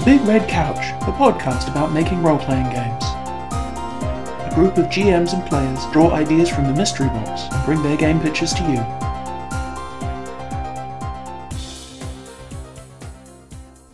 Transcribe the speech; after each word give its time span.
The 0.00 0.06
Big 0.16 0.22
Red 0.22 0.48
Couch, 0.48 0.78
a 1.02 1.12
podcast 1.12 1.70
about 1.70 1.92
making 1.92 2.22
role 2.22 2.38
playing 2.38 2.70
games. 2.70 3.04
A 3.04 4.50
group 4.54 4.78
of 4.78 4.86
GMs 4.86 5.34
and 5.34 5.46
players 5.46 5.78
draw 5.92 6.12
ideas 6.12 6.48
from 6.48 6.64
the 6.64 6.72
mystery 6.72 7.08
box 7.08 7.42
and 7.52 7.64
bring 7.66 7.82
their 7.82 7.98
game 7.98 8.18
pitches 8.18 8.54
to 8.54 8.62
you. 8.62 8.80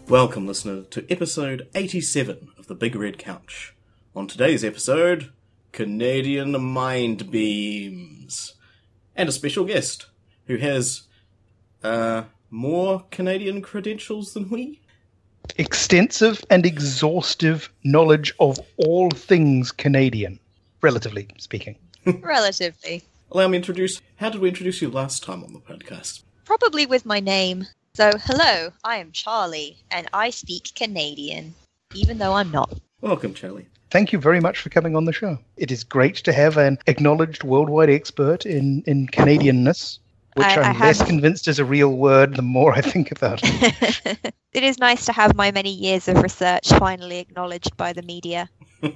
Welcome, 0.09 0.47
listener, 0.47 0.83
to 0.83 1.05
episode 1.11 1.69
87 1.75 2.51
of 2.57 2.69
The 2.69 2.77
Big 2.77 2.95
Red 2.95 3.19
Couch. 3.19 3.75
On 4.15 4.29
today's 4.29 4.63
episode, 4.63 5.33
Canadian 5.73 6.63
Mind 6.63 7.33
Beams. 7.33 8.55
And 9.17 9.29
a 9.29 9.33
special 9.33 9.65
guest 9.65 10.07
who 10.47 10.59
has, 10.59 11.09
uh, 11.83 12.25
more 12.49 13.07
Canadian 13.11 13.61
credentials 13.61 14.35
than 14.35 14.49
we? 14.51 14.83
Extensive 15.59 16.45
and 16.51 16.65
exhaustive 16.65 17.71
knowledge 17.85 18.33
of 18.41 18.59
all 18.77 19.11
things 19.11 19.73
Canadian, 19.73 20.39
relatively 20.83 21.29
speaking. 21.39 21.77
Relatively. 22.21 23.03
Allow 23.33 23.49
me 23.49 23.53
to 23.53 23.57
introduce. 23.57 24.01
How 24.17 24.31
did 24.31 24.41
we 24.41 24.49
introduce 24.49 24.81
you 24.81 24.91
last 24.91 25.25
time 25.25 25.43
on 25.43 25.53
the 25.53 25.59
podcast? 25.59 26.23
Probably 26.45 26.87
with 26.87 27.05
my 27.05 27.19
name. 27.19 27.67
So, 27.95 28.13
hello, 28.17 28.71
I 28.85 28.99
am 28.99 29.11
Charlie, 29.11 29.79
and 29.91 30.07
I 30.13 30.31
speak 30.31 30.73
Canadian, 30.77 31.55
even 31.95 32.19
though 32.19 32.35
I'm 32.35 32.51
not. 32.53 32.79
Welcome, 33.01 33.35
Charlie. 33.35 33.67
Thank 33.91 34.13
you 34.13 34.19
very 34.19 34.41
much 34.41 34.61
for 34.61 34.69
coming 34.69 34.95
on 34.95 35.05
the 35.05 35.13
show. 35.13 35.39
It 35.57 35.73
is 35.73 35.83
great 35.83 36.17
to 36.17 36.33
have 36.33 36.57
an 36.57 36.79
acknowledged 36.87 37.43
worldwide 37.43 37.91
expert 37.91 38.45
in, 38.45 38.83
in 38.87 39.07
Canadianness, 39.07 39.99
which 40.37 40.47
I- 40.47 40.61
I, 40.61 40.65
I 40.65 40.71
am 40.71 40.79
less 40.81 41.03
convinced 41.03 41.49
is 41.49 41.59
a 41.59 41.65
real 41.65 41.91
word 41.97 42.37
the 42.37 42.43
more 42.43 42.73
I 42.73 42.81
think 42.81 43.11
about 43.13 43.41
it. 43.43 44.35
it 44.53 44.63
is 44.63 44.79
nice 44.79 45.05
to 45.07 45.13
have 45.13 45.35
my 45.35 45.51
many 45.51 45.71
years 45.73 46.09
of 46.09 46.23
research 46.23 46.69
finally 46.79 47.19
acknowledged 47.19 47.77
by 47.77 47.93
the 47.93 48.03
media. 48.03 48.49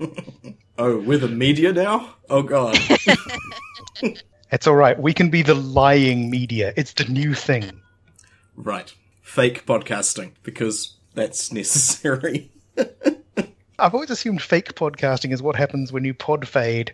Oh, 0.79 0.99
we're 0.99 1.19
the 1.19 1.29
media 1.29 1.75
now? 1.75 2.15
Oh, 2.31 2.43
God. 2.43 2.79
It's 4.53 4.67
all 4.67 4.75
right. 4.75 4.99
We 4.99 5.13
can 5.13 5.29
be 5.31 5.43
the 5.43 5.55
lying 5.55 6.31
media. 6.31 6.73
It's 6.77 6.95
the 6.95 7.05
new 7.05 7.35
thing. 7.35 7.71
right. 8.57 8.93
Fake 9.23 9.65
podcasting, 9.67 10.33
because 10.43 10.97
that's 11.15 11.53
necessary. 11.53 12.51
I've 13.79 13.95
always 13.95 14.11
assumed 14.11 14.43
fake 14.43 14.75
podcasting 14.75 15.33
is 15.33 15.41
what 15.43 15.55
happens 15.55 15.93
when 15.93 16.05
you 16.05 16.15
pod 16.15 16.49
fade, 16.49 16.93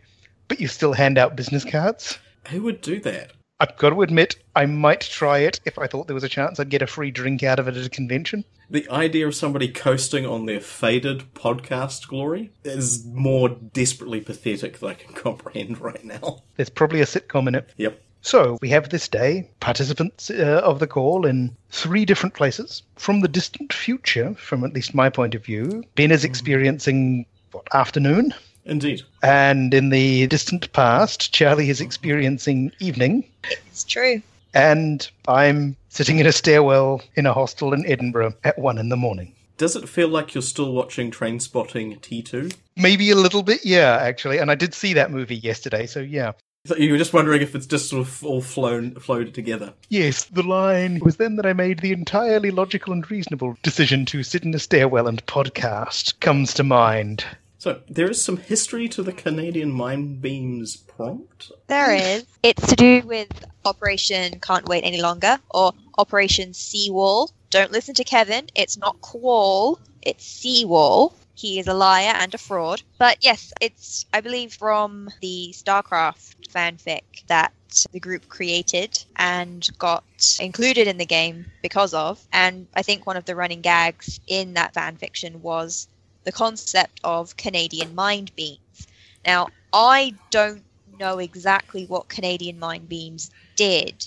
but 0.48 0.60
you 0.60 0.66
still 0.68 0.92
hand 0.92 1.16
out 1.16 1.34
business 1.36 1.64
cards. 1.64 2.18
Who 2.48 2.62
would 2.64 2.80
do 2.82 3.00
that? 3.00 3.32
I've 3.58 3.76
got 3.78 3.90
to 3.90 4.02
admit, 4.02 4.36
I 4.54 4.66
might 4.66 5.00
try 5.00 5.38
it 5.38 5.60
if 5.64 5.78
I 5.78 5.86
thought 5.86 6.06
there 6.06 6.14
was 6.14 6.24
a 6.24 6.28
chance 6.28 6.60
I'd 6.60 6.68
get 6.68 6.82
a 6.82 6.86
free 6.86 7.10
drink 7.10 7.42
out 7.42 7.58
of 7.58 7.68
it 7.68 7.76
at 7.76 7.86
a 7.86 7.90
convention. 7.90 8.44
The 8.68 8.88
idea 8.90 9.26
of 9.26 9.34
somebody 9.34 9.68
coasting 9.68 10.26
on 10.26 10.44
their 10.44 10.60
faded 10.60 11.32
podcast 11.34 12.08
glory 12.08 12.50
is 12.64 13.06
more 13.06 13.48
desperately 13.48 14.20
pathetic 14.20 14.78
than 14.78 14.90
I 14.90 14.94
can 14.94 15.14
comprehend 15.14 15.80
right 15.80 16.04
now. 16.04 16.42
There's 16.56 16.68
probably 16.68 17.00
a 17.00 17.06
sitcom 17.06 17.48
in 17.48 17.54
it. 17.54 17.70
Yep. 17.78 18.02
So 18.20 18.58
we 18.60 18.68
have 18.70 18.90
this 18.90 19.08
day 19.08 19.48
participants 19.60 20.30
uh, 20.30 20.60
of 20.64 20.80
the 20.80 20.88
call 20.88 21.24
in 21.24 21.56
three 21.70 22.04
different 22.04 22.34
places. 22.34 22.82
From 22.96 23.20
the 23.20 23.28
distant 23.28 23.72
future, 23.72 24.34
from 24.34 24.64
at 24.64 24.74
least 24.74 24.94
my 24.94 25.08
point 25.08 25.34
of 25.34 25.44
view, 25.44 25.84
Ben 25.94 26.10
is 26.10 26.24
experiencing 26.24 27.24
what 27.52 27.72
afternoon, 27.72 28.34
Indeed. 28.66 29.02
and 29.22 29.72
in 29.72 29.90
the 29.90 30.26
distant 30.26 30.72
past, 30.72 31.32
Charlie 31.32 31.70
is 31.70 31.80
experiencing 31.80 32.72
evening, 32.80 33.24
It's 33.68 33.84
true. 33.84 34.22
and 34.54 35.08
I'm 35.28 35.76
sitting 35.88 36.18
in 36.18 36.26
a 36.26 36.32
stairwell 36.32 37.02
in 37.14 37.26
a 37.26 37.32
hostel 37.32 37.72
in 37.72 37.86
Edinburgh 37.86 38.34
at 38.44 38.58
one 38.58 38.78
in 38.78 38.88
the 38.88 38.96
morning. 38.96 39.32
Does 39.58 39.74
it 39.76 39.88
feel 39.88 40.08
like 40.08 40.34
you're 40.34 40.42
still 40.42 40.72
watching 40.72 41.10
Trainspotting 41.10 41.98
T2? 42.00 42.54
Maybe 42.76 43.10
a 43.10 43.16
little 43.16 43.42
bit, 43.42 43.64
yeah, 43.64 43.96
actually. 44.02 44.36
And 44.36 44.50
I 44.50 44.54
did 44.54 44.74
see 44.74 44.92
that 44.92 45.10
movie 45.10 45.36
yesterday, 45.36 45.86
so 45.86 46.00
yeah. 46.00 46.32
So 46.66 46.76
you 46.76 46.92
were 46.92 46.98
just 46.98 47.14
wondering 47.14 47.40
if 47.40 47.54
it's 47.54 47.64
just 47.64 47.88
sort 47.88 48.06
of 48.06 48.22
all 48.24 48.42
flown 48.42 48.96
flowed 48.96 49.32
together. 49.32 49.72
Yes, 49.88 50.24
the 50.24 50.42
line 50.42 50.98
was 50.98 51.16
then 51.16 51.36
that 51.36 51.46
I 51.46 51.52
made 51.54 51.78
the 51.78 51.92
entirely 51.92 52.50
logical 52.50 52.92
and 52.92 53.08
reasonable 53.10 53.56
decision 53.62 54.04
to 54.06 54.22
sit 54.22 54.42
in 54.44 54.52
a 54.52 54.58
stairwell 54.58 55.06
and 55.06 55.24
podcast 55.26 56.18
comes 56.20 56.52
to 56.54 56.64
mind. 56.64 57.24
So 57.58 57.80
there 57.88 58.10
is 58.10 58.22
some 58.22 58.36
history 58.36 58.88
to 58.90 59.02
the 59.02 59.12
Canadian 59.12 59.72
Mind 59.72 60.20
Beams 60.20 60.76
prompt. 60.76 61.52
There 61.68 61.94
is. 61.94 62.26
It's 62.42 62.66
to 62.66 62.76
do 62.76 63.02
with 63.06 63.46
Operation 63.64 64.40
Can't 64.40 64.68
Wait 64.68 64.84
Any 64.84 65.00
Longer, 65.00 65.38
or 65.50 65.72
Operation 65.96 66.50
CWAL. 66.50 67.30
Don't 67.50 67.72
listen 67.72 67.94
to 67.94 68.04
Kevin. 68.04 68.46
It's 68.54 68.76
not 68.76 69.00
Quall, 69.00 69.78
it's 70.02 70.24
Seawall. 70.24 71.14
He 71.34 71.58
is 71.58 71.66
a 71.66 71.74
liar 71.74 72.14
and 72.16 72.34
a 72.34 72.38
fraud. 72.38 72.82
But 72.98 73.18
yes, 73.20 73.52
it's, 73.60 74.06
I 74.12 74.20
believe, 74.20 74.54
from 74.54 75.10
the 75.20 75.52
StarCraft 75.52 76.34
fanfic 76.48 77.26
that 77.26 77.52
the 77.92 78.00
group 78.00 78.28
created 78.28 79.04
and 79.16 79.68
got 79.78 80.04
included 80.40 80.88
in 80.88 80.96
the 80.96 81.04
game 81.04 81.46
because 81.62 81.92
of. 81.92 82.24
And 82.32 82.66
I 82.74 82.82
think 82.82 83.06
one 83.06 83.18
of 83.18 83.26
the 83.26 83.36
running 83.36 83.60
gags 83.60 84.18
in 84.26 84.54
that 84.54 84.72
fanfiction 84.72 85.36
was 85.36 85.88
the 86.26 86.32
concept 86.32 87.00
of 87.04 87.36
Canadian 87.36 87.94
mind 87.94 88.34
beams. 88.34 88.86
Now, 89.24 89.48
I 89.72 90.12
don't 90.30 90.64
know 90.98 91.18
exactly 91.18 91.86
what 91.86 92.08
Canadian 92.08 92.58
Mind 92.58 92.88
Beams 92.88 93.30
did 93.54 94.06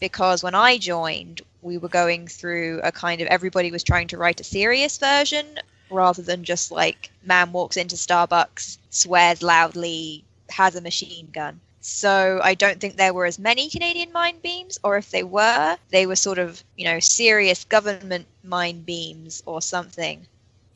because 0.00 0.42
when 0.42 0.54
I 0.54 0.78
joined, 0.78 1.42
we 1.62 1.76
were 1.76 1.88
going 1.88 2.26
through 2.26 2.80
a 2.82 2.90
kind 2.90 3.20
of 3.20 3.28
everybody 3.28 3.70
was 3.70 3.84
trying 3.84 4.08
to 4.08 4.16
write 4.16 4.40
a 4.40 4.44
serious 4.44 4.96
version 4.96 5.58
rather 5.90 6.22
than 6.22 6.42
just 6.42 6.70
like 6.70 7.10
man 7.22 7.52
walks 7.52 7.76
into 7.76 7.96
Starbucks, 7.96 8.78
swears 8.88 9.42
loudly, 9.42 10.24
has 10.48 10.74
a 10.74 10.80
machine 10.80 11.28
gun. 11.32 11.60
So 11.82 12.40
I 12.42 12.54
don't 12.54 12.80
think 12.80 12.96
there 12.96 13.12
were 13.12 13.26
as 13.26 13.38
many 13.38 13.68
Canadian 13.68 14.12
mind 14.12 14.40
beams, 14.42 14.78
or 14.82 14.96
if 14.96 15.10
they 15.10 15.22
were, 15.22 15.76
they 15.90 16.06
were 16.06 16.16
sort 16.16 16.38
of, 16.38 16.62
you 16.76 16.84
know, 16.84 16.98
serious 16.98 17.64
government 17.64 18.26
mind 18.42 18.86
beams 18.86 19.42
or 19.44 19.60
something. 19.60 20.26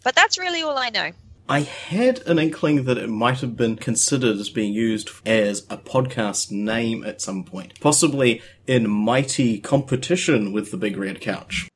But 0.04 0.14
that's 0.14 0.38
really 0.38 0.62
all 0.62 0.78
I 0.78 0.90
know. 0.90 1.10
I 1.48 1.60
had 1.60 2.26
an 2.26 2.38
inkling 2.38 2.84
that 2.84 2.96
it 2.96 3.08
might 3.08 3.40
have 3.40 3.56
been 3.56 3.76
considered 3.76 4.36
as 4.38 4.48
being 4.48 4.72
used 4.72 5.10
as 5.26 5.66
a 5.68 5.76
podcast 5.76 6.50
name 6.50 7.04
at 7.04 7.20
some 7.20 7.44
point, 7.44 7.78
possibly 7.80 8.40
in 8.66 8.88
mighty 8.88 9.58
competition 9.58 10.52
with 10.52 10.70
the 10.70 10.78
Big 10.78 10.96
Red 10.96 11.20
Couch. 11.20 11.68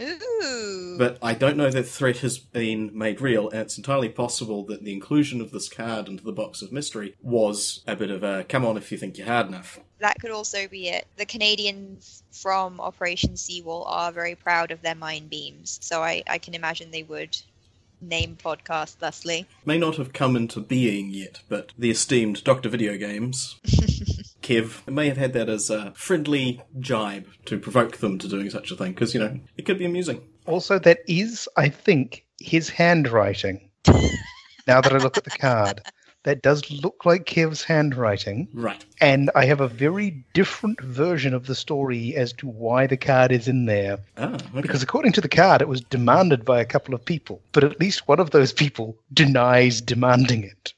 Ooh. 0.00 0.96
But 0.98 1.18
I 1.22 1.34
don't 1.34 1.56
know 1.56 1.70
that 1.70 1.84
threat 1.84 2.18
has 2.18 2.38
been 2.38 2.96
made 2.96 3.20
real, 3.20 3.48
and 3.50 3.60
it's 3.60 3.76
entirely 3.76 4.08
possible 4.08 4.64
that 4.66 4.82
the 4.82 4.92
inclusion 4.92 5.40
of 5.40 5.52
this 5.52 5.68
card 5.68 6.08
into 6.08 6.24
the 6.24 6.32
box 6.32 6.62
of 6.62 6.72
mystery 6.72 7.14
was 7.22 7.82
a 7.86 7.94
bit 7.94 8.10
of 8.10 8.24
a 8.24 8.44
come 8.44 8.64
on 8.64 8.76
if 8.76 8.90
you 8.90 8.98
think 8.98 9.16
you're 9.16 9.26
hard 9.28 9.46
enough. 9.46 9.78
that 10.00 10.20
could 10.20 10.32
also 10.32 10.66
be 10.66 10.88
it. 10.88 11.06
The 11.16 11.26
Canadians 11.26 12.24
from 12.32 12.80
Operation 12.80 13.34
CWAL 13.34 13.84
are 13.86 14.10
very 14.10 14.34
proud 14.34 14.72
of 14.72 14.82
their 14.82 14.96
mine 14.96 15.28
beams, 15.28 15.78
so 15.82 16.02
I, 16.02 16.24
I 16.26 16.38
can 16.38 16.54
imagine 16.54 16.90
they 16.90 17.04
would 17.04 17.36
name 18.08 18.36
podcast 18.42 18.98
thusly. 18.98 19.46
May 19.64 19.78
not 19.78 19.96
have 19.96 20.12
come 20.12 20.36
into 20.36 20.60
being 20.60 21.10
yet, 21.10 21.40
but 21.48 21.72
the 21.78 21.90
esteemed 21.90 22.44
Dr. 22.44 22.68
Video 22.68 22.96
Games, 22.96 23.60
Kev, 24.42 24.86
may 24.90 25.08
have 25.08 25.16
had 25.16 25.32
that 25.32 25.48
as 25.48 25.70
a 25.70 25.92
friendly 25.96 26.62
jibe 26.78 27.26
to 27.46 27.58
provoke 27.58 27.98
them 27.98 28.18
to 28.18 28.28
doing 28.28 28.50
such 28.50 28.70
a 28.70 28.76
thing, 28.76 28.92
because, 28.92 29.14
you 29.14 29.20
know, 29.20 29.38
it 29.56 29.62
could 29.66 29.78
be 29.78 29.86
amusing. 29.86 30.22
Also, 30.46 30.78
that 30.78 31.00
is, 31.08 31.48
I 31.56 31.68
think, 31.68 32.24
his 32.38 32.68
handwriting. 32.68 33.70
now 34.66 34.80
that 34.80 34.92
I 34.92 34.98
look 34.98 35.16
at 35.16 35.24
the 35.24 35.30
card, 35.30 35.82
that 36.24 36.42
does 36.42 36.70
look 36.70 37.06
like 37.06 37.24
Kev's 37.24 37.62
handwriting. 37.64 38.48
Right. 38.52 38.84
And 39.00 39.30
I 39.34 39.46
have 39.46 39.60
a 39.60 39.68
very 39.68 40.24
different 40.34 40.80
version 40.80 41.32
of 41.32 41.46
the 41.46 41.54
story 41.54 42.14
as 42.16 42.32
to 42.34 42.48
why 42.48 42.86
the 42.86 42.96
card 42.96 43.32
is 43.32 43.48
in 43.48 43.66
there. 43.66 44.00
Ah, 44.18 44.34
okay. 44.34 44.60
Because 44.60 44.82
according 44.82 45.12
to 45.12 45.20
the 45.20 45.28
card, 45.28 45.62
it 45.62 45.68
was 45.68 45.80
demanded 45.80 46.44
by 46.44 46.60
a 46.60 46.66
couple 46.66 46.94
of 46.94 47.04
people, 47.04 47.40
but 47.52 47.64
at 47.64 47.80
least 47.80 48.08
one 48.08 48.20
of 48.20 48.30
those 48.30 48.52
people 48.52 48.96
denies 49.12 49.80
demanding 49.80 50.44
it. 50.44 50.73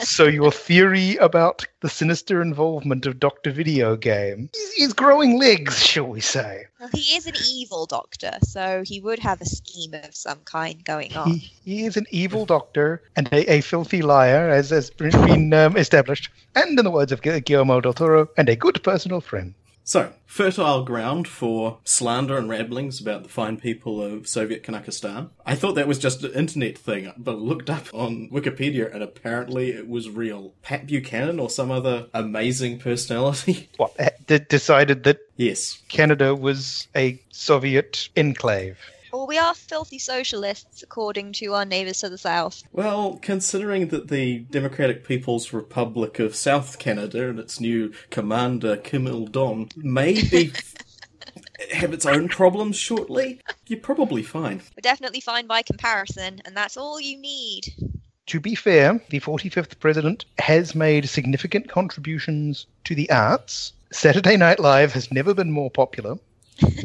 So 0.00 0.24
your 0.24 0.52
theory 0.52 1.16
about 1.16 1.66
the 1.80 1.88
sinister 1.88 2.42
involvement 2.42 3.06
of 3.06 3.18
Doctor 3.18 3.50
Video 3.50 3.96
Game 3.96 4.50
is, 4.78 4.92
growing 4.92 5.38
legs, 5.38 5.84
shall 5.84 6.06
we 6.06 6.20
say? 6.20 6.66
Well, 6.80 6.88
he 6.92 7.16
is 7.16 7.26
an 7.26 7.34
evil 7.48 7.86
doctor, 7.86 8.32
so 8.42 8.82
he 8.84 9.00
would 9.00 9.18
have 9.18 9.40
a 9.40 9.46
scheme 9.46 9.94
of 9.94 10.14
some 10.14 10.38
kind 10.44 10.84
going 10.84 11.14
on. 11.16 11.30
He, 11.30 11.52
he 11.64 11.84
is 11.84 11.96
an 11.96 12.06
evil 12.10 12.46
doctor 12.46 13.02
and 13.16 13.28
a, 13.32 13.52
a 13.52 13.60
filthy 13.60 14.02
liar, 14.02 14.48
as 14.48 14.70
has 14.70 14.90
been 14.90 15.52
um, 15.52 15.76
established, 15.76 16.30
and 16.54 16.78
in 16.78 16.84
the 16.84 16.90
words 16.90 17.12
of 17.12 17.22
Guillermo 17.22 17.80
del 17.80 17.94
Toro, 17.94 18.28
and 18.36 18.48
a 18.48 18.56
good 18.56 18.82
personal 18.82 19.20
friend. 19.20 19.54
So, 19.88 20.14
fertile 20.26 20.82
ground 20.82 21.28
for 21.28 21.78
slander 21.84 22.36
and 22.36 22.48
ramblings 22.48 23.00
about 23.00 23.22
the 23.22 23.28
fine 23.28 23.56
people 23.56 24.02
of 24.02 24.26
Soviet 24.26 24.64
Canuckistan. 24.64 25.28
I 25.46 25.54
thought 25.54 25.76
that 25.76 25.86
was 25.86 26.00
just 26.00 26.24
an 26.24 26.32
internet 26.32 26.76
thing, 26.76 27.12
but 27.16 27.34
I 27.34 27.38
looked 27.38 27.70
up 27.70 27.94
on 27.94 28.28
Wikipedia 28.30 28.92
and 28.92 29.00
apparently 29.00 29.70
it 29.70 29.88
was 29.88 30.10
real. 30.10 30.54
Pat 30.62 30.88
Buchanan 30.88 31.38
or 31.38 31.48
some 31.48 31.70
other 31.70 32.08
amazing 32.12 32.80
personality? 32.80 33.68
What, 33.76 33.96
d- 34.26 34.40
decided 34.40 35.04
that 35.04 35.18
yes. 35.36 35.80
Canada 35.86 36.34
was 36.34 36.88
a 36.96 37.22
Soviet 37.30 38.08
enclave. 38.16 38.78
Well, 39.16 39.26
we 39.26 39.38
are 39.38 39.54
filthy 39.54 39.98
socialists, 39.98 40.82
according 40.82 41.32
to 41.34 41.54
our 41.54 41.64
neighbours 41.64 42.00
to 42.00 42.10
the 42.10 42.18
south. 42.18 42.62
Well, 42.70 43.18
considering 43.22 43.88
that 43.88 44.08
the 44.08 44.40
Democratic 44.40 45.08
People's 45.08 45.54
Republic 45.54 46.18
of 46.18 46.36
South 46.36 46.78
Canada 46.78 47.30
and 47.30 47.38
its 47.38 47.58
new 47.58 47.94
commander 48.10 48.76
Kim 48.76 49.06
Il 49.06 49.24
Dong 49.28 49.70
may 49.74 50.22
be 50.22 50.52
have 51.72 51.94
its 51.94 52.04
own 52.04 52.28
problems 52.28 52.76
shortly, 52.76 53.40
you're 53.66 53.80
probably 53.80 54.22
fine. 54.22 54.60
We're 54.76 54.82
definitely 54.82 55.20
fine 55.20 55.46
by 55.46 55.62
comparison, 55.62 56.42
and 56.44 56.54
that's 56.54 56.76
all 56.76 57.00
you 57.00 57.16
need. 57.16 57.74
To 58.26 58.38
be 58.38 58.54
fair, 58.54 59.00
the 59.08 59.20
45th 59.20 59.80
president 59.80 60.26
has 60.40 60.74
made 60.74 61.08
significant 61.08 61.70
contributions 61.70 62.66
to 62.84 62.94
the 62.94 63.08
arts. 63.08 63.72
Saturday 63.92 64.36
Night 64.36 64.60
Live 64.60 64.92
has 64.92 65.10
never 65.10 65.32
been 65.32 65.52
more 65.52 65.70
popular. 65.70 66.18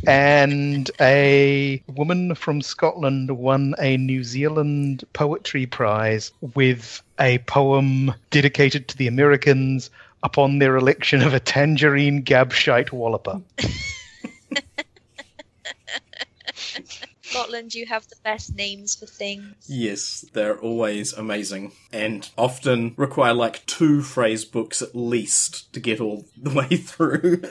And 0.07 0.91
a 0.99 1.83
woman 1.87 2.35
from 2.35 2.61
Scotland 2.61 3.31
won 3.31 3.75
a 3.79 3.97
New 3.97 4.23
Zealand 4.23 5.03
Poetry 5.13 5.65
Prize 5.65 6.31
with 6.55 7.01
a 7.19 7.37
poem 7.39 8.13
dedicated 8.29 8.87
to 8.89 8.97
the 8.97 9.07
Americans 9.07 9.89
upon 10.23 10.59
their 10.59 10.77
election 10.77 11.21
of 11.21 11.33
a 11.33 11.39
tangerine 11.39 12.23
gabshite 12.23 12.91
walloper. 12.91 13.41
Scotland, 17.21 17.73
you 17.73 17.85
have 17.85 18.07
the 18.09 18.17
best 18.23 18.55
names 18.55 18.95
for 18.95 19.05
things. 19.05 19.55
Yes, 19.67 20.25
they're 20.33 20.59
always 20.59 21.13
amazing 21.13 21.71
and 21.93 22.29
often 22.37 22.93
require 22.97 23.33
like 23.33 23.65
two 23.65 24.01
phrase 24.01 24.43
books 24.43 24.81
at 24.81 24.93
least 24.93 25.71
to 25.71 25.79
get 25.79 26.01
all 26.01 26.25
the 26.35 26.49
way 26.49 26.67
through. 26.75 27.41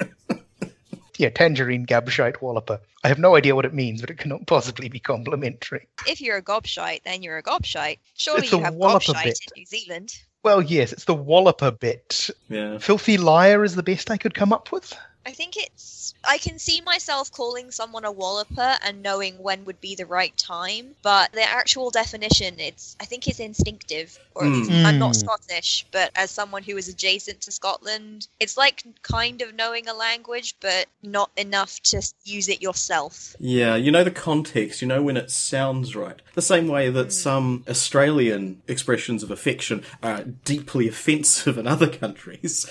Yeah, 1.21 1.29
tangerine 1.29 1.85
gabshite 1.87 2.41
walloper. 2.41 2.81
I 3.05 3.09
have 3.09 3.19
no 3.19 3.37
idea 3.37 3.55
what 3.55 3.67
it 3.67 3.75
means, 3.75 4.01
but 4.01 4.09
it 4.09 4.17
cannot 4.17 4.47
possibly 4.47 4.89
be 4.89 4.99
complimentary. 4.99 5.87
If 6.07 6.21
you're 6.23 6.39
a 6.39 6.43
gobshite, 6.43 7.03
then 7.03 7.23
you're 7.23 7.37
a 7.37 7.43
gobshite. 7.43 7.99
Surely 8.17 8.43
It's 8.45 8.53
you 8.53 8.61
have 8.61 8.75
walloper 8.75 9.13
gobshite 9.13 9.25
bit. 9.25 9.39
in 9.55 9.61
New 9.61 9.67
Zealand. 9.67 10.19
Well, 10.43 10.63
yes, 10.63 10.93
it's 10.93 11.05
the 11.05 11.15
walloper 11.15 11.71
bit. 11.71 12.31
yeah. 12.49 12.79
Filthy 12.79 13.19
liar 13.19 13.63
is 13.65 13.75
the 13.75 13.83
best 13.83 14.11
I 14.11 14.17
could 14.17 14.33
come 14.35 14.53
up 14.55 14.73
with. 14.73 14.97
I 15.27 15.33
think 15.33 15.57
it's. 15.57 16.15
I 16.25 16.39
can 16.39 16.59
see 16.59 16.81
myself 16.81 17.31
calling 17.31 17.71
someone 17.71 18.05
a 18.05 18.13
walloper 18.13 18.77
and 18.83 19.03
knowing 19.03 19.35
when 19.43 19.65
would 19.67 19.81
be 19.81 19.95
the 19.95 20.07
right 20.07 20.37
time, 20.37 20.95
but 21.03 21.33
the 21.33 21.43
actual 21.43 21.91
definition, 21.91 22.55
it's. 22.59 22.97
I 23.01 23.05
think 23.05 23.29
it's 23.29 23.41
instinctive, 23.41 24.19
or 24.35 24.45
at 24.47 24.53
least 24.53 24.71
Mm. 24.71 24.87
I'm 24.87 24.99
not 24.99 25.13
Mm. 25.13 25.17
Scottish, 25.17 25.87
but 25.91 26.11
as 26.17 26.31
someone 26.31 26.63
who 26.63 26.77
is 26.77 26.89
adjacent 26.89 27.43
to 27.43 27.53
Scotland, 27.53 28.29
it's 28.39 28.57
like 28.57 28.85
kind 29.03 29.43
of 29.43 29.55
knowing 29.55 29.89
a 29.89 29.95
language, 29.95 30.57
but 30.61 30.87
not 31.03 31.31
enough 31.37 31.81
to 31.85 32.03
use 32.25 32.49
it 32.49 32.63
yourself. 32.63 33.37
Yeah, 33.39 33.77
you 33.77 33.91
know 33.91 34.05
the 34.05 34.11
context, 34.11 34.81
you 34.81 34.89
know 34.89 35.03
when 35.03 35.17
it 35.19 35.31
sounds 35.31 35.95
right. 35.95 36.21
The 36.35 36.43
same 36.43 36.67
way 36.67 36.89
that 36.91 37.13
some 37.13 37.65
Australian 37.69 38.63
expressions 38.69 39.23
of 39.23 39.31
affection 39.31 39.85
are 40.03 40.25
deeply 40.45 40.89
offensive 40.95 41.59
in 41.59 41.67
other 41.67 41.89
countries, 41.89 42.71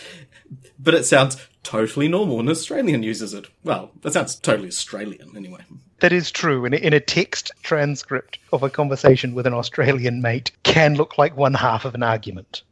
but 0.79 0.93
it 0.95 1.05
sounds 1.05 1.37
totally 1.63 2.07
normal 2.07 2.37
when 2.37 2.47
an 2.47 2.51
Australian 2.51 3.03
uses 3.03 3.33
it. 3.33 3.47
Well, 3.63 3.91
that 4.01 4.13
sounds 4.13 4.35
totally 4.35 4.69
Australian 4.69 5.35
anyway. 5.35 5.61
That 5.99 6.13
is 6.13 6.31
true. 6.31 6.65
In 6.65 6.73
a, 6.73 6.77
in 6.77 6.93
a 6.93 6.99
text 6.99 7.51
transcript 7.63 8.39
of 8.53 8.63
a 8.63 8.69
conversation 8.69 9.33
with 9.33 9.45
an 9.45 9.53
Australian 9.53 10.21
mate, 10.21 10.51
can 10.63 10.95
look 10.95 11.17
like 11.17 11.35
one 11.35 11.53
half 11.53 11.85
of 11.85 11.95
an 11.95 12.03
argument. 12.03 12.63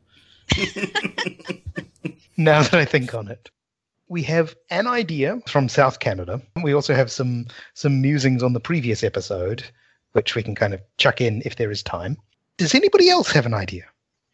now 2.37 2.63
that 2.63 2.73
I 2.73 2.85
think 2.85 3.13
on 3.13 3.27
it, 3.27 3.49
we 4.07 4.23
have 4.23 4.55
an 4.69 4.87
idea 4.87 5.39
from 5.47 5.67
South 5.67 5.99
Canada. 5.99 6.41
We 6.63 6.73
also 6.73 6.93
have 6.95 7.11
some 7.11 7.47
some 7.73 8.01
musings 8.01 8.41
on 8.41 8.53
the 8.53 8.61
previous 8.61 9.03
episode, 9.03 9.63
which 10.13 10.35
we 10.35 10.43
can 10.43 10.55
kind 10.55 10.73
of 10.73 10.81
chuck 10.97 11.19
in 11.19 11.41
if 11.43 11.57
there 11.57 11.71
is 11.71 11.83
time. 11.83 12.15
Does 12.55 12.73
anybody 12.73 13.09
else 13.09 13.29
have 13.31 13.45
an 13.45 13.53
idea? 13.53 13.83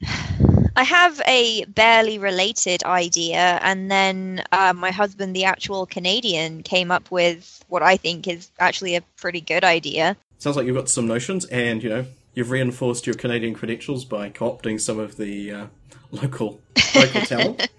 I 0.76 0.84
have 0.84 1.22
a 1.28 1.66
barely 1.66 2.18
related 2.18 2.84
idea, 2.84 3.60
and 3.62 3.92
then 3.92 4.44
uh, 4.52 4.74
my 4.74 4.90
husband, 4.90 5.36
the 5.36 5.46
actual 5.46 5.86
Canadian, 5.86 6.64
came 6.64 6.90
up 6.90 7.12
with 7.12 7.64
what 7.70 7.84
I 7.84 7.98
think 7.98 8.28
is 8.28 8.50
actually 8.60 8.96
a 8.96 9.02
pretty 9.18 9.42
good 9.42 9.64
idea. 9.64 10.18
Sounds 10.40 10.58
like 10.58 10.66
you've 10.66 10.76
got 10.76 10.90
some 10.90 11.06
notions, 11.08 11.46
and 11.46 11.84
you 11.84 11.90
know 11.90 12.06
you've 12.34 12.50
reinforced 12.50 13.06
your 13.06 13.16
Canadian 13.16 13.54
credentials 13.54 14.04
by 14.04 14.30
co-opting 14.30 14.82
some 14.82 14.98
of 14.98 15.18
the 15.18 15.52
uh, 15.52 15.66
local 16.12 16.60
local 16.96 17.22
talent. 17.26 17.70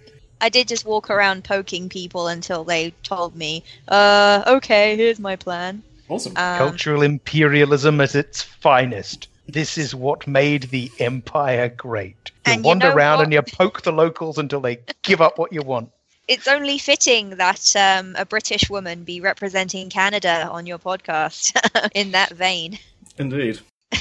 I 0.40 0.48
did 0.48 0.68
just 0.68 0.84
walk 0.84 1.10
around 1.10 1.42
poking 1.42 1.88
people 1.88 2.28
until 2.28 2.64
they 2.64 2.90
told 3.02 3.34
me, 3.34 3.64
uh, 3.88 4.44
okay, 4.46 4.96
here's 4.96 5.18
my 5.18 5.36
plan. 5.36 5.82
Awesome. 6.08 6.36
Um, 6.36 6.58
Cultural 6.58 7.02
imperialism 7.02 8.00
at 8.00 8.14
its 8.14 8.42
finest. 8.42 9.28
This 9.46 9.76
is 9.78 9.94
what 9.94 10.26
made 10.26 10.64
the 10.64 10.90
empire 10.98 11.68
great. 11.68 12.16
You 12.46 12.52
And 12.52 12.64
you 12.64 12.68
wander 12.68 12.88
know 12.88 12.94
around 12.94 13.18
what? 13.18 13.24
and 13.24 13.32
you 13.32 13.42
poke 13.42 13.82
the 13.82 13.92
locals 13.92 14.38
until 14.38 14.60
they 14.60 14.78
give 15.02 15.20
up 15.20 15.38
what 15.38 15.52
you 15.52 15.62
want. 15.62 15.90
it's 16.28 16.48
only 16.48 16.78
fitting 16.78 17.30
that 17.36 17.74
um, 17.76 18.14
a 18.18 18.24
British 18.24 18.70
woman 18.70 19.04
be 19.04 19.20
representing 19.20 19.90
Canada 19.90 20.48
on 20.50 20.66
your 20.66 20.78
podcast 20.78 21.52
in 21.94 22.12
that 22.12 22.30
vein. 22.30 22.78
Indeed. 23.18 23.60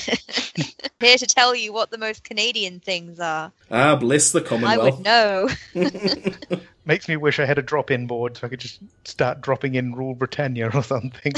Here 1.00 1.18
to 1.18 1.25
tell 1.28 1.54
you 1.54 1.74
what 1.74 1.92
the 1.92 1.98
most 1.98 2.24
Canadian 2.24 2.80
things 2.80 3.19
are. 3.19 3.51
Ah, 3.69 3.95
bless 3.98 4.31
the 4.31 4.42
Commonwealth. 4.42 5.01
I 5.04 5.04
Commonwealth. 5.04 5.57
would 5.75 6.51
know. 6.51 6.57
Makes 6.86 7.07
me 7.10 7.18
wish 7.18 7.40
I 7.40 7.45
had 7.45 7.57
a 7.57 7.62
drop 7.62 7.92
in 7.92 8.07
board 8.07 8.38
so 8.38 8.48
I 8.48 8.50
could 8.50 8.60
just 8.62 8.80
start 9.04 9.42
dropping 9.42 9.75
in 9.75 9.94
Rule 9.94 10.16
Britannia 10.16 10.69
or 10.74 10.81
something. 10.84 11.34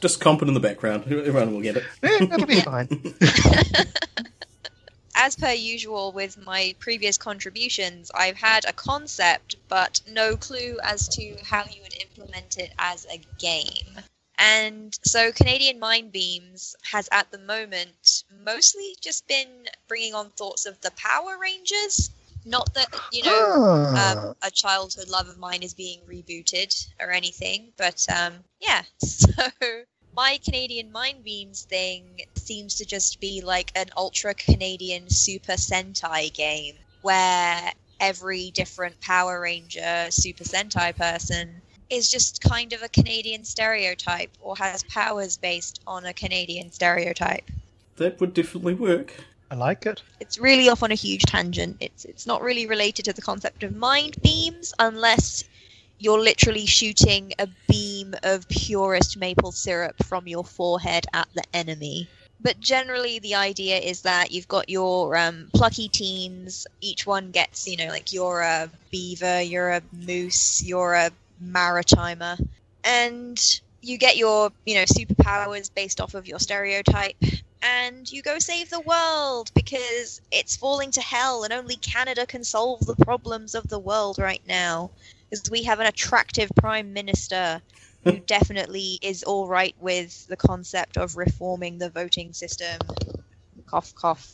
Just- 0.00 0.20
Just 0.20 0.20
comping 0.20 0.46
in 0.48 0.54
the 0.54 0.60
background. 0.60 1.04
Everyone 1.10 1.52
will 1.54 1.60
get 1.60 1.76
it. 1.76 1.84
Eh, 2.02 2.26
that'll 2.26 2.46
be 2.46 2.60
fine. 2.60 2.88
as 5.16 5.34
per 5.34 5.50
usual 5.50 6.12
with 6.12 6.38
my 6.46 6.74
previous 6.78 7.18
contributions, 7.18 8.10
I've 8.14 8.36
had 8.36 8.64
a 8.64 8.72
concept 8.72 9.56
but 9.68 10.00
no 10.08 10.36
clue 10.36 10.78
as 10.84 11.08
to 11.16 11.36
how 11.42 11.64
you 11.64 11.82
would 11.82 11.96
implement 12.00 12.58
it 12.58 12.72
as 12.78 13.06
a 13.12 13.20
game. 13.38 13.98
And 14.38 14.96
so 15.04 15.32
Canadian 15.32 15.80
Mind 15.80 16.12
Beams 16.12 16.76
has 16.92 17.08
at 17.10 17.32
the 17.32 17.38
moment 17.38 18.22
mostly 18.44 18.94
just 19.00 19.26
been 19.26 19.66
bringing 19.88 20.14
on 20.14 20.30
thoughts 20.30 20.64
of 20.64 20.80
the 20.80 20.92
Power 20.92 21.36
Rangers. 21.42 22.10
Not 22.48 22.72
that, 22.74 22.88
you 23.12 23.24
know, 23.24 23.30
Ah. 23.30 24.12
um, 24.28 24.34
a 24.42 24.50
childhood 24.50 25.08
love 25.08 25.28
of 25.28 25.38
mine 25.38 25.62
is 25.62 25.74
being 25.74 26.00
rebooted 26.08 26.88
or 26.98 27.10
anything, 27.10 27.72
but 27.76 28.04
um, 28.14 28.34
yeah. 28.60 28.82
So 29.04 29.28
my 30.16 30.38
Canadian 30.44 30.90
Mind 30.90 31.22
Beams 31.22 31.62
thing 31.62 32.22
seems 32.34 32.74
to 32.76 32.84
just 32.84 33.20
be 33.20 33.40
like 33.42 33.70
an 33.76 33.86
ultra 33.96 34.34
Canadian 34.34 35.08
Super 35.10 35.52
Sentai 35.52 36.32
game 36.32 36.74
where 37.02 37.72
every 38.00 38.50
different 38.50 39.00
Power 39.00 39.40
Ranger 39.40 40.06
Super 40.10 40.44
Sentai 40.44 40.96
person 40.96 41.60
is 41.90 42.10
just 42.10 42.40
kind 42.40 42.72
of 42.72 42.82
a 42.82 42.88
Canadian 42.88 43.44
stereotype 43.44 44.30
or 44.40 44.56
has 44.56 44.82
powers 44.84 45.36
based 45.36 45.80
on 45.86 46.04
a 46.06 46.12
Canadian 46.12 46.70
stereotype. 46.72 47.48
That 47.96 48.20
would 48.20 48.34
definitely 48.34 48.74
work. 48.74 49.12
I 49.50 49.54
like 49.54 49.86
it. 49.86 50.02
It's 50.20 50.38
really 50.38 50.68
off 50.68 50.82
on 50.82 50.92
a 50.92 50.96
huge 50.96 51.22
tangent. 51.22 51.78
It's 51.80 52.04
it's 52.04 52.26
not 52.26 52.42
really 52.42 52.66
related 52.66 53.06
to 53.06 53.12
the 53.12 53.22
concept 53.22 53.62
of 53.62 53.74
mind 53.74 54.16
beams 54.22 54.74
unless 54.78 55.44
you're 55.98 56.20
literally 56.20 56.66
shooting 56.66 57.32
a 57.38 57.48
beam 57.66 58.14
of 58.22 58.48
purest 58.48 59.16
maple 59.16 59.52
syrup 59.52 59.96
from 60.04 60.28
your 60.28 60.44
forehead 60.44 61.06
at 61.12 61.28
the 61.34 61.42
enemy. 61.54 62.08
But 62.40 62.60
generally, 62.60 63.18
the 63.18 63.34
idea 63.34 63.78
is 63.78 64.02
that 64.02 64.30
you've 64.30 64.46
got 64.46 64.68
your 64.68 65.16
um, 65.16 65.48
plucky 65.52 65.88
teens. 65.88 66.66
Each 66.80 67.04
one 67.04 67.32
gets, 67.32 67.66
you 67.66 67.76
know, 67.76 67.88
like 67.88 68.12
you're 68.12 68.42
a 68.42 68.70
beaver, 68.92 69.40
you're 69.42 69.70
a 69.70 69.82
moose, 69.92 70.62
you're 70.62 70.94
a 70.94 71.10
maritimer, 71.42 72.38
and 72.84 73.60
you 73.80 73.98
get 73.98 74.16
your, 74.16 74.52
you 74.66 74.76
know, 74.76 74.84
superpowers 74.84 75.68
based 75.74 76.00
off 76.00 76.14
of 76.14 76.28
your 76.28 76.38
stereotype 76.38 77.16
and 77.62 78.10
you 78.10 78.22
go 78.22 78.38
save 78.38 78.70
the 78.70 78.80
world 78.80 79.50
because 79.54 80.20
it's 80.30 80.56
falling 80.56 80.90
to 80.92 81.00
hell 81.00 81.44
and 81.44 81.52
only 81.52 81.76
Canada 81.76 82.26
can 82.26 82.44
solve 82.44 82.86
the 82.86 82.96
problems 83.04 83.54
of 83.54 83.68
the 83.68 83.78
world 83.78 84.18
right 84.18 84.42
now. 84.46 84.90
Because 85.30 85.50
we 85.50 85.64
have 85.64 85.80
an 85.80 85.86
attractive 85.86 86.50
prime 86.56 86.92
minister 86.92 87.60
who 88.04 88.18
definitely 88.26 88.98
is 89.02 89.22
all 89.22 89.46
right 89.46 89.74
with 89.80 90.26
the 90.28 90.36
concept 90.36 90.96
of 90.96 91.16
reforming 91.16 91.78
the 91.78 91.90
voting 91.90 92.32
system. 92.32 92.78
Cough, 93.66 93.94
cough. 93.94 94.32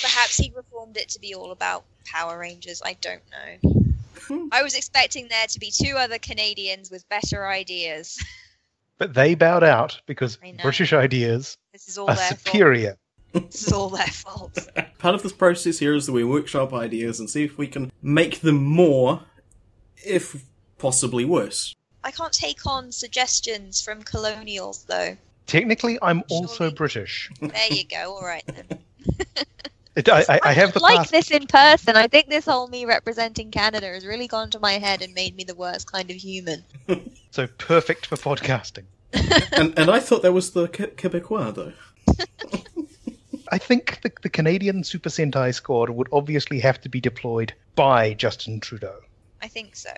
Perhaps 0.00 0.36
he 0.36 0.52
reformed 0.56 0.96
it 0.96 1.08
to 1.10 1.20
be 1.20 1.34
all 1.34 1.52
about 1.52 1.84
Power 2.06 2.38
Rangers. 2.38 2.80
I 2.84 2.96
don't 3.00 3.22
know. 3.30 4.48
I 4.52 4.62
was 4.62 4.74
expecting 4.74 5.28
there 5.28 5.46
to 5.46 5.58
be 5.58 5.70
two 5.70 5.96
other 5.96 6.18
Canadians 6.18 6.90
with 6.90 7.08
better 7.08 7.46
ideas. 7.46 8.18
But 9.00 9.14
they 9.14 9.34
bowed 9.34 9.64
out 9.64 9.98
because 10.04 10.38
British 10.60 10.92
ideas 10.92 11.56
This 11.72 11.88
is 11.88 11.96
all 11.96 12.10
are 12.10 12.16
their 12.16 12.28
fault. 12.28 12.40
superior. 12.40 12.98
This 13.32 13.66
is 13.66 13.72
all 13.72 13.88
their 13.88 14.06
fault. 14.06 14.58
Part 14.98 15.14
of 15.14 15.22
this 15.22 15.32
process 15.32 15.78
here 15.78 15.94
is 15.94 16.04
that 16.04 16.12
we 16.12 16.22
workshop 16.22 16.74
ideas 16.74 17.18
and 17.18 17.30
see 17.30 17.42
if 17.42 17.56
we 17.56 17.66
can 17.66 17.90
make 18.02 18.40
them 18.40 18.62
more, 18.62 19.22
if 20.04 20.44
possibly 20.76 21.24
worse. 21.24 21.74
I 22.04 22.10
can't 22.10 22.32
take 22.34 22.66
on 22.66 22.92
suggestions 22.92 23.80
from 23.80 24.02
colonials 24.02 24.84
though. 24.84 25.16
Technically, 25.46 25.98
I'm 26.02 26.22
also 26.28 26.70
British. 26.70 27.30
There 27.40 27.52
you 27.70 27.84
go. 27.84 28.16
All 28.16 28.22
right 28.22 28.44
then. 28.46 28.80
It, 29.96 30.08
I, 30.08 30.24
I, 30.28 30.40
I 30.44 30.52
have 30.52 30.72
the 30.72 30.80
like 30.80 30.96
pass- 30.96 31.10
this 31.10 31.30
in 31.30 31.46
person. 31.46 31.96
I 31.96 32.06
think 32.06 32.28
this 32.28 32.44
whole 32.44 32.68
me 32.68 32.84
representing 32.84 33.50
Canada 33.50 33.86
has 33.86 34.06
really 34.06 34.28
gone 34.28 34.50
to 34.50 34.60
my 34.60 34.74
head 34.74 35.02
and 35.02 35.12
made 35.14 35.34
me 35.34 35.44
the 35.44 35.54
worst 35.54 35.90
kind 35.90 36.10
of 36.10 36.16
human. 36.16 36.64
so 37.30 37.46
perfect 37.58 38.06
for 38.06 38.16
podcasting. 38.16 38.84
and 39.52 39.76
and 39.76 39.90
I 39.90 39.98
thought 39.98 40.22
that 40.22 40.32
was 40.32 40.52
the 40.52 40.68
Ke- 40.68 40.96
Quebecois 40.96 41.54
though. 41.54 41.72
I 43.52 43.58
think 43.58 44.00
the, 44.02 44.12
the 44.22 44.28
Canadian 44.28 44.84
Super 44.84 45.08
Sentai 45.08 45.52
squad 45.52 45.90
would 45.90 46.08
obviously 46.12 46.60
have 46.60 46.80
to 46.82 46.88
be 46.88 47.00
deployed 47.00 47.52
by 47.74 48.14
Justin 48.14 48.60
Trudeau. 48.60 49.00
I 49.42 49.48
think 49.48 49.74
so. 49.74 49.90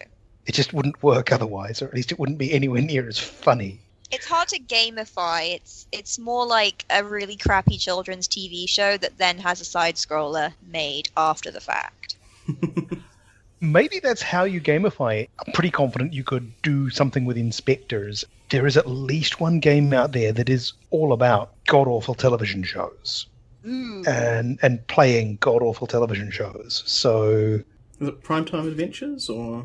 It 0.46 0.52
just 0.52 0.72
wouldn't 0.72 1.02
work 1.02 1.32
otherwise, 1.32 1.82
or 1.82 1.86
at 1.86 1.94
least 1.94 2.12
it 2.12 2.18
wouldn't 2.18 2.38
be 2.38 2.52
anywhere 2.52 2.80
near 2.80 3.06
as 3.06 3.18
funny. 3.18 3.80
It's 4.12 4.26
hard 4.26 4.48
to 4.48 4.60
gamify. 4.60 5.54
It's 5.54 5.86
it's 5.90 6.18
more 6.18 6.46
like 6.46 6.84
a 6.90 7.02
really 7.02 7.36
crappy 7.36 7.78
children's 7.78 8.28
TV 8.28 8.68
show 8.68 8.98
that 8.98 9.16
then 9.16 9.38
has 9.38 9.60
a 9.62 9.64
side 9.64 9.96
scroller 9.96 10.52
made 10.70 11.08
after 11.16 11.50
the 11.50 11.60
fact. 11.60 12.16
Maybe 13.60 14.00
that's 14.00 14.20
how 14.20 14.44
you 14.44 14.60
gamify 14.60 15.22
it. 15.22 15.30
I'm 15.46 15.52
pretty 15.54 15.70
confident 15.70 16.12
you 16.12 16.24
could 16.24 16.52
do 16.62 16.90
something 16.90 17.24
with 17.24 17.38
inspectors. 17.38 18.24
There 18.50 18.66
is 18.66 18.76
at 18.76 18.86
least 18.86 19.40
one 19.40 19.60
game 19.60 19.94
out 19.94 20.12
there 20.12 20.32
that 20.32 20.50
is 20.50 20.74
all 20.90 21.14
about 21.14 21.52
god 21.66 21.88
awful 21.88 22.14
television 22.14 22.64
shows 22.64 23.26
Ooh. 23.66 24.04
and 24.06 24.58
and 24.60 24.86
playing 24.88 25.38
god 25.40 25.62
awful 25.62 25.86
television 25.86 26.30
shows. 26.30 26.82
So 26.84 27.62
Is 27.98 28.08
it 28.08 28.22
Primetime 28.22 28.68
Adventures 28.68 29.30
or? 29.30 29.64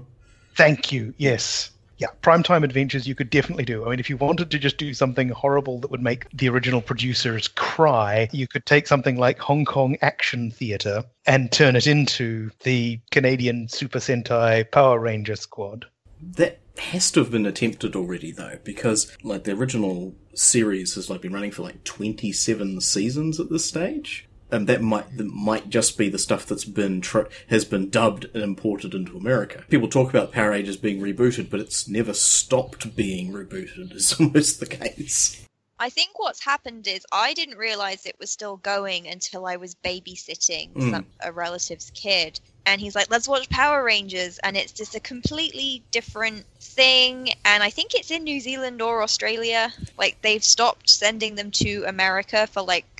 Thank 0.55 0.93
you. 0.93 1.13
Yes. 1.17 1.71
Yeah, 1.99 2.09
primetime 2.21 2.63
adventures 2.63 3.07
you 3.07 3.15
could 3.15 3.31
definitely 3.31 3.65
do. 3.65 3.85
I 3.85 3.89
mean, 3.89 3.99
if 3.99 4.09
you 4.09 4.17
wanted 4.17 4.51
to 4.51 4.59
just 4.59 4.77
do 4.77 4.93
something 4.93 5.29
horrible 5.29 5.79
that 5.79 5.89
would 5.89 6.03
make 6.03 6.29
the 6.31 6.47
original 6.47 6.81
producers 6.81 7.47
cry, 7.47 8.29
you 8.31 8.47
could 8.47 8.67
take 8.67 8.85
something 8.85 9.17
like 9.17 9.39
Hong 9.39 9.65
Kong 9.65 9.97
Action 10.01 10.51
Theatre 10.51 11.03
and 11.25 11.51
turn 11.51 11.75
it 11.75 11.87
into 11.87 12.51
the 12.63 12.99
Canadian 13.09 13.67
Super 13.67 13.97
Sentai 13.97 14.69
Power 14.71 14.99
Ranger 14.99 15.35
Squad. 15.35 15.85
That 16.21 16.59
has 16.77 17.09
to 17.11 17.21
have 17.21 17.31
been 17.31 17.47
attempted 17.47 17.95
already 17.95 18.31
though, 18.31 18.59
because 18.63 19.15
like 19.23 19.45
the 19.45 19.53
original 19.53 20.13
series 20.35 20.93
has 20.93 21.09
like 21.09 21.21
been 21.21 21.33
running 21.33 21.51
for 21.51 21.63
like 21.63 21.83
twenty 21.83 22.31
seven 22.31 22.79
seasons 22.79 23.39
at 23.39 23.49
this 23.49 23.65
stage. 23.65 24.27
And 24.49 24.67
that 24.67 24.81
might 24.81 25.17
that 25.17 25.27
might 25.27 25.69
just 25.69 25.97
be 25.97 26.07
the 26.09 26.17
stuff 26.17 26.45
that's 26.45 26.63
been 26.65 27.01
tr- 27.01 27.27
has 27.49 27.65
been 27.65 27.89
dubbed 27.89 28.25
and 28.33 28.43
imported 28.43 28.93
into 28.93 29.17
America. 29.17 29.63
People 29.69 29.89
talk 29.89 30.09
about 30.09 30.31
Power 30.31 30.51
Rangers 30.51 30.77
being 30.77 31.01
rebooted, 31.01 31.49
but 31.49 31.59
it's 31.59 31.87
never 31.87 32.13
stopped 32.13 32.95
being 32.95 33.33
rebooted. 33.33 33.93
Is 33.93 34.13
almost 34.19 34.59
the 34.59 34.65
case. 34.65 35.43
I 35.79 35.89
think 35.91 36.17
what's 36.17 36.43
happened 36.43 36.87
is 36.87 37.05
I 37.11 37.33
didn't 37.35 37.57
realize 37.57 38.05
it 38.05 38.15
was 38.19 38.31
still 38.31 38.57
going 38.57 39.07
until 39.07 39.45
I 39.45 39.57
was 39.57 39.75
babysitting 39.75 40.73
Mm. 40.73 40.91
some, 40.91 41.05
a 41.23 41.31
relative's 41.31 41.91
kid. 41.93 42.39
And 42.65 42.81
he's 42.81 42.95
like, 42.95 43.11
let's 43.11 43.27
watch 43.27 43.47
Power 43.49 43.83
Rangers. 43.83 44.39
And 44.39 44.57
it's 44.57 44.71
just 44.71 44.95
a 44.95 44.99
completely 44.99 45.83
different 45.91 46.45
thing. 46.59 47.29
And 47.45 47.61
I 47.63 47.69
think 47.69 47.93
it's 47.93 48.09
in 48.11 48.23
New 48.23 48.39
Zealand 48.39 48.81
or 48.81 49.03
Australia. 49.03 49.71
Like, 49.99 50.21
they've 50.21 50.43
stopped 50.43 50.89
sending 50.89 51.35
them 51.35 51.51
to 51.51 51.83
America 51.87 52.47
for 52.47 52.63
like 52.63 52.96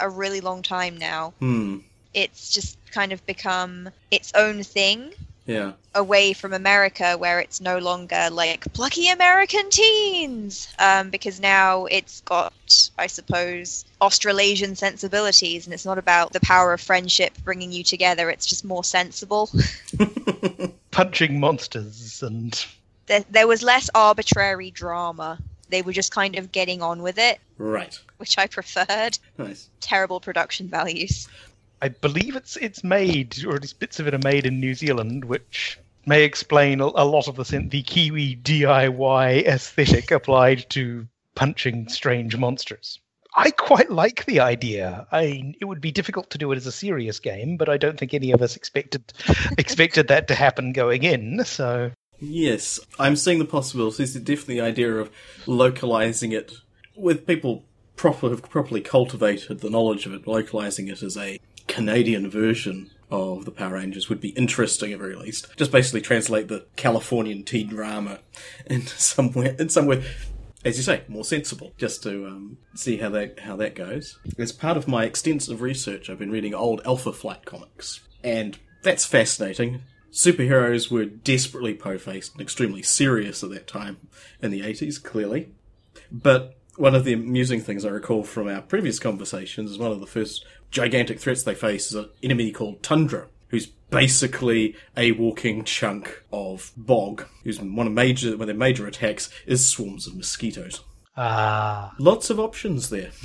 a 0.00 0.08
really 0.08 0.40
long 0.40 0.62
time 0.62 0.96
now. 0.96 1.32
Hmm. 1.40 1.78
It's 2.14 2.50
just 2.50 2.76
kind 2.90 3.12
of 3.12 3.24
become 3.26 3.90
its 4.10 4.32
own 4.34 4.62
thing 4.62 5.12
Yeah. 5.46 5.72
away 5.94 6.32
from 6.32 6.52
America, 6.52 7.16
where 7.18 7.38
it's 7.40 7.60
no 7.60 7.78
longer 7.78 8.28
like 8.30 8.70
plucky 8.72 9.08
American 9.08 9.68
teens, 9.70 10.68
um, 10.78 11.10
because 11.10 11.38
now 11.40 11.84
it's 11.86 12.20
got, 12.22 12.90
I 12.98 13.06
suppose, 13.06 13.84
Australasian 14.00 14.74
sensibilities, 14.76 15.66
and 15.66 15.74
it's 15.74 15.84
not 15.84 15.98
about 15.98 16.32
the 16.32 16.40
power 16.40 16.72
of 16.72 16.80
friendship 16.80 17.32
bringing 17.44 17.72
you 17.72 17.82
together. 17.84 18.30
It's 18.30 18.46
just 18.46 18.64
more 18.64 18.84
sensible. 18.84 19.50
Punching 20.90 21.38
monsters 21.38 22.22
and 22.22 22.66
there, 23.06 23.24
there 23.30 23.46
was 23.46 23.62
less 23.62 23.88
arbitrary 23.94 24.70
drama. 24.70 25.38
They 25.68 25.82
were 25.82 25.92
just 25.92 26.12
kind 26.12 26.36
of 26.36 26.52
getting 26.52 26.82
on 26.82 27.02
with 27.02 27.18
it, 27.18 27.38
Right. 27.58 27.98
which 28.16 28.38
I 28.38 28.46
preferred. 28.46 29.18
Nice. 29.36 29.68
Terrible 29.80 30.20
production 30.20 30.68
values. 30.68 31.28
I 31.80 31.88
believe 31.88 32.34
it's 32.36 32.56
it's 32.56 32.82
made, 32.82 33.44
or 33.44 33.54
at 33.56 33.62
least 33.62 33.78
bits 33.78 34.00
of 34.00 34.06
it 34.08 34.14
are 34.14 34.20
made 34.24 34.46
in 34.46 34.58
New 34.60 34.74
Zealand, 34.74 35.24
which 35.26 35.78
may 36.06 36.24
explain 36.24 36.80
a, 36.80 36.86
a 36.86 37.04
lot 37.04 37.28
of 37.28 37.36
the 37.36 37.44
sen- 37.44 37.68
the 37.68 37.82
Kiwi 37.82 38.36
DIY 38.36 39.46
aesthetic 39.46 40.10
applied 40.10 40.68
to 40.70 41.06
punching 41.34 41.88
strange 41.88 42.36
monsters. 42.36 42.98
I 43.36 43.50
quite 43.52 43.90
like 43.92 44.24
the 44.24 44.40
idea. 44.40 45.06
I 45.12 45.54
it 45.60 45.66
would 45.66 45.80
be 45.80 45.92
difficult 45.92 46.30
to 46.30 46.38
do 46.38 46.50
it 46.50 46.56
as 46.56 46.66
a 46.66 46.72
serious 46.72 47.20
game, 47.20 47.56
but 47.56 47.68
I 47.68 47.76
don't 47.76 47.96
think 47.98 48.12
any 48.12 48.32
of 48.32 48.42
us 48.42 48.56
expected 48.56 49.12
expected 49.58 50.08
that 50.08 50.26
to 50.28 50.34
happen 50.34 50.72
going 50.72 51.04
in. 51.04 51.44
So 51.44 51.92
Yes, 52.20 52.80
I'm 52.98 53.16
seeing 53.16 53.38
the 53.38 53.44
possibilities. 53.44 54.14
Definitely 54.14 54.56
the 54.56 54.60
idea 54.62 54.94
of 54.96 55.10
localizing 55.46 56.32
it 56.32 56.52
with 56.96 57.26
people 57.26 57.64
proper, 57.96 58.30
have 58.30 58.42
properly 58.42 58.80
cultivated 58.80 59.60
the 59.60 59.70
knowledge 59.70 60.06
of 60.06 60.12
it. 60.12 60.26
Localizing 60.26 60.88
it 60.88 61.02
as 61.02 61.16
a 61.16 61.38
Canadian 61.66 62.28
version 62.30 62.90
of 63.10 63.44
the 63.44 63.50
Power 63.50 63.74
Rangers 63.74 64.08
would 64.08 64.20
be 64.20 64.30
interesting 64.30 64.92
at 64.92 64.98
very 64.98 65.14
least. 65.14 65.46
Just 65.56 65.72
basically 65.72 66.00
translate 66.00 66.48
the 66.48 66.66
Californian 66.76 67.44
teen 67.44 67.68
drama 67.68 68.20
into 68.66 69.00
somewhere 69.00 69.54
in 69.58 69.68
somewhere, 69.68 70.02
as 70.64 70.76
you 70.76 70.82
say, 70.82 71.02
more 71.08 71.24
sensible. 71.24 71.72
Just 71.76 72.02
to 72.02 72.26
um, 72.26 72.58
see 72.74 72.96
how 72.96 73.10
that 73.10 73.40
how 73.40 73.56
that 73.56 73.74
goes. 73.74 74.18
As 74.38 74.52
part 74.52 74.76
of 74.76 74.88
my 74.88 75.04
extensive 75.04 75.60
research, 75.60 76.10
I've 76.10 76.18
been 76.18 76.32
reading 76.32 76.54
old 76.54 76.80
Alpha 76.84 77.12
Flight 77.12 77.44
comics, 77.44 78.00
and 78.24 78.58
that's 78.82 79.04
fascinating. 79.04 79.82
Superheroes 80.12 80.90
were 80.90 81.04
desperately 81.04 81.74
po-faced 81.74 82.32
and 82.32 82.40
extremely 82.40 82.82
serious 82.82 83.42
at 83.42 83.50
that 83.50 83.66
time 83.66 83.98
in 84.42 84.50
the 84.50 84.62
80s, 84.62 85.02
clearly. 85.02 85.48
But 86.10 86.56
one 86.76 86.94
of 86.94 87.04
the 87.04 87.12
amusing 87.12 87.60
things 87.60 87.84
I 87.84 87.90
recall 87.90 88.22
from 88.22 88.48
our 88.48 88.62
previous 88.62 88.98
conversations 88.98 89.70
is 89.72 89.78
one 89.78 89.92
of 89.92 90.00
the 90.00 90.06
first 90.06 90.44
gigantic 90.70 91.18
threats 91.20 91.42
they 91.42 91.54
face 91.54 91.88
is 91.88 91.94
an 91.94 92.08
enemy 92.22 92.52
called 92.52 92.82
Tundra, 92.82 93.26
who's 93.48 93.66
basically 93.66 94.76
a 94.96 95.12
walking 95.12 95.64
chunk 95.64 96.22
of 96.32 96.72
bog, 96.76 97.26
whose 97.44 97.60
one 97.60 97.86
of 97.86 97.92
major 97.92 98.30
one 98.32 98.42
of 98.42 98.46
their 98.46 98.56
major 98.56 98.86
attacks 98.86 99.28
is 99.46 99.68
swarms 99.68 100.06
of 100.06 100.14
mosquitoes. 100.16 100.82
ah, 101.16 101.94
Lots 101.98 102.30
of 102.30 102.38
options 102.40 102.90
there. 102.90 103.10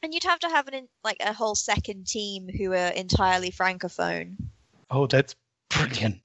And 0.00 0.14
you'd 0.14 0.22
have 0.22 0.38
to 0.38 0.48
have 0.48 0.68
an 0.68 0.86
like 1.02 1.16
a 1.20 1.32
whole 1.32 1.56
second 1.56 2.06
team 2.06 2.48
who 2.48 2.72
are 2.72 2.92
entirely 2.92 3.50
francophone. 3.50 4.36
oh, 4.92 5.08
that's 5.08 5.34
brilliant. 5.70 6.20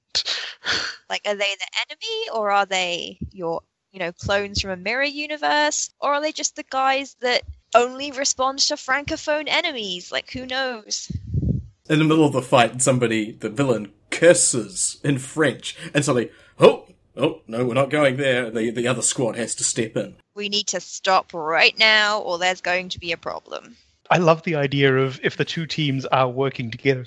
Like, 1.10 1.22
are 1.26 1.34
they 1.34 1.54
the 1.58 1.80
enemy, 1.88 2.28
or 2.32 2.50
are 2.50 2.66
they 2.66 3.18
your, 3.32 3.62
you 3.92 4.00
know, 4.00 4.12
clones 4.12 4.60
from 4.60 4.70
a 4.70 4.76
mirror 4.76 5.04
universe, 5.04 5.90
or 6.00 6.14
are 6.14 6.20
they 6.20 6.32
just 6.32 6.56
the 6.56 6.64
guys 6.70 7.16
that 7.20 7.42
only 7.74 8.10
respond 8.10 8.60
to 8.60 8.74
francophone 8.74 9.44
enemies? 9.46 10.10
Like, 10.10 10.30
who 10.30 10.46
knows? 10.46 11.12
In 11.88 11.98
the 11.98 12.04
middle 12.04 12.24
of 12.24 12.32
the 12.32 12.42
fight, 12.42 12.80
somebody, 12.80 13.32
the 13.32 13.50
villain, 13.50 13.92
curses 14.10 15.00
in 15.04 15.18
French, 15.18 15.76
and 15.92 16.04
suddenly, 16.04 16.30
oh, 16.58 16.86
oh, 17.16 17.40
no, 17.46 17.66
we're 17.66 17.74
not 17.74 17.90
going 17.90 18.16
there. 18.16 18.50
The 18.50 18.70
the 18.70 18.88
other 18.88 19.02
squad 19.02 19.36
has 19.36 19.54
to 19.56 19.64
step 19.64 19.96
in. 19.96 20.16
We 20.34 20.48
need 20.48 20.68
to 20.68 20.80
stop 20.80 21.34
right 21.34 21.78
now, 21.78 22.20
or 22.20 22.38
there's 22.38 22.60
going 22.60 22.88
to 22.90 22.98
be 22.98 23.12
a 23.12 23.16
problem. 23.16 23.76
I 24.10 24.18
love 24.18 24.42
the 24.42 24.54
idea 24.54 24.96
of 24.96 25.20
if 25.22 25.36
the 25.36 25.44
two 25.44 25.66
teams 25.66 26.06
are 26.06 26.28
working 26.28 26.70
together. 26.70 27.06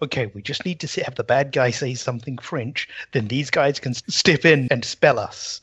Okay, 0.00 0.30
we 0.34 0.42
just 0.42 0.64
need 0.64 0.80
to 0.80 0.88
say, 0.88 1.02
have 1.02 1.16
the 1.16 1.24
bad 1.24 1.52
guy 1.52 1.70
say 1.70 1.94
something 1.94 2.38
French, 2.38 2.88
then 3.12 3.28
these 3.28 3.50
guys 3.50 3.80
can 3.80 3.94
step 3.94 4.44
in 4.44 4.68
and 4.70 4.84
spell 4.84 5.18
us. 5.18 5.60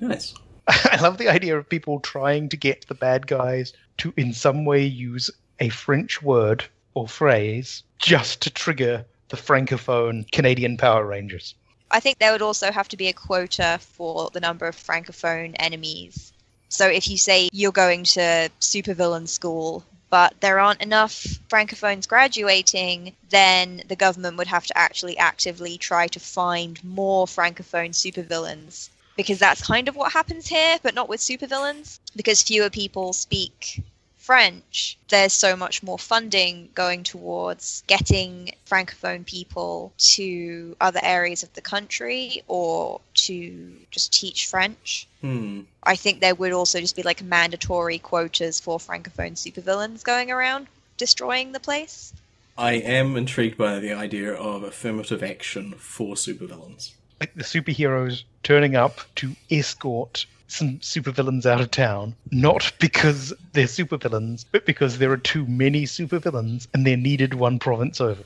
Nice. 0.00 0.34
I 0.68 1.00
love 1.00 1.18
the 1.18 1.28
idea 1.28 1.58
of 1.58 1.68
people 1.68 2.00
trying 2.00 2.48
to 2.50 2.56
get 2.56 2.86
the 2.86 2.94
bad 2.94 3.26
guys 3.26 3.72
to, 3.98 4.14
in 4.16 4.32
some 4.32 4.64
way, 4.64 4.84
use 4.84 5.30
a 5.60 5.68
French 5.68 6.22
word 6.22 6.64
or 6.94 7.08
phrase 7.08 7.82
just 7.98 8.40
to 8.42 8.50
trigger 8.50 9.04
the 9.28 9.36
francophone 9.36 10.30
Canadian 10.30 10.76
Power 10.76 11.06
Rangers. 11.06 11.54
I 11.90 12.00
think 12.00 12.18
there 12.18 12.32
would 12.32 12.42
also 12.42 12.72
have 12.72 12.88
to 12.88 12.96
be 12.96 13.08
a 13.08 13.12
quota 13.12 13.78
for 13.80 14.30
the 14.32 14.40
number 14.40 14.66
of 14.66 14.76
francophone 14.76 15.54
enemies. 15.58 16.32
So 16.68 16.88
if 16.88 17.08
you 17.08 17.16
say 17.16 17.48
you're 17.52 17.72
going 17.72 18.04
to 18.04 18.50
supervillain 18.60 19.28
school, 19.28 19.84
but 20.14 20.32
there 20.38 20.60
aren't 20.60 20.80
enough 20.80 21.26
francophones 21.48 22.06
graduating, 22.06 23.16
then 23.30 23.82
the 23.88 23.96
government 23.96 24.36
would 24.36 24.46
have 24.46 24.64
to 24.64 24.78
actually 24.78 25.18
actively 25.18 25.76
try 25.76 26.06
to 26.06 26.20
find 26.20 26.78
more 26.84 27.26
francophone 27.26 27.90
supervillains. 27.90 28.90
Because 29.16 29.40
that's 29.40 29.66
kind 29.66 29.88
of 29.88 29.96
what 29.96 30.12
happens 30.12 30.46
here, 30.46 30.78
but 30.84 30.94
not 30.94 31.08
with 31.08 31.18
supervillains. 31.18 31.98
Because 32.14 32.42
fewer 32.42 32.70
people 32.70 33.12
speak 33.12 33.82
French, 34.24 34.96
there's 35.10 35.34
so 35.34 35.54
much 35.54 35.82
more 35.82 35.98
funding 35.98 36.70
going 36.74 37.02
towards 37.02 37.84
getting 37.86 38.50
francophone 38.66 39.26
people 39.26 39.92
to 39.98 40.74
other 40.80 41.00
areas 41.02 41.42
of 41.42 41.52
the 41.52 41.60
country 41.60 42.42
or 42.48 43.02
to 43.12 43.76
just 43.90 44.14
teach 44.14 44.46
French. 44.46 45.06
Hmm. 45.20 45.64
I 45.82 45.96
think 45.96 46.20
there 46.20 46.34
would 46.34 46.52
also 46.52 46.80
just 46.80 46.96
be 46.96 47.02
like 47.02 47.22
mandatory 47.22 47.98
quotas 47.98 48.60
for 48.60 48.78
francophone 48.78 49.36
supervillains 49.36 50.02
going 50.02 50.30
around 50.30 50.68
destroying 50.96 51.52
the 51.52 51.60
place. 51.60 52.14
I 52.56 52.76
am 52.76 53.18
intrigued 53.18 53.58
by 53.58 53.78
the 53.78 53.92
idea 53.92 54.32
of 54.32 54.62
affirmative 54.62 55.22
action 55.22 55.74
for 55.76 56.14
supervillains. 56.14 56.92
Like 57.20 57.34
the 57.34 57.44
superheroes 57.44 58.22
turning 58.42 58.74
up 58.74 59.00
to 59.16 59.36
escort 59.50 60.24
some 60.54 60.78
supervillains 60.78 61.46
out 61.46 61.60
of 61.60 61.70
town, 61.70 62.14
not 62.30 62.72
because 62.78 63.32
they're 63.52 63.66
supervillains, 63.66 64.44
but 64.50 64.64
because 64.64 64.98
there 64.98 65.10
are 65.10 65.16
too 65.16 65.44
many 65.46 65.84
supervillains 65.84 66.68
and 66.72 66.86
they're 66.86 66.96
needed 66.96 67.34
one 67.34 67.58
province 67.58 68.00
over. 68.00 68.22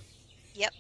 Yep. 0.55 0.75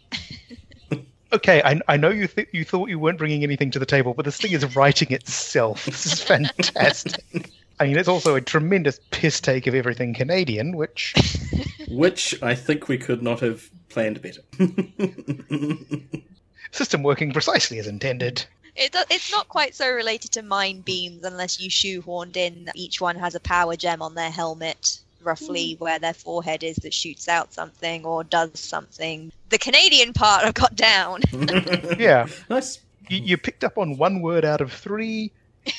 Okay, 1.31 1.61
I, 1.63 1.79
I 1.89 1.99
know 1.99 2.09
you 2.09 2.27
th- 2.27 2.49
you 2.53 2.65
thought 2.65 2.89
you 2.89 2.99
weren't 2.99 3.19
bringing 3.19 3.43
anything 3.43 3.71
to 3.73 3.79
the 3.79 3.85
table, 3.85 4.15
but 4.15 4.25
this 4.25 4.39
thing 4.39 4.53
is 4.53 4.75
writing 4.75 5.13
itself. 5.13 5.85
This 5.85 6.07
is 6.07 6.23
fantastic. 6.23 7.51
I 7.79 7.87
mean, 7.87 7.99
it's 7.99 8.09
also 8.09 8.35
a 8.35 8.41
tremendous 8.41 8.99
piss 9.11 9.39
take 9.39 9.67
of 9.67 9.75
everything 9.75 10.15
Canadian, 10.15 10.75
which 10.75 11.13
Which 11.91 12.43
I 12.43 12.55
think 12.55 12.89
we 12.89 12.97
could 12.97 13.23
not 13.23 13.41
have 13.41 13.69
planned 13.91 14.23
better. 14.23 14.41
system 16.73 17.03
working 17.03 17.33
precisely 17.33 17.79
as 17.79 17.87
intended. 17.87 18.47
It 18.79 18.93
do- 18.93 19.03
it's 19.11 19.33
not 19.33 19.49
quite 19.49 19.75
so 19.75 19.91
related 19.91 20.31
to 20.33 20.43
mind 20.43 20.85
beams 20.85 21.25
unless 21.25 21.59
you 21.61 21.69
shoehorned 21.69 22.37
in 22.37 22.67
that 22.67 22.77
each 22.77 23.01
one 23.01 23.17
has 23.17 23.35
a 23.35 23.41
power 23.41 23.75
gem 23.75 24.01
on 24.01 24.15
their 24.15 24.31
helmet, 24.31 25.01
roughly 25.21 25.75
mm. 25.75 25.81
where 25.81 25.99
their 25.99 26.15
forehead 26.15 26.63
is 26.63 26.77
that 26.77 26.95
shoots 26.95 27.27
out 27.29 27.53
something 27.53 28.05
or 28.05 28.23
does 28.23 28.53
something. 28.55 29.33
The 29.49 29.59
Canadian 29.59 30.13
part 30.13 30.45
I've 30.45 30.55
got 30.65 30.77
down. 30.77 31.23
Yeah, 31.99 32.29
nice. 32.49 32.79
you, 33.09 33.19
you 33.19 33.37
picked 33.37 33.65
up 33.65 33.79
on 33.79 33.99
one 33.99 34.21
word 34.23 34.45
out 34.45 34.61
of 34.61 34.73
three. 34.73 35.33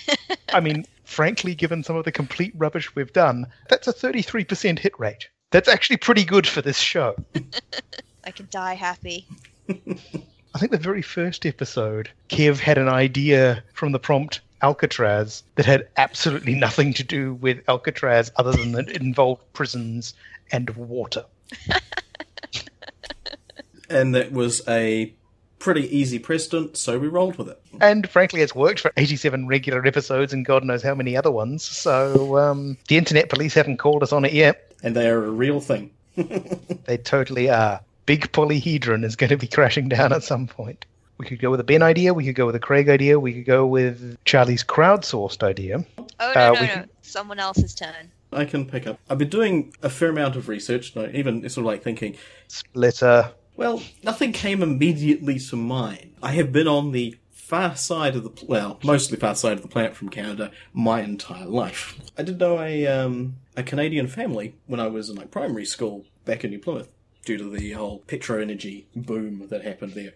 I 0.53 0.59
mean, 0.59 0.85
frankly, 1.05 1.55
given 1.55 1.83
some 1.83 1.95
of 1.95 2.03
the 2.03 2.11
complete 2.11 2.53
rubbish 2.57 2.93
we've 2.95 3.13
done, 3.13 3.47
that's 3.69 3.87
a 3.87 3.93
33% 3.93 4.77
hit 4.77 4.99
rate. 4.99 5.29
That's 5.51 5.69
actually 5.69 5.97
pretty 5.97 6.25
good 6.25 6.45
for 6.45 6.61
this 6.61 6.77
show. 6.77 7.15
I 8.25 8.31
can 8.31 8.47
die 8.51 8.73
happy. 8.73 9.25
I 10.53 10.59
think 10.59 10.71
the 10.71 10.77
very 10.77 11.01
first 11.01 11.45
episode, 11.45 12.09
Kev 12.29 12.59
had 12.59 12.77
an 12.77 12.89
idea 12.89 13.63
from 13.73 13.91
the 13.91 13.99
prompt 13.99 14.41
Alcatraz 14.61 15.43
that 15.55 15.65
had 15.65 15.87
absolutely 15.97 16.55
nothing 16.55 16.93
to 16.95 17.03
do 17.03 17.35
with 17.35 17.61
Alcatraz 17.69 18.31
other 18.35 18.51
than 18.51 18.73
that 18.73 18.89
it 18.89 19.01
involved 19.01 19.41
prisons 19.53 20.13
and 20.51 20.69
water. 20.71 21.25
And 23.89 24.13
that 24.13 24.31
was 24.31 24.61
a 24.67 25.11
pretty 25.57 25.95
easy 25.95 26.19
precedent, 26.19 26.77
so 26.77 26.99
we 26.99 27.07
rolled 27.07 27.37
with 27.37 27.49
it. 27.49 27.59
And 27.81 28.09
frankly, 28.09 28.41
it's 28.41 28.55
worked 28.55 28.79
for 28.79 28.91
87 28.95 29.47
regular 29.47 29.85
episodes 29.85 30.31
and 30.31 30.45
God 30.45 30.63
knows 30.63 30.83
how 30.83 30.95
many 30.95 31.17
other 31.17 31.31
ones. 31.31 31.63
So 31.63 32.37
um, 32.37 32.77
the 32.87 32.97
internet 32.97 33.29
police 33.29 33.53
haven't 33.53 33.77
called 33.77 34.03
us 34.03 34.13
on 34.13 34.25
it 34.25 34.33
yet. 34.33 34.71
And 34.83 34.95
they 34.95 35.09
are 35.09 35.23
a 35.23 35.31
real 35.31 35.59
thing. 35.59 35.91
They 36.85 36.97
totally 36.97 37.49
are. 37.49 37.81
Big 38.09 38.31
polyhedron 38.31 39.05
is 39.05 39.15
going 39.15 39.29
to 39.29 39.37
be 39.37 39.45
crashing 39.45 39.87
down 39.87 40.11
at 40.11 40.23
some 40.23 40.47
point. 40.47 40.83
We 41.19 41.27
could 41.27 41.37
go 41.39 41.51
with 41.51 41.59
a 41.59 41.63
Ben 41.63 41.83
idea. 41.83 42.11
We 42.11 42.25
could 42.25 42.33
go 42.33 42.47
with 42.47 42.55
a 42.55 42.59
Craig 42.59 42.89
idea. 42.89 43.19
We 43.19 43.33
could 43.33 43.45
go 43.45 43.67
with 43.67 44.17
Charlie's 44.25 44.63
crowdsourced 44.63 45.43
idea. 45.43 45.85
Oh 45.99 46.07
no 46.19 46.27
Uh, 46.27 46.33
no 46.33 46.53
no! 46.53 46.59
can- 46.67 46.89
Someone 47.03 47.37
else's 47.39 47.75
turn. 47.75 48.09
I 48.31 48.45
can 48.45 48.65
pick 48.65 48.87
up. 48.87 48.99
I've 49.11 49.19
been 49.19 49.29
doing 49.29 49.73
a 49.83 49.91
fair 49.91 50.09
amount 50.09 50.35
of 50.35 50.47
research, 50.49 50.95
no, 50.95 51.07
even 51.13 51.41
sort 51.49 51.63
of 51.63 51.65
like 51.65 51.83
thinking, 51.83 52.15
Splitter. 52.47 53.31
well, 53.55 53.81
nothing 54.03 54.31
came 54.33 54.63
immediately 54.63 55.37
to 55.39 55.55
mind. 55.55 56.13
I 56.23 56.31
have 56.31 56.51
been 56.51 56.67
on 56.67 56.91
the 56.93 57.15
far 57.31 57.75
side 57.75 58.15
of 58.15 58.23
the 58.23 58.29
pl- 58.31 58.47
well, 58.47 58.79
mostly 58.83 59.17
far 59.17 59.35
side 59.35 59.53
of 59.53 59.61
the 59.61 59.67
planet 59.67 59.95
from 59.95 60.09
Canada 60.09 60.51
my 60.73 61.01
entire 61.01 61.45
life. 61.45 61.95
I 62.17 62.23
did 62.23 62.39
know 62.39 62.59
a 62.59 62.87
um, 62.87 63.35
a 63.55 63.61
Canadian 63.63 64.07
family 64.07 64.55
when 64.65 64.79
I 64.79 64.88
was 64.88 65.10
in 65.10 65.15
like 65.15 65.29
primary 65.31 65.65
school 65.65 66.05
back 66.25 66.43
in 66.43 66.49
New 66.51 66.60
Plymouth, 66.60 66.89
due 67.25 67.38
to 67.38 67.49
the 67.49 67.71
whole 67.71 67.99
petro 67.99 68.41
energy 68.41 68.88
boom 68.95 69.47
that 69.49 69.63
happened 69.63 69.93
there. 69.93 70.13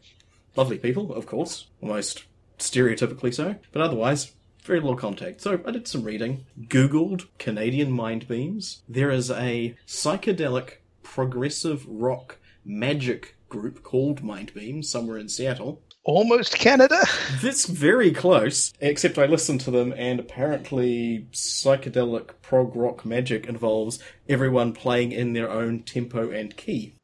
Lovely 0.55 0.77
people, 0.77 1.13
of 1.13 1.25
course, 1.25 1.67
almost 1.81 2.25
stereotypically 2.59 3.33
so, 3.33 3.55
but 3.71 3.81
otherwise 3.81 4.33
very 4.63 4.79
little 4.79 4.95
contact. 4.95 5.41
So 5.41 5.61
I 5.65 5.71
did 5.71 5.87
some 5.87 6.03
reading, 6.03 6.45
googled 6.67 7.27
Canadian 7.37 7.91
mind 7.91 8.27
beams. 8.27 8.81
There 8.87 9.11
is 9.11 9.29
a 9.29 9.75
psychedelic 9.85 10.75
progressive 11.01 11.85
rock 11.87 12.37
magic 12.63 13.35
group 13.49 13.83
called 13.83 14.23
Mind 14.23 14.53
Beams 14.53 14.89
somewhere 14.89 15.17
in 15.17 15.29
Seattle. 15.29 15.81
Almost 16.05 16.55
Canada. 16.55 16.99
This 17.41 17.65
very 17.65 18.11
close, 18.11 18.73
except 18.81 19.17
I 19.17 19.25
listened 19.25 19.61
to 19.61 19.71
them, 19.71 19.93
and 19.95 20.19
apparently 20.19 21.27
psychedelic 21.31 22.31
prog 22.41 22.75
rock 22.75 23.05
magic 23.05 23.45
involves 23.45 23.99
everyone 24.27 24.73
playing 24.73 25.13
in 25.13 25.31
their 25.31 25.49
own 25.49 25.83
tempo 25.83 26.29
and 26.29 26.57
key. 26.57 26.95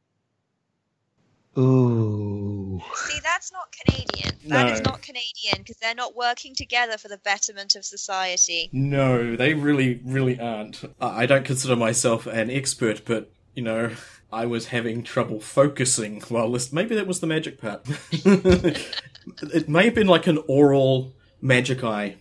Ooh. 1.57 2.81
See, 2.95 3.19
that's 3.23 3.51
not 3.51 3.73
Canadian. 3.85 4.35
That 4.47 4.71
is 4.71 4.81
No. 4.81 4.91
not 4.91 5.01
Canadian 5.01 5.57
because 5.59 5.77
they're 5.77 5.95
not 5.95 6.15
working 6.15 6.53
together 6.55 6.97
for 6.97 7.07
the 7.07 7.17
betterment 7.17 7.75
of 7.75 7.83
society. 7.85 8.69
No, 8.71 9.35
they 9.35 9.53
really, 9.53 10.01
really 10.05 10.39
aren't. 10.39 10.81
I 11.01 11.23
I 11.23 11.25
don't 11.25 11.45
consider 11.45 11.75
myself 11.75 12.27
an 12.27 12.49
expert, 12.49 13.01
but, 13.05 13.31
you 13.55 13.63
know, 13.63 13.91
I 14.31 14.45
was 14.45 14.67
having 14.67 15.03
trouble 15.03 15.39
focusing 15.39 16.21
while 16.29 16.49
listening. 16.49 16.83
Maybe 16.83 16.95
that 16.95 17.07
was 17.07 17.19
the 17.19 17.27
magic 17.27 17.59
part. 17.59 17.85
it 18.11 19.69
may 19.69 19.85
have 19.85 19.95
been 19.95 20.07
like 20.07 20.27
an 20.27 20.39
oral 20.47 21.13
magic 21.41 21.83
eye 21.83 22.17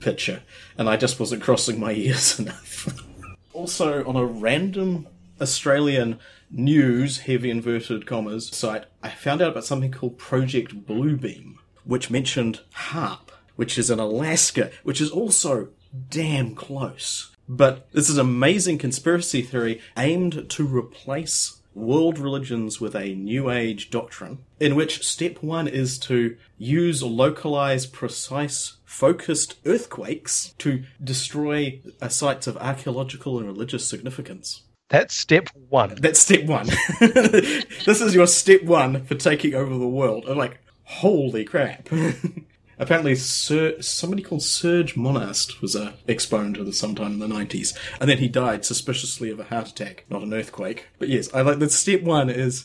picture, 0.00 0.42
and 0.76 0.88
I 0.88 0.96
just 0.96 1.20
wasn't 1.20 1.42
crossing 1.42 1.78
my 1.78 1.92
ears 1.92 2.38
enough. 2.38 2.88
also, 3.52 4.04
on 4.04 4.16
a 4.16 4.24
random 4.24 5.06
Australian 5.40 6.18
news, 6.50 7.20
heavy 7.20 7.50
inverted 7.50 8.06
commas, 8.06 8.48
site, 8.48 8.84
I 9.02 9.10
found 9.10 9.40
out 9.40 9.52
about 9.52 9.64
something 9.64 9.90
called 9.90 10.18
Project 10.18 10.84
Bluebeam, 10.86 11.54
which 11.84 12.10
mentioned 12.10 12.60
HAARP, 12.74 13.30
which 13.56 13.78
is 13.78 13.90
in 13.90 13.98
Alaska, 13.98 14.70
which 14.82 15.00
is 15.00 15.10
also 15.10 15.68
damn 16.10 16.54
close. 16.54 17.31
But 17.54 17.92
this 17.92 18.08
is 18.08 18.16
an 18.16 18.26
amazing 18.26 18.78
conspiracy 18.78 19.42
theory 19.42 19.78
aimed 19.94 20.48
to 20.48 20.66
replace 20.66 21.60
world 21.74 22.18
religions 22.18 22.80
with 22.80 22.94
a 22.94 23.14
new 23.14 23.50
age 23.50 23.90
doctrine, 23.90 24.38
in 24.58 24.74
which 24.74 25.06
step 25.06 25.42
one 25.42 25.68
is 25.68 25.98
to 25.98 26.38
use 26.56 27.02
localized, 27.02 27.92
precise, 27.92 28.78
focused 28.86 29.56
earthquakes 29.66 30.54
to 30.58 30.84
destroy 31.04 31.78
sites 32.08 32.46
of 32.46 32.56
archaeological 32.56 33.38
and 33.38 33.46
religious 33.46 33.86
significance. 33.86 34.62
That's 34.88 35.14
step 35.14 35.48
one. 35.68 35.96
That's 36.00 36.20
step 36.20 36.46
one. 36.46 36.68
this 37.00 38.00
is 38.00 38.14
your 38.14 38.28
step 38.28 38.62
one 38.62 39.04
for 39.04 39.14
taking 39.14 39.54
over 39.54 39.76
the 39.76 39.86
world. 39.86 40.24
I'm 40.26 40.38
like, 40.38 40.58
holy 40.84 41.44
crap. 41.44 41.90
Apparently, 42.82 43.14
Sir, 43.14 43.80
somebody 43.80 44.24
called 44.24 44.42
Serge 44.42 44.96
Monast 44.96 45.60
was 45.60 45.76
a 45.76 45.94
exponent 46.08 46.56
of 46.56 46.66
this 46.66 46.80
sometime 46.80 47.12
in 47.12 47.18
the 47.20 47.28
90s, 47.28 47.78
and 48.00 48.10
then 48.10 48.18
he 48.18 48.26
died 48.26 48.64
suspiciously 48.64 49.30
of 49.30 49.38
a 49.38 49.44
heart 49.44 49.68
attack, 49.68 50.04
not 50.10 50.22
an 50.22 50.34
earthquake. 50.34 50.88
But 50.98 51.08
yes, 51.08 51.32
I 51.32 51.42
like 51.42 51.60
that 51.60 51.70
step 51.70 52.02
one 52.02 52.28
is 52.28 52.64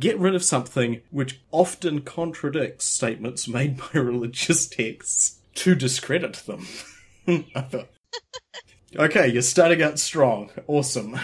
get 0.00 0.18
rid 0.18 0.34
of 0.34 0.42
something 0.42 1.00
which 1.12 1.40
often 1.52 2.00
contradicts 2.00 2.86
statements 2.86 3.46
made 3.46 3.76
by 3.76 3.86
religious 4.00 4.66
texts 4.66 5.38
to 5.54 5.76
discredit 5.76 6.42
them. 6.46 6.66
Okay, 8.98 9.28
you're 9.28 9.42
starting 9.42 9.82
out 9.82 9.98
strong. 9.98 10.50
Awesome. 10.66 11.18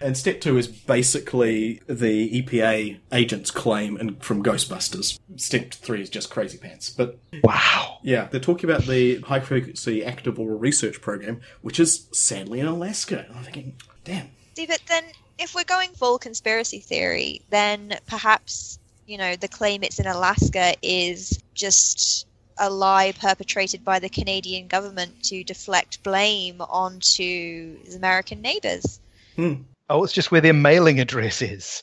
And 0.00 0.16
step 0.16 0.40
two 0.40 0.58
is 0.58 0.68
basically 0.68 1.80
the 1.86 2.42
EPA 2.42 2.98
agent's 3.12 3.50
claim 3.50 3.96
and 3.96 4.22
from 4.22 4.42
Ghostbusters. 4.42 5.18
Step 5.36 5.72
three 5.72 6.02
is 6.02 6.10
just 6.10 6.30
crazy 6.30 6.58
pants. 6.58 6.90
But 6.90 7.18
Wow. 7.42 7.98
yeah, 8.02 8.28
they're 8.30 8.40
talking 8.40 8.68
about 8.68 8.84
the 8.84 9.20
high 9.20 9.40
frequency 9.40 10.04
active 10.04 10.38
auroral 10.38 10.58
research 10.58 11.00
program, 11.00 11.40
which 11.62 11.80
is 11.80 12.08
sadly 12.12 12.60
in 12.60 12.66
Alaska. 12.66 13.26
I'm 13.34 13.42
thinking, 13.42 13.76
damn. 14.04 14.28
See, 14.54 14.66
but 14.66 14.82
then 14.86 15.04
if 15.38 15.54
we're 15.54 15.64
going 15.64 15.90
full 15.92 16.18
conspiracy 16.18 16.80
theory, 16.80 17.42
then 17.50 17.98
perhaps, 18.06 18.78
you 19.06 19.18
know, 19.18 19.36
the 19.36 19.48
claim 19.48 19.82
it's 19.82 19.98
in 19.98 20.06
Alaska 20.06 20.74
is 20.82 21.42
just 21.54 22.26
a 22.58 22.70
lie 22.70 23.12
perpetrated 23.12 23.84
by 23.84 23.98
the 23.98 24.08
Canadian 24.08 24.66
government 24.66 25.22
to 25.24 25.44
deflect 25.44 26.02
blame 26.02 26.60
onto 26.60 27.78
his 27.84 27.94
American 27.94 28.40
neighbors. 28.40 28.98
Hmm. 29.36 29.54
Oh, 29.88 30.02
it's 30.02 30.12
just 30.12 30.30
where 30.30 30.40
their 30.40 30.52
mailing 30.52 31.00
address 31.00 31.42
is. 31.42 31.82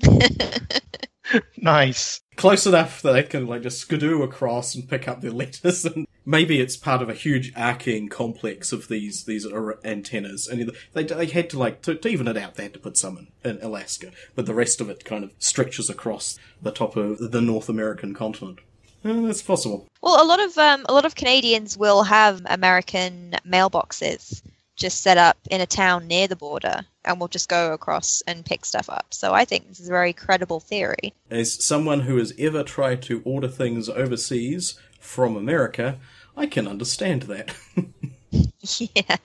nice. 1.56 2.20
Close 2.36 2.66
enough 2.66 3.02
that 3.02 3.12
they 3.12 3.22
can 3.22 3.46
like 3.46 3.62
just 3.62 3.80
skidoo 3.80 4.22
across 4.22 4.74
and 4.74 4.88
pick 4.88 5.08
up 5.08 5.20
their 5.20 5.30
letters, 5.32 5.84
and 5.84 6.06
maybe 6.24 6.60
it's 6.60 6.76
part 6.76 7.02
of 7.02 7.08
a 7.08 7.14
huge 7.14 7.52
arcing 7.56 8.08
complex 8.08 8.72
of 8.72 8.88
these 8.88 9.24
these 9.24 9.46
antennas. 9.84 10.46
And 10.46 10.72
they 10.94 11.04
they 11.04 11.26
had 11.26 11.50
to 11.50 11.58
like 11.58 11.82
to, 11.82 11.94
to 11.94 12.08
even 12.08 12.28
it 12.28 12.36
out. 12.36 12.54
They 12.54 12.64
had 12.64 12.74
to 12.74 12.80
put 12.80 12.96
some 12.96 13.28
in, 13.44 13.50
in 13.50 13.62
Alaska, 13.62 14.12
but 14.34 14.46
the 14.46 14.54
rest 14.54 14.80
of 14.80 14.88
it 14.88 15.04
kind 15.04 15.24
of 15.24 15.32
stretches 15.38 15.90
across 15.90 16.38
the 16.62 16.70
top 16.72 16.96
of 16.96 17.30
the 17.30 17.40
North 17.40 17.68
American 17.68 18.14
continent. 18.14 18.60
Eh, 19.04 19.20
that's 19.22 19.42
possible. 19.42 19.86
Well, 20.02 20.22
a 20.22 20.26
lot 20.26 20.40
of 20.40 20.56
um, 20.56 20.86
a 20.88 20.94
lot 20.94 21.04
of 21.04 21.14
Canadians 21.14 21.76
will 21.76 22.04
have 22.04 22.40
American 22.46 23.34
mailboxes 23.46 24.42
just 24.80 25.02
set 25.02 25.18
up 25.18 25.36
in 25.50 25.60
a 25.60 25.66
town 25.66 26.08
near 26.08 26.26
the 26.26 26.34
border, 26.34 26.80
and 27.04 27.20
we'll 27.20 27.28
just 27.28 27.48
go 27.48 27.72
across 27.72 28.22
and 28.26 28.44
pick 28.44 28.64
stuff 28.64 28.90
up. 28.90 29.06
So 29.10 29.32
I 29.32 29.44
think 29.44 29.68
this 29.68 29.78
is 29.78 29.88
a 29.88 29.92
very 29.92 30.12
credible 30.12 30.58
theory. 30.58 31.12
As 31.30 31.64
someone 31.64 32.00
who 32.00 32.16
has 32.16 32.32
ever 32.38 32.64
tried 32.64 33.02
to 33.02 33.22
order 33.24 33.48
things 33.48 33.88
overseas 33.88 34.80
from 34.98 35.36
America, 35.36 35.98
I 36.36 36.46
can 36.46 36.66
understand 36.66 37.22
that. 37.22 37.54
yeah. 38.94 39.16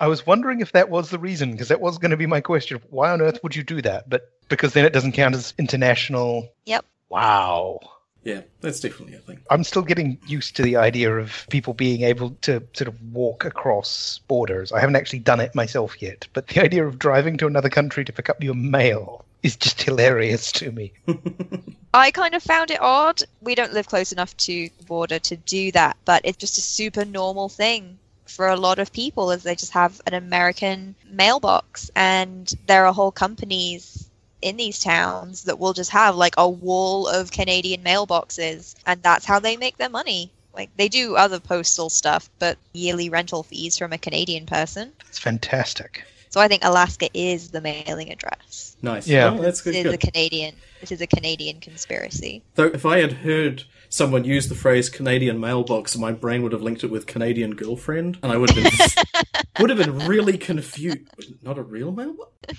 I 0.00 0.08
was 0.08 0.26
wondering 0.26 0.60
if 0.60 0.72
that 0.72 0.90
was 0.90 1.10
the 1.10 1.18
reason, 1.18 1.52
because 1.52 1.68
that 1.68 1.80
was 1.80 1.98
going 1.98 2.10
to 2.10 2.16
be 2.16 2.26
my 2.26 2.40
question. 2.40 2.80
Why 2.90 3.10
on 3.10 3.22
earth 3.22 3.38
would 3.42 3.54
you 3.54 3.62
do 3.62 3.80
that? 3.82 4.10
But 4.10 4.32
because 4.48 4.72
then 4.72 4.84
it 4.84 4.92
doesn't 4.92 5.12
count 5.12 5.34
as 5.34 5.54
international. 5.58 6.48
Yep. 6.66 6.84
Wow. 7.08 7.78
Yeah, 8.24 8.40
that's 8.62 8.80
definitely 8.80 9.14
a 9.14 9.18
thing. 9.18 9.38
I'm 9.50 9.64
still 9.64 9.82
getting 9.82 10.18
used 10.26 10.56
to 10.56 10.62
the 10.62 10.76
idea 10.76 11.14
of 11.14 11.46
people 11.50 11.74
being 11.74 12.02
able 12.02 12.30
to 12.42 12.62
sort 12.72 12.88
of 12.88 13.12
walk 13.12 13.44
across 13.44 14.20
borders. 14.26 14.72
I 14.72 14.80
haven't 14.80 14.96
actually 14.96 15.18
done 15.18 15.40
it 15.40 15.54
myself 15.54 16.00
yet, 16.00 16.26
but 16.32 16.48
the 16.48 16.62
idea 16.62 16.86
of 16.86 16.98
driving 16.98 17.36
to 17.38 17.46
another 17.46 17.68
country 17.68 18.04
to 18.04 18.12
pick 18.12 18.30
up 18.30 18.42
your 18.42 18.54
mail 18.54 19.26
is 19.42 19.56
just 19.56 19.82
hilarious 19.88 20.50
to 20.52 20.72
me. 20.72 20.92
I 21.94 22.10
kind 22.10 22.34
of 22.34 22.42
found 22.42 22.70
it 22.70 22.80
odd. 22.80 23.22
We 23.42 23.54
don't 23.54 23.74
live 23.74 23.88
close 23.88 24.10
enough 24.10 24.34
to 24.38 24.70
the 24.78 24.84
border 24.84 25.18
to 25.18 25.36
do 25.36 25.70
that, 25.72 25.98
but 26.06 26.22
it's 26.24 26.38
just 26.38 26.56
a 26.56 26.62
super 26.62 27.04
normal 27.04 27.50
thing 27.50 27.98
for 28.24 28.48
a 28.48 28.56
lot 28.56 28.78
of 28.78 28.90
people 28.90 29.30
as 29.30 29.42
they 29.42 29.54
just 29.54 29.72
have 29.72 30.00
an 30.06 30.14
American 30.14 30.94
mailbox 31.10 31.90
and 31.94 32.54
there 32.66 32.86
are 32.86 32.92
whole 32.92 33.12
companies 33.12 34.03
in 34.44 34.56
these 34.58 34.78
towns 34.78 35.44
that 35.44 35.58
will 35.58 35.72
just 35.72 35.90
have 35.90 36.16
like 36.16 36.34
a 36.36 36.48
wall 36.48 37.08
of 37.08 37.32
Canadian 37.32 37.82
mailboxes 37.82 38.74
and 38.86 39.02
that's 39.02 39.24
how 39.24 39.40
they 39.40 39.56
make 39.56 39.78
their 39.78 39.88
money. 39.88 40.30
Like 40.54 40.70
they 40.76 40.88
do 40.88 41.16
other 41.16 41.40
postal 41.40 41.88
stuff, 41.88 42.28
but 42.38 42.58
yearly 42.74 43.08
rental 43.08 43.42
fees 43.42 43.78
from 43.78 43.92
a 43.92 43.98
Canadian 43.98 44.46
person. 44.46 44.92
It's 45.08 45.18
fantastic. 45.18 46.04
So 46.34 46.40
I 46.40 46.48
think 46.48 46.64
Alaska 46.64 47.08
is 47.14 47.52
the 47.52 47.60
mailing 47.60 48.10
address. 48.10 48.76
Nice. 48.82 49.06
Yeah. 49.06 49.36
Oh, 49.38 49.40
that's 49.40 49.60
good. 49.60 49.76
It 49.76 49.86
is 49.86 49.94
a 49.94 49.96
good. 49.96 50.12
Canadian. 50.12 50.56
It 50.82 50.90
is 50.90 51.00
a 51.00 51.06
Canadian 51.06 51.60
conspiracy. 51.60 52.42
Though 52.56 52.64
if 52.64 52.84
I 52.84 52.98
had 52.98 53.12
heard 53.12 53.62
someone 53.88 54.24
use 54.24 54.48
the 54.48 54.56
phrase 54.56 54.90
Canadian 54.90 55.38
mailbox, 55.38 55.96
my 55.96 56.10
brain 56.10 56.42
would 56.42 56.50
have 56.50 56.60
linked 56.60 56.82
it 56.82 56.90
with 56.90 57.06
Canadian 57.06 57.54
girlfriend, 57.54 58.18
and 58.20 58.32
I 58.32 58.36
would 58.36 58.50
have 58.50 58.64
been 58.64 59.04
would 59.60 59.70
have 59.70 59.78
been 59.78 60.08
really 60.08 60.36
confused. 60.36 61.06
Not 61.40 61.56
a 61.56 61.62
real 61.62 61.92
mailbox? 61.92 62.32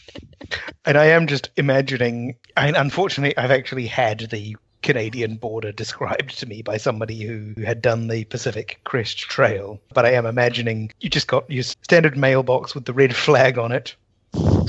And 0.85 0.97
I 0.97 1.07
am 1.07 1.27
just 1.27 1.49
imagining. 1.57 2.35
I 2.55 2.67
mean, 2.67 2.75
unfortunately, 2.75 3.35
I've 3.35 3.51
actually 3.51 3.87
had 3.87 4.19
the 4.31 4.55
Canadian 4.85 5.37
border 5.37 5.71
described 5.71 6.37
to 6.37 6.45
me 6.45 6.61
by 6.61 6.77
somebody 6.77 7.23
who 7.23 7.59
had 7.63 7.81
done 7.81 8.07
the 8.07 8.23
Pacific 8.25 8.79
Crest 8.83 9.17
Trail. 9.17 9.79
But 9.95 10.05
I 10.05 10.11
am 10.11 10.27
imagining 10.27 10.91
you 11.01 11.09
just 11.09 11.27
got 11.27 11.49
your 11.49 11.63
standard 11.63 12.15
mailbox 12.15 12.75
with 12.75 12.85
the 12.85 12.93
red 12.93 13.15
flag 13.15 13.57
on 13.57 13.71
it 13.71 13.95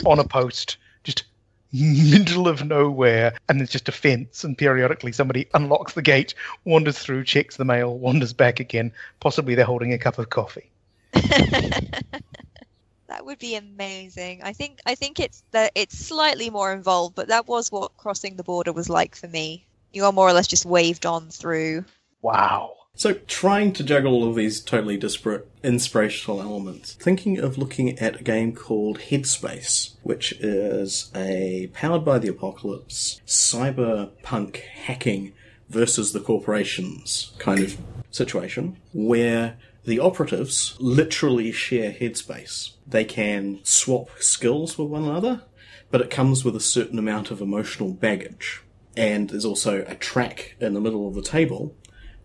on 0.06 0.18
a 0.18 0.24
post, 0.24 0.78
just 1.04 1.24
middle 1.70 2.48
of 2.48 2.64
nowhere, 2.64 3.34
and 3.48 3.60
there's 3.60 3.68
just 3.68 3.90
a 3.90 3.92
fence, 3.92 4.42
and 4.42 4.56
periodically 4.56 5.12
somebody 5.12 5.48
unlocks 5.52 5.92
the 5.92 6.00
gate, 6.00 6.34
wanders 6.64 6.98
through, 6.98 7.24
checks 7.24 7.58
the 7.58 7.64
mail, 7.66 7.98
wanders 7.98 8.32
back 8.32 8.58
again. 8.58 8.92
Possibly 9.20 9.54
they're 9.54 9.66
holding 9.66 9.92
a 9.92 9.98
cup 9.98 10.18
of 10.18 10.30
coffee. 10.30 10.70
That 13.08 13.24
would 13.24 13.38
be 13.38 13.54
amazing. 13.54 14.42
I 14.42 14.52
think 14.52 14.80
I 14.84 14.94
think 14.94 15.20
it's 15.20 15.42
that 15.52 15.72
it's 15.74 15.96
slightly 15.96 16.50
more 16.50 16.72
involved, 16.72 17.14
but 17.14 17.28
that 17.28 17.46
was 17.46 17.70
what 17.72 17.96
crossing 17.96 18.36
the 18.36 18.42
border 18.42 18.72
was 18.72 18.90
like 18.90 19.14
for 19.14 19.28
me. 19.28 19.64
You 19.96 20.04
are 20.04 20.12
more 20.12 20.28
or 20.28 20.34
less 20.34 20.46
just 20.46 20.66
waved 20.66 21.06
on 21.06 21.30
through. 21.30 21.86
Wow. 22.20 22.74
So, 22.96 23.14
trying 23.14 23.72
to 23.72 23.82
juggle 23.82 24.12
all 24.12 24.28
of 24.28 24.36
these 24.36 24.60
totally 24.60 24.98
disparate 24.98 25.48
inspirational 25.64 26.42
elements, 26.42 26.92
thinking 26.92 27.38
of 27.38 27.56
looking 27.56 27.98
at 27.98 28.20
a 28.20 28.22
game 28.22 28.54
called 28.54 28.98
Headspace, 28.98 29.94
which 30.02 30.32
is 30.32 31.10
a 31.14 31.70
powered 31.72 32.04
by 32.04 32.18
the 32.18 32.28
apocalypse 32.28 33.22
cyberpunk 33.26 34.56
hacking 34.56 35.32
versus 35.70 36.12
the 36.12 36.20
corporations 36.20 37.32
kind 37.38 37.60
of 37.60 37.78
situation, 38.10 38.76
where 38.92 39.56
the 39.86 39.98
operatives 39.98 40.76
literally 40.78 41.52
share 41.52 41.92
headspace. 41.92 42.72
They 42.86 43.06
can 43.06 43.60
swap 43.62 44.10
skills 44.18 44.76
with 44.76 44.88
one 44.88 45.04
another, 45.04 45.44
but 45.90 46.02
it 46.02 46.10
comes 46.10 46.44
with 46.44 46.54
a 46.54 46.60
certain 46.60 46.98
amount 46.98 47.30
of 47.30 47.40
emotional 47.40 47.94
baggage. 47.94 48.60
And 48.96 49.30
there's 49.30 49.44
also 49.44 49.84
a 49.86 49.94
track 49.94 50.56
in 50.60 50.74
the 50.74 50.80
middle 50.80 51.06
of 51.06 51.14
the 51.14 51.22
table 51.22 51.74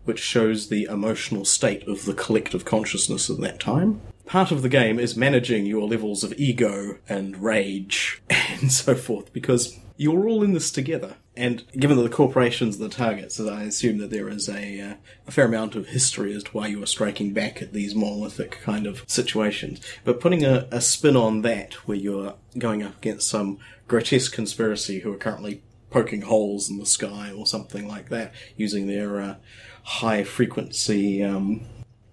which 0.04 0.18
shows 0.18 0.68
the 0.68 0.84
emotional 0.84 1.44
state 1.44 1.86
of 1.86 2.04
the 2.04 2.14
collective 2.14 2.64
consciousness 2.64 3.30
at 3.30 3.40
that 3.40 3.60
time. 3.60 4.00
Part 4.26 4.50
of 4.50 4.62
the 4.62 4.68
game 4.68 4.98
is 4.98 5.16
managing 5.16 5.66
your 5.66 5.86
levels 5.86 6.24
of 6.24 6.32
ego 6.38 6.98
and 7.08 7.42
rage 7.42 8.22
and 8.30 8.72
so 8.72 8.94
forth 8.94 9.32
because 9.32 9.78
you're 9.96 10.28
all 10.28 10.42
in 10.42 10.52
this 10.52 10.70
together. 10.70 11.16
And 11.36 11.64
given 11.72 11.96
that 11.96 12.02
the 12.02 12.10
corporations 12.10 12.76
are 12.76 12.84
the 12.84 12.88
targets, 12.88 13.40
I 13.40 13.62
assume 13.62 13.98
that 13.98 14.10
there 14.10 14.28
is 14.28 14.48
a, 14.48 14.80
uh, 14.80 14.94
a 15.26 15.30
fair 15.30 15.46
amount 15.46 15.74
of 15.74 15.88
history 15.88 16.34
as 16.34 16.42
to 16.44 16.50
why 16.50 16.66
you 16.66 16.82
are 16.82 16.86
striking 16.86 17.32
back 17.32 17.62
at 17.62 17.72
these 17.72 17.94
monolithic 17.94 18.60
kind 18.62 18.86
of 18.86 19.02
situations. 19.06 19.80
But 20.04 20.20
putting 20.20 20.44
a, 20.44 20.68
a 20.70 20.80
spin 20.80 21.16
on 21.16 21.42
that, 21.42 21.74
where 21.86 21.96
you're 21.96 22.34
going 22.58 22.82
up 22.82 22.98
against 22.98 23.28
some 23.28 23.58
grotesque 23.88 24.32
conspiracy 24.32 25.00
who 25.00 25.12
are 25.12 25.18
currently 25.18 25.62
poking 25.92 26.22
holes 26.22 26.70
in 26.70 26.78
the 26.78 26.86
sky 26.86 27.32
or 27.36 27.46
something 27.46 27.86
like 27.86 28.08
that, 28.08 28.32
using 28.56 28.86
their 28.86 29.20
uh, 29.20 29.36
high 29.84 30.24
frequency 30.24 31.22
um, 31.22 31.66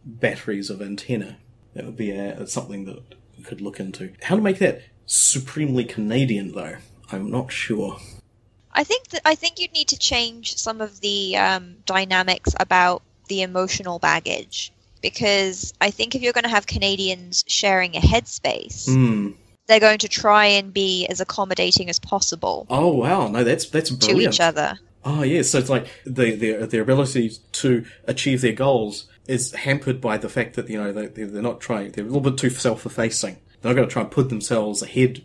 batteries 0.06 0.70
of 0.70 0.82
antenna. 0.82 1.38
That 1.74 1.86
would 1.86 1.98
be 1.98 2.12
a, 2.12 2.46
something 2.48 2.86
that 2.86 3.16
we 3.38 3.44
could 3.44 3.62
look 3.62 3.80
into. 3.80 4.14
How 4.24 4.36
to 4.36 4.42
make 4.42 4.60
that 4.60 4.82
supremely 5.06 5.86
Canadian, 5.86 6.54
though, 6.54 6.78
I'm 7.12 7.32
not 7.32 7.52
sure. 7.52 8.00
I 8.72 8.84
think 8.84 9.10
that 9.10 9.22
I 9.26 9.36
think 9.36 9.60
you'd 9.60 9.74
need 9.74 9.90
to 9.90 9.98
change 9.98 10.58
some 10.58 10.82
of 10.82 11.02
the 11.02 11.38
um, 11.38 11.78
dynamics 11.86 12.54
about 12.60 13.02
the 13.28 13.42
emotional 13.42 14.00
baggage 14.00 14.72
because 15.02 15.74
I 15.82 15.92
think 15.92 16.16
if 16.16 16.22
you're 16.22 16.34
going 16.34 16.44
to 16.44 16.50
have 16.50 16.68
Canadians 16.68 17.44
sharing 17.48 17.96
a 17.96 18.00
headspace, 18.00 18.86
Hmm. 18.86 19.32
They're 19.70 19.80
going 19.80 20.00
to 20.00 20.10
try 20.10 20.46
and 20.46 20.74
be 20.74 21.06
as 21.08 21.22
accommodating 21.22 21.90
as 21.90 22.00
possible 22.00 22.66
Oh 22.70 22.94
wow, 22.94 23.28
no, 23.28 23.44
that's 23.44 23.70
that's 23.70 23.96
to 23.96 24.20
each 24.20 24.40
other. 24.40 24.78
Oh 25.06 25.24
yeah, 25.24 25.42
so 25.44 25.60
it's 25.60 25.70
like 25.70 25.88
the, 26.06 26.36
their 26.36 26.66
their 26.66 26.82
ability 26.82 27.32
to 27.54 27.86
achieve 28.06 28.42
their 28.42 28.54
goals 28.54 29.08
is 29.28 29.54
hampered 29.54 30.02
by 30.02 30.18
the 30.18 30.30
fact 30.30 30.56
that 30.56 30.70
you 30.70 30.82
know 30.82 30.92
they 30.92 31.08
they're 31.08 31.42
not 31.42 31.62
trying. 31.62 31.92
They're 31.92 32.04
a 32.04 32.08
little 32.08 32.22
bit 32.22 32.38
too 32.38 32.50
self-effacing. 32.50 33.38
They're 33.62 33.72
not 33.72 33.76
going 33.76 33.88
to 33.88 33.94
try 33.94 34.02
and 34.02 34.12
put 34.12 34.30
themselves 34.30 34.82
ahead 34.82 35.24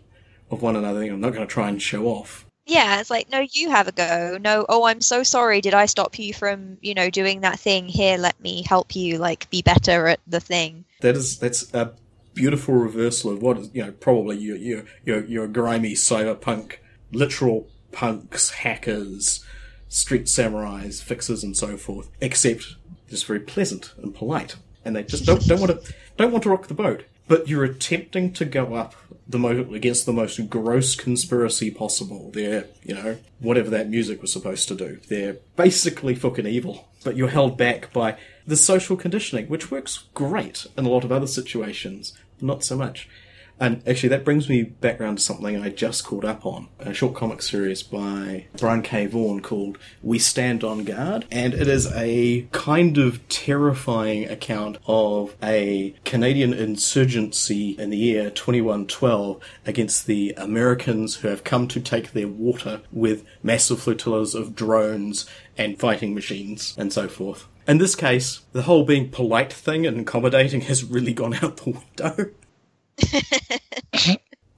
of 0.49 0.61
one 0.61 0.75
another. 0.75 0.99
They're 0.99 1.17
not 1.17 1.33
going 1.33 1.47
to 1.47 1.53
try 1.53 1.69
and 1.69 1.81
show 1.81 2.05
off. 2.05 2.45
Yeah, 2.67 2.99
it's 2.99 3.11
like, 3.11 3.29
no, 3.29 3.45
you 3.51 3.69
have 3.69 3.87
a 3.87 3.91
go. 3.91 4.39
No, 4.41 4.65
oh, 4.67 4.85
I'm 4.85 4.99
so 4.99 5.21
sorry. 5.21 5.61
Did 5.61 5.75
I 5.75 5.85
stop 5.85 6.17
you 6.17 6.33
from, 6.33 6.79
you 6.81 6.95
know, 6.95 7.11
doing 7.11 7.41
that 7.41 7.59
thing? 7.59 7.87
Here, 7.87 8.17
let 8.17 8.39
me 8.41 8.63
help 8.63 8.95
you, 8.95 9.19
like, 9.19 9.47
be 9.51 9.61
better 9.61 10.07
at 10.07 10.19
the 10.25 10.39
thing. 10.39 10.83
That 11.01 11.15
is 11.15 11.37
that's 11.37 11.71
a 11.75 11.93
beautiful 12.35 12.75
reversal 12.75 13.31
of 13.31 13.41
what 13.41 13.57
is 13.57 13.69
you 13.73 13.83
know 13.83 13.91
probably 13.93 14.37
your 14.37 14.57
your 14.57 14.83
your, 15.03 15.25
your 15.25 15.47
grimy 15.47 15.93
cyberpunk 15.93 16.75
literal 17.11 17.67
punks, 17.91 18.49
hackers, 18.51 19.43
street 19.87 20.25
samurais, 20.25 21.01
fixers, 21.01 21.43
and 21.43 21.57
so 21.57 21.77
forth. 21.77 22.09
Except 22.21 22.75
just 23.09 23.25
very 23.25 23.39
pleasant 23.39 23.93
and 23.97 24.13
polite, 24.13 24.57
and 24.83 24.95
they 24.95 25.03
just 25.03 25.25
don't 25.25 25.45
don't 25.47 25.59
want 25.59 25.71
to 25.83 25.93
don't 26.17 26.31
want 26.31 26.43
to 26.43 26.49
rock 26.49 26.67
the 26.67 26.73
boat. 26.73 27.05
But 27.27 27.47
you're 27.47 27.63
attempting 27.63 28.33
to 28.33 28.45
go 28.45 28.75
up 28.75 28.93
the 29.27 29.39
mo- 29.39 29.67
against 29.73 30.05
the 30.05 30.13
most 30.13 30.47
gross 30.47 30.95
conspiracy 30.95 31.71
possible. 31.71 32.29
They're, 32.31 32.65
you 32.83 32.93
know, 32.93 33.17
whatever 33.39 33.71
that 33.71 33.89
music 33.89 34.21
was 34.21 34.31
supposed 34.31 34.67
to 34.67 34.75
do. 34.75 34.99
They're 35.09 35.37
basically 35.55 36.13
fucking 36.13 36.45
evil. 36.45 36.87
But 37.03 37.15
you're 37.15 37.29
held 37.29 37.57
back 37.57 37.91
by 37.93 38.17
the 38.45 38.55
social 38.55 38.95
conditioning, 38.95 39.47
which 39.47 39.71
works 39.71 40.03
great 40.13 40.67
in 40.77 40.85
a 40.85 40.89
lot 40.89 41.03
of 41.03 41.11
other 41.11 41.27
situations, 41.27 42.13
not 42.41 42.63
so 42.63 42.75
much. 42.75 43.07
And 43.59 43.81
actually, 43.87 44.09
that 44.09 44.25
brings 44.25 44.49
me 44.49 44.63
back 44.63 44.99
around 44.99 45.17
to 45.17 45.23
something 45.23 45.57
I 45.57 45.69
just 45.69 46.03
caught 46.03 46.25
up 46.25 46.45
on 46.45 46.67
a 46.77 46.93
short 46.93 47.15
comic 47.15 47.41
series 47.41 47.83
by 47.83 48.47
Brian 48.57 48.81
K. 48.81 49.05
Vaughan 49.05 49.41
called 49.41 49.77
We 50.03 50.19
Stand 50.19 50.63
on 50.63 50.83
Guard. 50.83 51.25
And 51.31 51.53
it 51.53 51.69
is 51.69 51.89
a 51.93 52.47
kind 52.51 52.97
of 52.97 53.25
terrifying 53.29 54.27
account 54.29 54.77
of 54.87 55.35
a 55.41 55.95
Canadian 56.03 56.53
insurgency 56.53 57.77
in 57.79 57.91
the 57.91 57.97
year 57.97 58.29
2112 58.29 59.41
against 59.65 60.05
the 60.05 60.33
Americans 60.35 61.17
who 61.17 61.29
have 61.29 61.45
come 61.45 61.69
to 61.69 61.79
take 61.79 62.11
their 62.11 62.27
water 62.27 62.81
with 62.91 63.23
massive 63.41 63.79
flotillas 63.79 64.35
of 64.35 64.53
drones 64.53 65.25
and 65.57 65.79
fighting 65.79 66.13
machines 66.13 66.75
and 66.77 66.91
so 66.91 67.07
forth. 67.07 67.47
In 67.67 67.79
this 67.79 67.95
case, 67.95 68.41
the 68.51 68.63
whole 68.63 68.83
being 68.83 69.09
polite 69.09 69.51
thing 69.51 69.85
and 69.87 70.01
accommodating 70.01 70.61
has 70.61 70.83
really 70.83 71.13
gone 71.13 71.33
out 71.35 71.57
the 71.57 71.81
window. 71.97 72.31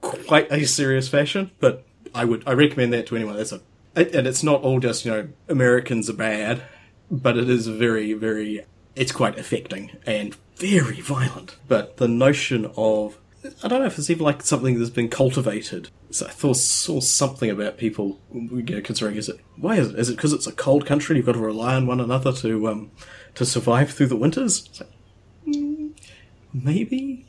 Quite 0.00 0.52
a 0.52 0.66
serious 0.66 1.08
fashion, 1.08 1.50
but 1.58 1.84
I 2.14 2.24
would 2.24 2.42
I 2.46 2.52
recommend 2.52 2.92
that 2.92 3.06
to 3.08 3.16
anyone. 3.16 3.36
That's 3.36 3.52
a 3.52 3.60
and 3.96 4.26
it's 4.26 4.42
not 4.42 4.62
all 4.62 4.78
just 4.78 5.04
you 5.04 5.10
know 5.10 5.28
Americans 5.48 6.08
are 6.08 6.14
bad, 6.14 6.62
but 7.10 7.36
it 7.36 7.48
is 7.48 7.66
very 7.66 8.12
very 8.12 8.64
it's 8.94 9.12
quite 9.12 9.38
affecting 9.38 9.92
and 10.06 10.36
very 10.56 11.00
violent. 11.00 11.56
But 11.66 11.96
the 11.96 12.08
notion 12.08 12.70
of 12.76 13.18
I 13.62 13.68
don't 13.68 13.80
know 13.80 13.86
if 13.86 13.98
it's 13.98 14.10
even 14.10 14.24
like 14.24 14.42
something 14.42 14.78
that's 14.78 14.90
been 14.90 15.08
cultivated. 15.08 15.90
So 16.10 16.26
I 16.26 16.30
thought 16.30 16.56
saw 16.56 17.00
something 17.00 17.50
about 17.50 17.78
people 17.78 18.20
you 18.32 18.62
know, 18.62 18.80
considering 18.80 19.16
is 19.16 19.28
it 19.28 19.38
why 19.56 19.76
is 19.76 19.90
it 19.90 19.98
is 19.98 20.08
it 20.08 20.16
because 20.16 20.32
it's 20.32 20.46
a 20.46 20.52
cold 20.52 20.86
country 20.86 21.16
you've 21.16 21.26
got 21.26 21.32
to 21.32 21.38
rely 21.38 21.74
on 21.76 21.86
one 21.86 22.00
another 22.00 22.32
to 22.32 22.68
um 22.68 22.90
to 23.34 23.46
survive 23.46 23.90
through 23.90 24.06
the 24.06 24.16
winters? 24.16 24.68
Like, 24.80 24.90
mm, 25.46 25.90
maybe, 26.52 27.26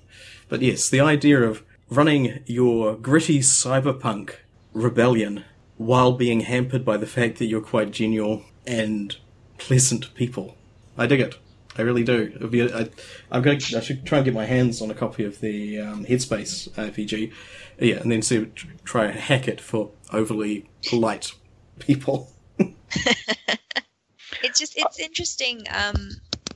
but 0.47 0.61
yes, 0.61 0.89
the 0.89 1.01
idea 1.01 1.41
of 1.41 1.63
running 1.89 2.43
your 2.45 2.95
gritty 2.95 3.39
cyberpunk 3.39 4.35
rebellion 4.73 5.43
while 5.77 6.13
being 6.13 6.41
hampered 6.41 6.83
by 6.83 6.97
the 6.97 7.07
fact 7.07 7.37
that 7.37 7.45
you're 7.45 7.61
quite 7.61 7.91
genial 7.91 8.43
and 8.65 9.17
pleasant 9.57 10.13
people. 10.15 10.55
I 10.97 11.07
dig 11.07 11.21
it. 11.21 11.37
I 11.79 11.83
really 11.83 12.03
do. 12.03 12.29
Be 12.49 12.71
I, 12.71 12.89
I'm 13.31 13.41
going. 13.41 13.57
I 13.57 13.79
should 13.79 14.05
try 14.05 14.17
and 14.17 14.25
get 14.25 14.33
my 14.33 14.45
hands 14.45 14.81
on 14.81 14.91
a 14.91 14.93
copy 14.93 15.23
of 15.23 15.39
the 15.39 15.79
um, 15.79 16.05
Headspace 16.05 16.69
RPG. 16.71 17.31
Yeah, 17.79 17.95
and 17.95 18.11
then 18.11 18.21
see 18.21 18.51
try 18.83 19.05
and 19.05 19.17
hack 19.17 19.47
it 19.47 19.61
for 19.61 19.91
overly 20.11 20.69
polite 20.89 21.31
people. 21.79 22.33
it's 22.59 24.59
just 24.59 24.73
it's 24.75 24.99
interesting, 24.99 25.63
um, 25.71 26.09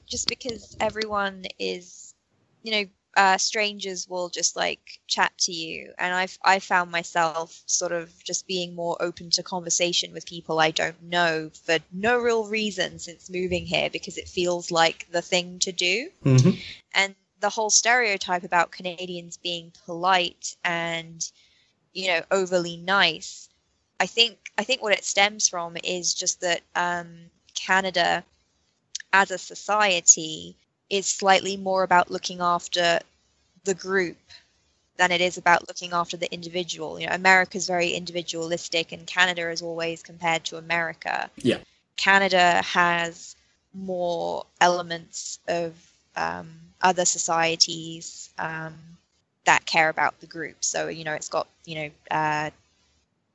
just 0.05 0.27
because 0.27 0.75
everyone 0.81 1.45
is, 1.57 2.13
you 2.63 2.73
know, 2.73 2.83
uh, 3.15 3.37
strangers 3.37 4.07
will 4.09 4.29
just 4.29 4.55
like 4.55 4.99
chat 5.07 5.31
to 5.37 5.51
you 5.51 5.93
and 5.97 6.13
i've 6.13 6.37
i 6.43 6.59
found 6.59 6.91
myself 6.91 7.61
sort 7.65 7.91
of 7.91 8.11
just 8.23 8.47
being 8.47 8.73
more 8.73 8.97
open 8.99 9.29
to 9.29 9.43
conversation 9.43 10.11
with 10.13 10.25
people 10.25 10.59
i 10.59 10.71
don't 10.71 11.01
know 11.03 11.49
for 11.65 11.77
no 11.91 12.17
real 12.17 12.47
reason 12.47 12.97
since 12.99 13.29
moving 13.29 13.65
here 13.65 13.89
because 13.91 14.17
it 14.17 14.27
feels 14.27 14.71
like 14.71 15.07
the 15.11 15.21
thing 15.21 15.59
to 15.59 15.71
do 15.71 16.09
Mm-hmm. 16.23 16.51
and 16.95 17.15
the 17.39 17.49
whole 17.49 17.69
stereotype 17.69 18.43
about 18.43 18.71
canadians 18.71 19.37
being 19.37 19.71
polite 19.85 20.55
and 20.63 21.29
you 21.93 22.07
know 22.07 22.21
overly 22.31 22.77
nice 22.77 23.49
i 23.99 24.05
think 24.05 24.37
i 24.57 24.63
think 24.63 24.81
what 24.81 24.93
it 24.93 25.03
stems 25.03 25.49
from 25.49 25.75
is 25.83 26.13
just 26.13 26.41
that 26.41 26.61
um, 26.75 27.07
canada 27.53 28.23
as 29.11 29.29
a 29.29 29.37
society 29.37 30.55
is 30.93 31.07
slightly 31.07 31.57
more 31.57 31.81
about 31.81 32.11
looking 32.11 32.39
after 32.39 32.99
the 33.63 33.73
group 33.73 34.17
than 34.97 35.11
it 35.11 35.21
is 35.21 35.39
about 35.39 35.67
looking 35.67 35.91
after 35.91 36.15
the 36.17 36.31
individual. 36.31 36.99
You 36.99 37.07
know, 37.07 37.13
America's 37.13 37.65
very 37.65 37.89
individualistic, 37.89 38.91
and 38.91 39.07
Canada 39.07 39.49
is 39.49 39.63
always 39.63 40.03
compared 40.03 40.43
to 40.45 40.57
America. 40.57 41.31
Yeah. 41.37 41.57
Canada 41.97 42.61
has 42.61 43.35
more 43.73 44.45
elements 44.61 45.39
of 45.47 45.73
um, 46.15 46.51
other 46.79 47.05
societies 47.05 48.29
um, 48.37 48.75
that 49.45 49.65
care 49.65 49.89
about 49.89 50.19
the 50.19 50.27
group. 50.27 50.57
So, 50.63 50.89
you 50.89 51.03
know, 51.05 51.13
it's 51.13 51.29
got, 51.29 51.47
you 51.65 51.75
know, 51.75 51.89
uh, 52.11 52.49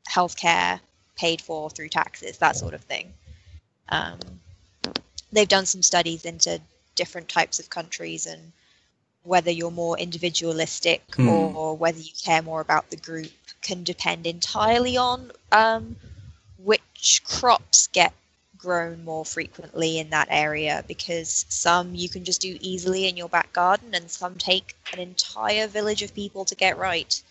healthcare 0.09 0.79
paid 1.16 1.40
for 1.40 1.71
through 1.71 1.88
taxes, 1.88 2.38
that 2.38 2.55
sort 2.57 2.75
of 2.75 2.83
thing. 2.83 3.12
Um, 3.88 4.21
they've 5.33 5.49
done 5.49 5.66
some 5.66 5.83
studies 5.83 6.25
into 6.25 6.61
different 6.99 7.29
types 7.31 7.61
of 7.61 7.71
countries 7.71 8.27
and 8.27 8.53
whether 9.25 9.51
you're 9.51 9.71
more 9.85 9.99
individualistic 9.99 11.03
Hmm. 11.17 11.27
or 11.27 11.77
whether 11.77 11.99
you 12.01 12.13
care 12.25 12.43
more 12.43 12.61
about 12.61 12.91
the 12.91 12.97
group 12.97 13.33
can 13.63 13.85
depend 13.85 14.27
entirely 14.27 14.97
on 14.99 15.33
um, 15.53 15.97
which 16.65 17.23
crops 17.25 17.89
get 17.89 18.13
grown 18.59 19.05
more 19.05 19.25
frequently 19.25 19.99
in 19.99 20.11
that 20.11 20.29
area 20.31 20.85
because 20.89 21.47
some 21.49 21.95
you 21.95 22.09
can 22.09 22.25
just 22.25 22.41
do 22.43 22.59
easily 22.61 23.09
in 23.09 23.17
your 23.17 23.29
back 23.29 23.53
garden 23.53 23.95
and 23.95 24.11
some 24.11 24.35
take 24.37 24.77
an 24.93 24.99
entire 25.01 25.69
village 25.69 26.03
of 26.03 26.15
people 26.15 26.45
to 26.47 26.57
get 26.57 26.79
right. 26.79 27.23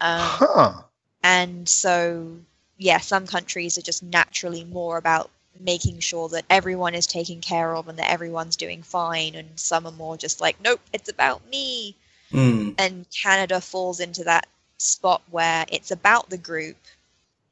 Um, 0.00 0.46
Huh. 0.48 0.82
and 1.22 1.68
so, 1.68 2.38
yeah, 2.78 2.98
some 2.98 3.26
countries 3.26 3.78
are 3.78 3.82
just 3.82 4.02
naturally 4.02 4.64
more 4.64 4.96
about 4.98 5.30
making 5.64 6.00
sure 6.00 6.28
that 6.30 6.44
everyone 6.50 6.94
is 6.94 7.06
taken 7.06 7.40
care 7.40 7.74
of 7.74 7.88
and 7.88 7.98
that 7.98 8.10
everyone's 8.10 8.56
doing 8.56 8.82
fine. 8.82 9.34
And 9.34 9.48
some 9.56 9.86
are 9.86 9.92
more 9.92 10.16
just 10.16 10.40
like, 10.40 10.60
nope, 10.60 10.80
it's 10.92 11.08
about 11.08 11.48
me. 11.48 11.96
Mm. 12.32 12.74
And 12.78 13.06
Canada 13.10 13.60
falls 13.60 14.00
into 14.00 14.24
that 14.24 14.46
spot 14.78 15.22
where 15.30 15.64
it's 15.68 15.90
about 15.90 16.28
the 16.30 16.38
group 16.38 16.76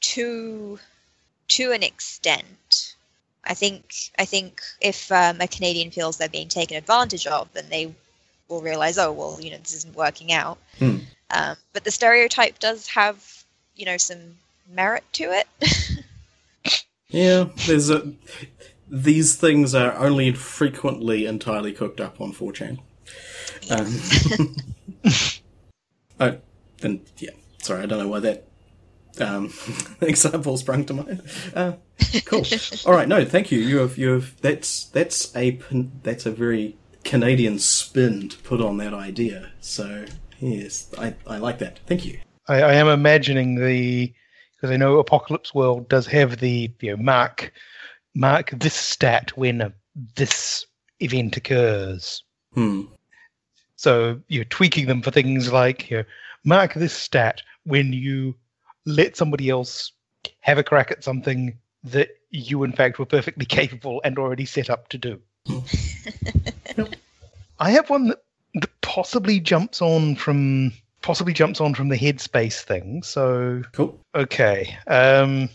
to 0.01 0.79
to 1.49 1.73
an 1.73 1.83
extent. 1.83 2.95
I 3.45 3.55
think 3.55 3.95
I 4.19 4.25
think 4.25 4.63
if 4.81 5.11
um, 5.13 5.41
a 5.41 5.49
Canadian 5.49 5.91
feels 5.91 6.17
they're 6.17 6.29
being 6.29 6.49
taken 6.49 6.77
advantage 6.77 7.27
of, 7.27 7.53
then 7.53 7.69
they 7.69 7.95
will 8.49 8.63
realize, 8.63 8.99
oh 8.99 9.13
well, 9.13 9.39
you 9.41 9.51
know, 9.51 9.59
this 9.59 9.75
isn't 9.75 9.95
working 9.95 10.33
out. 10.33 10.59
Hmm. 10.79 10.99
Um, 11.31 11.57
but 11.73 11.85
the 11.85 11.91
stereotype 11.91 12.59
does 12.59 12.89
have, 12.89 13.45
you 13.77 13.87
know, 13.87 13.97
some 13.97 14.19
merit 14.73 15.05
to 15.15 15.25
it. 15.25 15.47
Yeah, 17.11 17.47
there's 17.67 17.91
a. 17.91 18.13
These 18.89 19.37
things 19.37 19.75
are 19.75 19.95
only 19.97 20.33
frequently 20.33 21.27
entirely 21.27 21.73
cooked 21.73 22.01
up 22.01 22.21
on 22.21 22.33
4chan. 22.33 22.81
Um, 23.71 25.15
oh, 26.21 26.39
and 26.83 27.01
yeah, 27.19 27.31
sorry, 27.59 27.83
I 27.83 27.87
don't 27.87 28.01
know 28.01 28.09
why 28.09 28.21
that 28.21 28.49
um, 29.21 29.53
example 30.01 30.57
sprung 30.57 30.85
to 30.87 30.95
mind. 30.95 31.23
Uh, 31.55 31.73
cool. 32.25 32.45
All 32.87 32.93
right, 32.93 33.09
no, 33.09 33.25
thank 33.25 33.51
you. 33.51 33.61
You 33.61 33.79
have, 33.79 33.99
you 33.99 34.11
have. 34.11 34.41
That's 34.41 34.87
that's 34.87 35.35
a 35.37 35.61
that's 36.03 36.27
a 36.27 36.31
very 36.31 36.77
Canadian 37.05 37.59
spin 37.59 38.29
to 38.29 38.39
put 38.39 38.61
on 38.61 38.79
that 38.79 38.95
idea. 38.95 39.53
So 39.61 40.07
yes, 40.39 40.93
I 40.99 41.15
I 41.27 41.39
like 41.39 41.59
that. 41.59 41.81
Thank 41.87 42.05
you. 42.07 42.19
I, 42.49 42.63
I 42.63 42.73
am 42.75 42.89
imagining 42.89 43.57
the 43.57 44.13
because 44.61 44.73
I 44.75 44.77
know 44.77 44.99
Apocalypse 44.99 45.55
World 45.55 45.89
does 45.89 46.07
have 46.09 46.39
the 46.39 46.71
you 46.81 46.91
know 46.91 47.03
mark 47.03 47.53
mark 48.15 48.51
this 48.51 48.75
stat 48.75 49.37
when 49.37 49.63
a, 49.63 49.73
this 50.17 50.67
event 51.01 51.37
occurs. 51.37 52.23
Hmm. 52.55 52.83
So 53.77 54.21
you're 54.29 54.45
tweaking 54.45 54.87
them 54.87 55.01
for 55.01 55.11
things 55.11 55.51
like 55.53 55.91
you 55.91 55.99
know, 55.99 56.05
mark 56.45 56.75
this 56.75 56.93
stat 56.93 57.43
when 57.65 57.93
you 57.93 58.35
let 58.85 59.17
somebody 59.17 59.49
else 59.49 59.93
have 60.41 60.59
a 60.59 60.65
crack 60.65 60.91
at 60.91 61.05
something 61.05 61.57
that 61.85 62.11
you 62.31 62.63
in 62.63 62.73
fact 62.73 62.99
were 62.99 63.07
perfectly 63.07 63.45
capable 63.47 64.03
and 64.05 64.19
already 64.19 64.45
set 64.45 64.69
up 64.69 64.89
to 64.89 64.99
do. 64.99 65.19
I 67.59 67.71
have 67.71 67.89
one 67.89 68.09
that, 68.09 68.23
that 68.55 68.81
possibly 68.83 69.41
jumps 69.41 69.81
on 69.81 70.17
from 70.17 70.73
possibly 71.03 71.33
jumps 71.33 71.61
on 71.61 71.75
from 71.75 71.89
the 71.89 71.99
headspace 71.99 72.61
thing. 72.61 73.03
So 73.03 73.63
Cool. 73.73 73.99
Okay. 74.15 74.77
Um, 74.87 75.49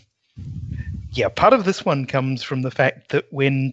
yeah, 1.12 1.28
part 1.28 1.52
of 1.52 1.64
this 1.64 1.84
one 1.84 2.06
comes 2.06 2.42
from 2.42 2.62
the 2.62 2.70
fact 2.70 3.10
that 3.10 3.26
when, 3.30 3.72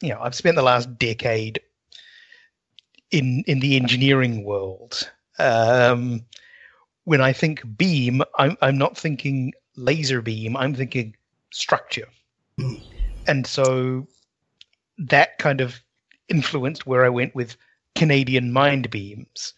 you 0.00 0.08
know, 0.10 0.20
I've 0.20 0.34
spent 0.34 0.56
the 0.56 0.62
last 0.62 0.98
decade 0.98 1.60
in 3.10 3.44
in 3.46 3.60
the 3.60 3.76
engineering 3.76 4.44
world. 4.44 5.10
Um, 5.38 6.24
when 7.04 7.20
I 7.20 7.32
think 7.32 7.62
beam, 7.76 8.22
I'm 8.38 8.56
I'm 8.62 8.78
not 8.78 8.96
thinking 8.96 9.52
laser 9.76 10.22
beam. 10.22 10.56
I'm 10.56 10.74
thinking 10.74 11.14
structure, 11.52 12.08
and 13.26 13.46
so 13.46 14.06
that 14.98 15.38
kind 15.38 15.60
of 15.60 15.80
influenced 16.28 16.86
where 16.86 17.04
I 17.04 17.08
went 17.08 17.34
with 17.34 17.56
Canadian 17.94 18.52
mind 18.52 18.90
beams, 18.90 19.52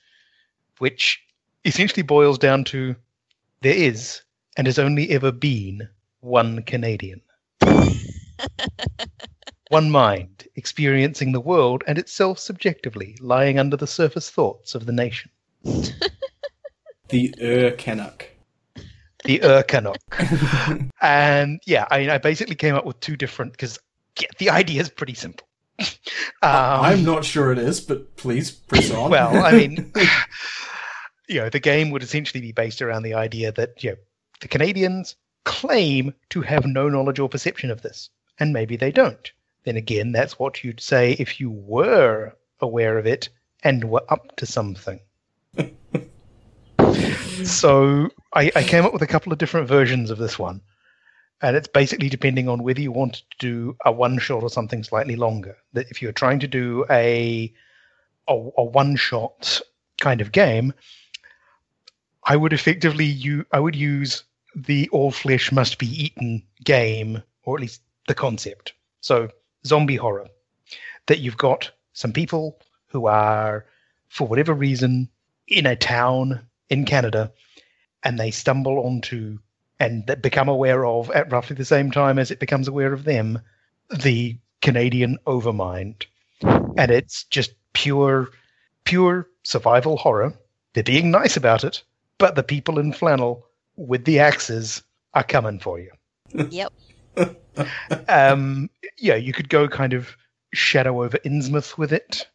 which 0.80 1.22
essentially 1.64 2.02
boils 2.02 2.38
down 2.38 2.64
to 2.64 2.94
there 3.62 3.74
is 3.74 4.22
and 4.56 4.66
has 4.66 4.78
only 4.78 5.10
ever 5.10 5.32
been 5.32 5.88
one 6.20 6.62
Canadian. 6.62 7.20
one 9.68 9.90
mind 9.90 10.48
experiencing 10.56 11.32
the 11.32 11.40
world 11.40 11.84
and 11.86 11.98
itself 11.98 12.38
subjectively 12.38 13.16
lying 13.20 13.58
under 13.58 13.76
the 13.76 13.86
surface 13.86 14.30
thoughts 14.30 14.74
of 14.74 14.86
the 14.86 14.92
nation. 14.92 15.30
The 17.08 17.34
Ur 17.40 17.70
Canuck. 17.72 18.26
the 19.24 19.42
Ur-Canuck. 19.42 19.96
and 21.00 21.60
yeah, 21.66 21.86
I 21.90 22.00
mean, 22.00 22.10
I 22.10 22.18
basically 22.18 22.54
came 22.54 22.74
up 22.74 22.84
with 22.84 23.00
two 23.00 23.16
different 23.16 23.52
because 23.52 23.78
yeah, 24.20 24.28
the 24.38 24.50
idea 24.50 24.82
is 24.82 24.90
pretty 24.90 25.14
simple. 25.14 25.47
Um, 25.78 25.86
I'm 26.42 27.04
not 27.04 27.24
sure 27.24 27.52
it 27.52 27.58
is, 27.58 27.80
but 27.80 28.16
please 28.16 28.50
press 28.50 28.90
on. 28.90 29.10
well, 29.10 29.44
I 29.44 29.52
mean, 29.52 29.92
you 31.28 31.40
know, 31.40 31.48
the 31.48 31.60
game 31.60 31.90
would 31.90 32.02
essentially 32.02 32.40
be 32.40 32.52
based 32.52 32.82
around 32.82 33.02
the 33.02 33.14
idea 33.14 33.52
that 33.52 33.82
you 33.82 33.90
know 33.90 33.96
the 34.40 34.48
Canadians 34.48 35.16
claim 35.44 36.14
to 36.30 36.42
have 36.42 36.66
no 36.66 36.88
knowledge 36.88 37.18
or 37.18 37.28
perception 37.28 37.70
of 37.70 37.82
this, 37.82 38.10
and 38.38 38.52
maybe 38.52 38.76
they 38.76 38.90
don't. 38.90 39.32
Then 39.64 39.76
again, 39.76 40.12
that's 40.12 40.38
what 40.38 40.64
you'd 40.64 40.80
say 40.80 41.12
if 41.12 41.40
you 41.40 41.50
were 41.50 42.32
aware 42.60 42.98
of 42.98 43.06
it 43.06 43.28
and 43.62 43.90
were 43.90 44.04
up 44.08 44.36
to 44.36 44.46
something. 44.46 45.00
so 47.44 48.08
I, 48.32 48.50
I 48.54 48.62
came 48.62 48.84
up 48.84 48.92
with 48.92 49.02
a 49.02 49.06
couple 49.06 49.32
of 49.32 49.38
different 49.38 49.68
versions 49.68 50.10
of 50.10 50.18
this 50.18 50.38
one. 50.38 50.60
And 51.40 51.56
it's 51.56 51.68
basically 51.68 52.08
depending 52.08 52.48
on 52.48 52.62
whether 52.62 52.80
you 52.80 52.90
want 52.90 53.14
to 53.14 53.22
do 53.38 53.76
a 53.84 53.92
one 53.92 54.18
shot 54.18 54.42
or 54.42 54.50
something 54.50 54.82
slightly 54.82 55.16
longer. 55.16 55.56
That 55.72 55.88
if 55.90 56.02
you're 56.02 56.12
trying 56.12 56.40
to 56.40 56.48
do 56.48 56.84
a 56.90 57.52
a, 58.26 58.32
a 58.56 58.64
one 58.64 58.96
shot 58.96 59.60
kind 60.00 60.20
of 60.20 60.32
game, 60.32 60.72
I 62.24 62.36
would 62.36 62.52
effectively 62.52 63.04
you 63.04 63.46
I 63.52 63.60
would 63.60 63.76
use 63.76 64.24
the 64.54 64.88
all 64.90 65.10
flesh 65.10 65.52
must 65.52 65.78
be 65.78 66.04
eaten 66.04 66.42
game, 66.64 67.22
or 67.44 67.56
at 67.56 67.60
least 67.60 67.82
the 68.08 68.14
concept. 68.14 68.72
So 69.00 69.28
zombie 69.64 69.96
horror. 69.96 70.28
That 71.06 71.20
you've 71.20 71.36
got 71.38 71.70
some 71.92 72.12
people 72.12 72.60
who 72.88 73.06
are, 73.06 73.64
for 74.08 74.26
whatever 74.26 74.52
reason, 74.52 75.08
in 75.46 75.66
a 75.66 75.76
town 75.76 76.46
in 76.68 76.84
Canada, 76.84 77.32
and 78.02 78.18
they 78.18 78.30
stumble 78.30 78.80
onto 78.84 79.38
and 79.80 80.06
that 80.06 80.22
become 80.22 80.48
aware 80.48 80.84
of 80.84 81.10
at 81.10 81.30
roughly 81.30 81.56
the 81.56 81.64
same 81.64 81.90
time 81.90 82.18
as 82.18 82.30
it 82.30 82.40
becomes 82.40 82.68
aware 82.68 82.92
of 82.92 83.04
them 83.04 83.40
the 83.90 84.36
Canadian 84.62 85.18
overmind. 85.26 86.04
And 86.42 86.90
it's 86.90 87.24
just 87.24 87.52
pure 87.72 88.30
pure 88.84 89.28
survival 89.42 89.96
horror. 89.96 90.32
They're 90.74 90.82
being 90.82 91.10
nice 91.10 91.36
about 91.36 91.64
it, 91.64 91.82
but 92.18 92.34
the 92.34 92.42
people 92.42 92.78
in 92.78 92.92
flannel 92.92 93.46
with 93.76 94.04
the 94.04 94.18
axes 94.18 94.82
are 95.14 95.24
coming 95.24 95.58
for 95.58 95.78
you. 95.78 95.90
Yep. 96.50 96.72
Um, 98.08 98.70
yeah, 98.98 99.16
you 99.16 99.32
could 99.32 99.48
go 99.48 99.66
kind 99.66 99.92
of 99.92 100.16
shadow 100.54 101.02
over 101.02 101.18
Innsmouth 101.18 101.76
with 101.76 101.92
it. 101.92 102.28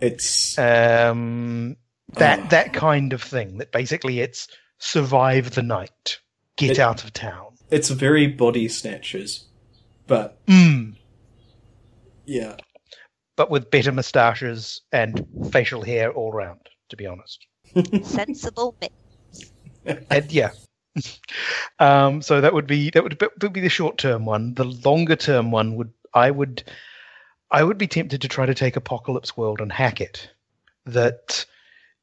It's 0.00 0.56
Um, 0.56 1.76
that 2.14 2.38
Oh. 2.38 2.46
that 2.50 2.72
kind 2.72 3.12
of 3.12 3.20
thing. 3.20 3.58
That 3.58 3.72
basically 3.72 4.20
it's 4.20 4.46
survive 4.78 5.50
the 5.50 5.62
night, 5.64 6.20
get 6.58 6.72
It- 6.72 6.78
out 6.78 7.02
of 7.04 7.12
town. 7.14 7.54
it's 7.70 7.88
very 7.88 8.26
body 8.26 8.68
snatchers, 8.68 9.46
but 10.06 10.44
Mm. 10.46 10.96
yeah, 12.26 12.56
But 13.36 13.50
with 13.50 13.70
better 13.70 13.92
moustaches 13.92 14.80
and 14.92 15.24
facial 15.52 15.82
hair 15.82 16.12
all 16.12 16.32
round. 16.32 16.60
To 16.90 16.96
be 16.96 17.06
honest. 17.06 17.46
Sensible 18.02 18.74
bit. 18.80 18.92
and 20.10 20.32
yeah. 20.32 20.50
um, 21.78 22.22
so 22.22 22.40
that 22.40 22.52
would 22.54 22.66
be 22.66 22.90
that 22.90 23.02
would, 23.02 23.20
would 23.42 23.52
be 23.52 23.60
the 23.60 23.68
short 23.68 23.98
term 23.98 24.24
one. 24.24 24.54
The 24.54 24.64
longer 24.64 25.14
term 25.16 25.50
one 25.50 25.76
would 25.76 25.92
I 26.14 26.30
would 26.30 26.64
I 27.50 27.62
would 27.62 27.78
be 27.78 27.86
tempted 27.86 28.20
to 28.22 28.28
try 28.28 28.46
to 28.46 28.54
take 28.54 28.76
Apocalypse 28.76 29.36
World 29.36 29.60
and 29.60 29.70
hack 29.70 30.00
it. 30.00 30.30
That 30.86 31.44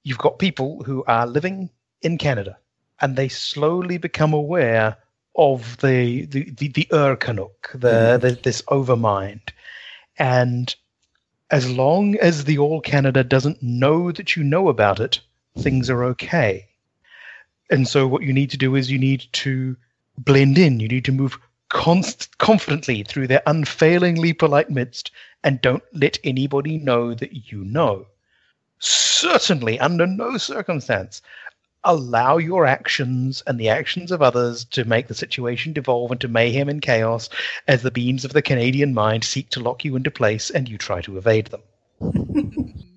you've 0.04 0.20
got 0.20 0.38
people 0.40 0.84
who 0.84 1.04
are 1.06 1.26
living 1.28 1.70
in 2.04 2.18
Canada 2.20 2.58
and 3.02 3.16
they 3.16 3.28
slowly 3.28 3.98
become 3.98 4.34
aware 4.34 4.98
of 5.36 5.78
the 5.78 6.26
the 6.26 6.50
the, 6.52 6.68
the 6.70 6.88
Ur-Canuck, 6.94 7.72
the, 7.74 7.78
mm-hmm. 7.78 8.28
the 8.28 8.32
this 8.42 8.62
overmind, 8.64 9.50
and 10.18 10.76
as 11.52 11.70
long 11.70 12.16
as 12.18 12.46
the 12.46 12.58
All 12.58 12.82
Canada 12.82 13.24
doesn't 13.24 13.62
know 13.62 14.12
that 14.12 14.36
you 14.36 14.44
know 14.44 14.70
about 14.70 15.00
it, 15.00 15.20
things 15.58 15.90
are 15.90 16.04
okay. 16.04 16.68
And 17.70 17.88
so 17.88 18.08
what 18.08 18.24
you 18.24 18.34
need 18.34 18.50
to 18.52 18.58
do 18.58 18.76
is 18.76 18.92
you 18.92 19.00
need 19.00 19.26
to 19.34 19.76
blend 20.18 20.58
in. 20.58 20.80
You 20.80 20.88
need 20.88 21.06
to 21.06 21.12
move 21.12 21.38
const- 21.70 22.38
confidently 22.38 23.04
through 23.04 23.28
their 23.28 23.42
unfailingly 23.46 24.34
polite 24.34 24.70
midst 24.70 25.12
and 25.44 25.62
don't 25.62 25.84
let 25.94 26.18
anybody 26.24 26.78
know 26.78 27.14
that 27.14 27.52
you 27.52 27.64
know. 27.64 28.08
Certainly, 28.80 29.80
under 29.80 30.06
no 30.06 30.38
circumstance, 30.38 31.22
allow 31.86 32.38
your 32.38 32.66
actions 32.66 33.42
and 33.48 33.60
the 33.60 33.70
actions 33.70 34.12
of 34.12 34.22
others 34.22 34.66
to 34.66 34.84
make 34.84 35.08
the 35.08 35.14
situation 35.14 35.72
devolve 35.72 36.12
into 36.12 36.28
mayhem 36.28 36.68
and 36.68 36.82
chaos 36.82 37.30
as 37.68 37.82
the 37.82 37.92
beams 37.92 38.26
of 38.26 38.34
the 38.34 38.42
Canadian 38.42 38.94
mind 38.94 39.24
seek 39.24 39.50
to 39.52 39.60
lock 39.60 39.86
you 39.86 39.96
into 39.96 40.12
place 40.12 40.50
and 40.50 40.68
you 40.68 40.78
try 40.78 41.02
to 41.02 41.18
evade 41.18 41.48
them. 41.48 41.62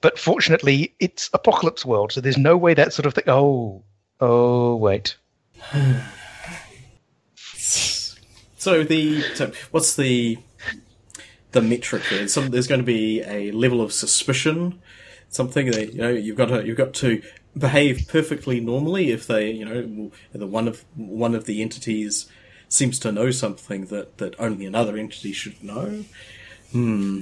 but 0.00 0.18
fortunately, 0.18 0.94
it's 0.98 1.30
apocalypse 1.32 1.84
world, 1.84 2.12
so 2.12 2.20
there's 2.20 2.38
no 2.38 2.56
way 2.56 2.74
that 2.74 2.92
sort 2.92 3.06
of 3.06 3.14
thing. 3.14 3.24
Oh, 3.28 3.84
oh, 4.20 4.76
wait. 4.76 5.16
So 8.66 8.82
the 8.82 9.22
so 9.36 9.52
what's 9.70 9.94
the 9.94 10.38
the 11.52 11.62
metric 11.62 12.02
there? 12.10 12.26
Some, 12.26 12.48
there's 12.48 12.66
going 12.66 12.80
to 12.80 12.84
be 12.84 13.22
a 13.22 13.52
level 13.52 13.80
of 13.80 13.92
suspicion, 13.92 14.82
something 15.28 15.70
that 15.70 15.92
you 15.92 16.00
know 16.00 16.08
you've 16.08 16.36
got 16.36 16.46
to 16.46 16.66
you've 16.66 16.76
got 16.76 16.94
to 16.94 17.22
behave 17.56 18.06
perfectly 18.08 18.60
normally 18.60 19.10
if 19.10 19.26
they 19.26 19.50
you 19.50 19.64
know 19.64 20.10
the 20.32 20.46
one 20.46 20.68
of 20.68 20.84
one 20.94 21.34
of 21.34 21.44
the 21.44 21.62
entities 21.62 22.26
seems 22.68 22.98
to 23.00 23.12
know 23.12 23.30
something 23.30 23.86
that 23.86 24.18
that 24.18 24.38
only 24.38 24.66
another 24.66 24.96
entity 24.96 25.32
should 25.32 25.62
know. 25.62 26.04
Hmm. 26.72 27.20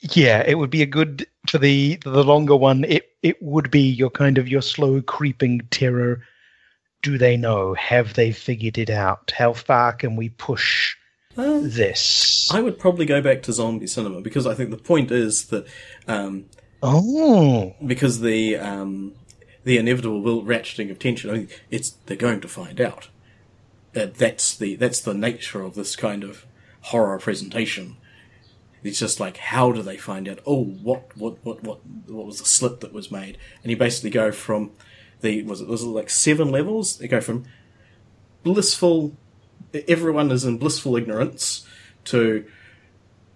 Yeah, 0.00 0.42
it 0.46 0.58
would 0.58 0.70
be 0.70 0.82
a 0.82 0.86
good 0.86 1.26
for 1.48 1.58
the 1.58 1.96
the 2.04 2.24
longer 2.24 2.56
one. 2.56 2.84
It 2.84 3.10
it 3.22 3.42
would 3.42 3.70
be 3.70 3.82
your 3.82 4.10
kind 4.10 4.38
of 4.38 4.48
your 4.48 4.62
slow 4.62 5.00
creeping 5.02 5.62
terror. 5.70 6.22
Do 7.02 7.18
they 7.18 7.36
know? 7.36 7.74
Have 7.74 8.14
they 8.14 8.32
figured 8.32 8.78
it 8.78 8.90
out? 8.90 9.32
How 9.36 9.52
far 9.52 9.92
can 9.92 10.16
we 10.16 10.30
push 10.30 10.96
Um, 11.36 11.68
this? 11.70 12.50
I 12.52 12.60
would 12.60 12.78
probably 12.78 13.06
go 13.06 13.20
back 13.20 13.42
to 13.44 13.52
zombie 13.52 13.86
cinema 13.86 14.20
because 14.20 14.46
I 14.46 14.54
think 14.54 14.70
the 14.70 14.76
point 14.76 15.10
is 15.10 15.46
that 15.46 15.66
um, 16.06 16.46
Oh, 16.86 17.74
because 17.84 18.20
the 18.20 18.56
um, 18.56 19.14
the 19.64 19.78
inevitable 19.78 20.20
will 20.20 20.42
ratcheting 20.42 20.90
of 20.90 20.98
tension. 20.98 21.30
I 21.30 21.32
mean, 21.32 21.48
it's 21.70 21.92
they're 22.04 22.14
going 22.14 22.42
to 22.42 22.48
find 22.48 22.78
out. 22.78 23.08
Uh, 23.96 24.06
that's 24.14 24.54
the 24.54 24.76
that's 24.76 25.00
the 25.00 25.14
nature 25.14 25.62
of 25.62 25.74
this 25.74 25.96
kind 25.96 26.22
of 26.22 26.44
horror 26.82 27.18
presentation. 27.18 27.96
It's 28.82 28.98
just 28.98 29.18
like 29.18 29.38
how 29.38 29.72
do 29.72 29.80
they 29.80 29.96
find 29.96 30.28
out? 30.28 30.40
Oh, 30.46 30.62
what 30.62 31.16
what 31.16 31.42
what 31.42 31.62
what 31.62 31.80
what 32.06 32.26
was 32.26 32.38
the 32.38 32.44
slip 32.44 32.80
that 32.80 32.92
was 32.92 33.10
made? 33.10 33.38
And 33.62 33.70
you 33.70 33.78
basically 33.78 34.10
go 34.10 34.30
from 34.30 34.72
the 35.22 35.42
was 35.44 35.62
it 35.62 35.68
was 35.68 35.82
it 35.82 35.86
like 35.86 36.10
seven 36.10 36.50
levels? 36.50 36.98
They 36.98 37.08
go 37.08 37.22
from 37.22 37.44
blissful. 38.42 39.16
Everyone 39.88 40.30
is 40.30 40.44
in 40.44 40.58
blissful 40.58 40.96
ignorance 40.96 41.66
to 42.04 42.44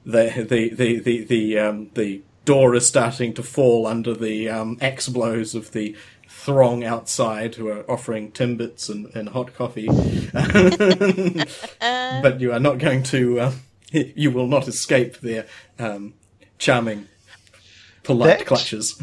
the 0.04 0.46
the 0.48 0.68
the 0.70 0.98
the 1.00 1.24
the 1.24 1.58
um, 1.58 1.90
the 1.94 2.22
door 2.44 2.74
is 2.74 2.86
starting 2.86 3.34
to 3.34 3.42
fall 3.42 3.86
under 3.86 4.14
the 4.14 4.48
um, 4.48 4.78
axe 4.80 5.08
blows 5.08 5.54
of 5.54 5.72
the 5.72 5.96
throng 6.28 6.84
outside 6.84 7.56
who 7.56 7.68
are 7.68 7.84
offering 7.90 8.30
timbits 8.32 8.88
and, 8.88 9.06
and 9.14 9.30
hot 9.30 9.54
coffee. 9.54 9.86
but 12.22 12.40
you 12.40 12.52
are 12.52 12.60
not 12.60 12.78
going 12.78 13.02
to. 13.02 13.40
Uh, 13.40 13.52
you 13.90 14.30
will 14.30 14.46
not 14.46 14.68
escape 14.68 15.18
their 15.20 15.46
um, 15.78 16.14
charming, 16.58 17.08
polite 18.02 18.38
That- 18.38 18.46
clutches. 18.46 19.00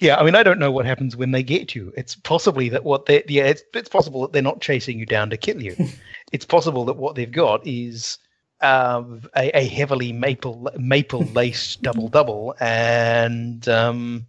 Yeah. 0.00 0.16
I 0.16 0.24
mean, 0.24 0.34
I 0.34 0.42
don't 0.42 0.58
know 0.58 0.70
what 0.70 0.86
happens 0.86 1.16
when 1.16 1.32
they 1.32 1.42
get 1.42 1.74
you. 1.74 1.92
It's 1.96 2.14
possibly 2.14 2.68
that 2.70 2.84
what 2.84 3.06
they 3.06 3.24
yeah, 3.28 3.44
it's, 3.44 3.62
it's 3.74 3.88
possible 3.88 4.22
that 4.22 4.32
they're 4.32 4.42
not 4.42 4.60
chasing 4.60 4.98
you 4.98 5.06
down 5.06 5.30
to 5.30 5.36
kill 5.36 5.62
you. 5.62 5.76
it's 6.32 6.44
possible 6.44 6.84
that 6.86 6.96
what 6.96 7.14
they've 7.14 7.30
got 7.30 7.66
is 7.66 8.18
um, 8.60 9.22
a, 9.36 9.56
a 9.56 9.66
heavily 9.66 10.12
maple 10.12 10.68
maple 10.76 11.24
laced 11.24 11.82
double 11.82 12.08
double, 12.08 12.54
and 12.60 13.68
um, 13.68 14.26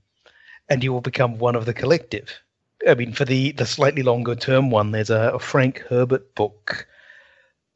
and 0.69 0.83
you 0.83 0.93
will 0.93 1.01
become 1.01 1.37
one 1.37 1.55
of 1.55 1.65
the 1.65 1.73
collective. 1.73 2.39
I 2.87 2.93
mean, 2.95 3.13
for 3.13 3.25
the 3.25 3.51
the 3.53 3.65
slightly 3.65 4.03
longer 4.03 4.35
term 4.35 4.69
one, 4.69 4.91
there's 4.91 5.09
a, 5.09 5.31
a 5.33 5.39
Frank 5.39 5.79
Herbert 5.89 6.35
book, 6.35 6.87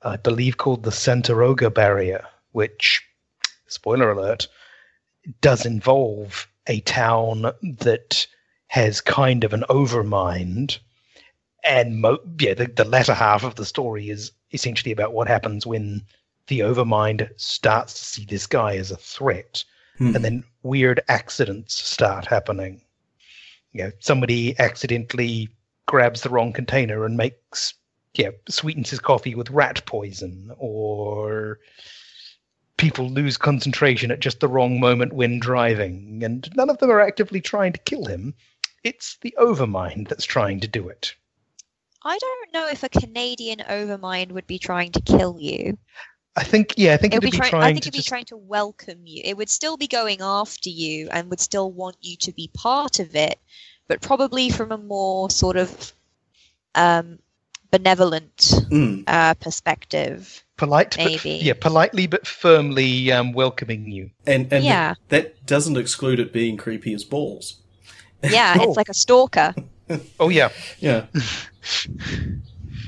I 0.02 0.18
believe 0.18 0.58
called 0.58 0.84
the 0.84 0.92
Santaroga 0.92 1.74
Barrier, 1.74 2.26
which, 2.52 3.04
spoiler 3.68 4.12
alert, 4.12 4.48
does 5.42 5.66
involve 5.66 6.48
a 6.68 6.80
town 6.82 7.52
that 7.62 8.28
has 8.68 9.02
kind 9.02 9.44
of 9.44 9.54
an 9.54 9.64
overmind. 9.70 10.80
And 11.64 12.02
mo- 12.02 12.20
yeah, 12.40 12.54
the, 12.54 12.68
the 12.68 12.86
latter 12.86 13.14
half 13.14 13.44
of 13.44 13.56
the 13.56 13.66
story 13.66 14.10
is 14.10 14.32
essentially 14.52 14.92
about 14.92 15.14
what 15.14 15.28
happens 15.28 15.66
when 15.66 16.04
the 16.48 16.60
overmind 16.60 17.30
starts 17.38 17.94
to 17.94 18.06
see 18.06 18.26
this 18.26 18.48
guy 18.48 18.76
as 18.76 18.92
a 18.92 18.98
threat. 18.98 19.64
Hmm. 19.98 20.16
and 20.16 20.26
then 20.26 20.44
weird 20.64 21.02
accidents 21.08 21.76
start 21.76 22.26
happening. 22.26 22.82
You 23.74 23.84
know, 23.84 23.92
somebody 24.00 24.58
accidentally 24.60 25.50
grabs 25.86 26.22
the 26.22 26.30
wrong 26.30 26.54
container 26.54 27.06
and 27.06 27.18
makes 27.18 27.74
yeah 28.16 28.30
sweetens 28.50 28.90
his 28.90 29.00
coffee 29.00 29.36
with 29.36 29.50
rat 29.52 29.86
poison, 29.86 30.52
or 30.58 31.60
people 32.78 33.10
lose 33.10 33.38
concentration 33.38 34.12
at 34.12 34.20
just 34.20 34.40
the 34.40 34.48
wrong 34.48 34.80
moment 34.80 35.14
when 35.14 35.40
driving, 35.40 36.22
and 36.24 36.50
none 36.56 36.70
of 36.70 36.78
them 36.80 36.90
are 36.90 37.02
actively 37.02 37.42
trying 37.42 37.74
to 37.74 37.80
kill 37.80 38.06
him. 38.06 38.34
It's 38.84 39.18
the 39.22 39.36
overmind 39.40 40.10
that's 40.10 40.26
trying 40.26 40.60
to 40.62 40.68
do 40.68 40.90
it. 40.90 41.16
I 42.04 42.18
don't 42.18 42.54
know 42.54 42.68
if 42.68 42.84
a 42.84 42.90
Canadian 42.90 43.60
overmind 43.60 44.32
would 44.34 44.48
be 44.48 44.60
trying 44.60 44.92
to 44.92 45.02
kill 45.02 45.38
you. 45.40 45.78
I 46.36 46.44
think, 46.44 46.74
yeah, 46.78 46.94
I 46.94 46.98
think 46.98 47.14
It 47.14 47.18
it'd 47.18 47.32
be 47.32 47.38
be 47.38 47.50
trying. 47.50 47.64
I 47.64 47.68
think 47.68 47.84
to 47.84 47.88
it'd 47.88 47.94
be 47.94 48.00
just 48.00 48.10
trying 48.10 48.26
to 48.26 48.38
welcome 48.38 49.02
you. 49.06 49.22
It 49.24 49.38
would 49.38 49.50
still 49.50 49.78
be 49.78 49.88
going 49.88 50.22
after 50.22 50.70
you 50.70 51.08
and 51.12 51.30
would 51.30 51.40
still 51.40 51.72
want 51.72 51.98
you 52.02 52.18
to 52.18 52.32
be 52.34 52.50
part 52.54 53.00
of 53.00 53.16
it, 53.16 53.40
but 53.88 54.02
probably 54.02 54.50
from 54.50 54.72
a 54.72 54.78
more 54.78 55.30
sort 55.30 55.56
of 55.58 55.94
um, 56.76 57.20
benevolent 57.78 58.38
Mm. 58.70 59.04
uh, 59.08 59.34
perspective. 59.36 60.44
polite, 60.58 60.96
but, 60.96 61.26
yeah, 61.26 61.54
politely 61.60 62.06
but 62.08 62.28
firmly 62.28 63.12
um, 63.12 63.34
welcoming 63.34 63.90
you. 63.92 64.12
And 64.28 64.54
and 64.54 64.64
Yeah. 64.64 64.94
that 65.10 65.26
doesn't 65.48 65.78
exclude 65.78 66.20
it 66.20 66.32
being 66.32 66.56
creepy 66.58 66.94
as 66.94 67.04
balls. 67.04 67.58
Yeah, 68.24 68.56
Oh. 68.60 68.64
it's 68.70 68.78
like 68.78 68.90
a 68.90 68.94
stalker. 68.94 69.54
Oh 70.20 70.30
yeah, 70.30 70.50
Yeah. 70.80 71.06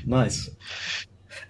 nice. 0.06 0.48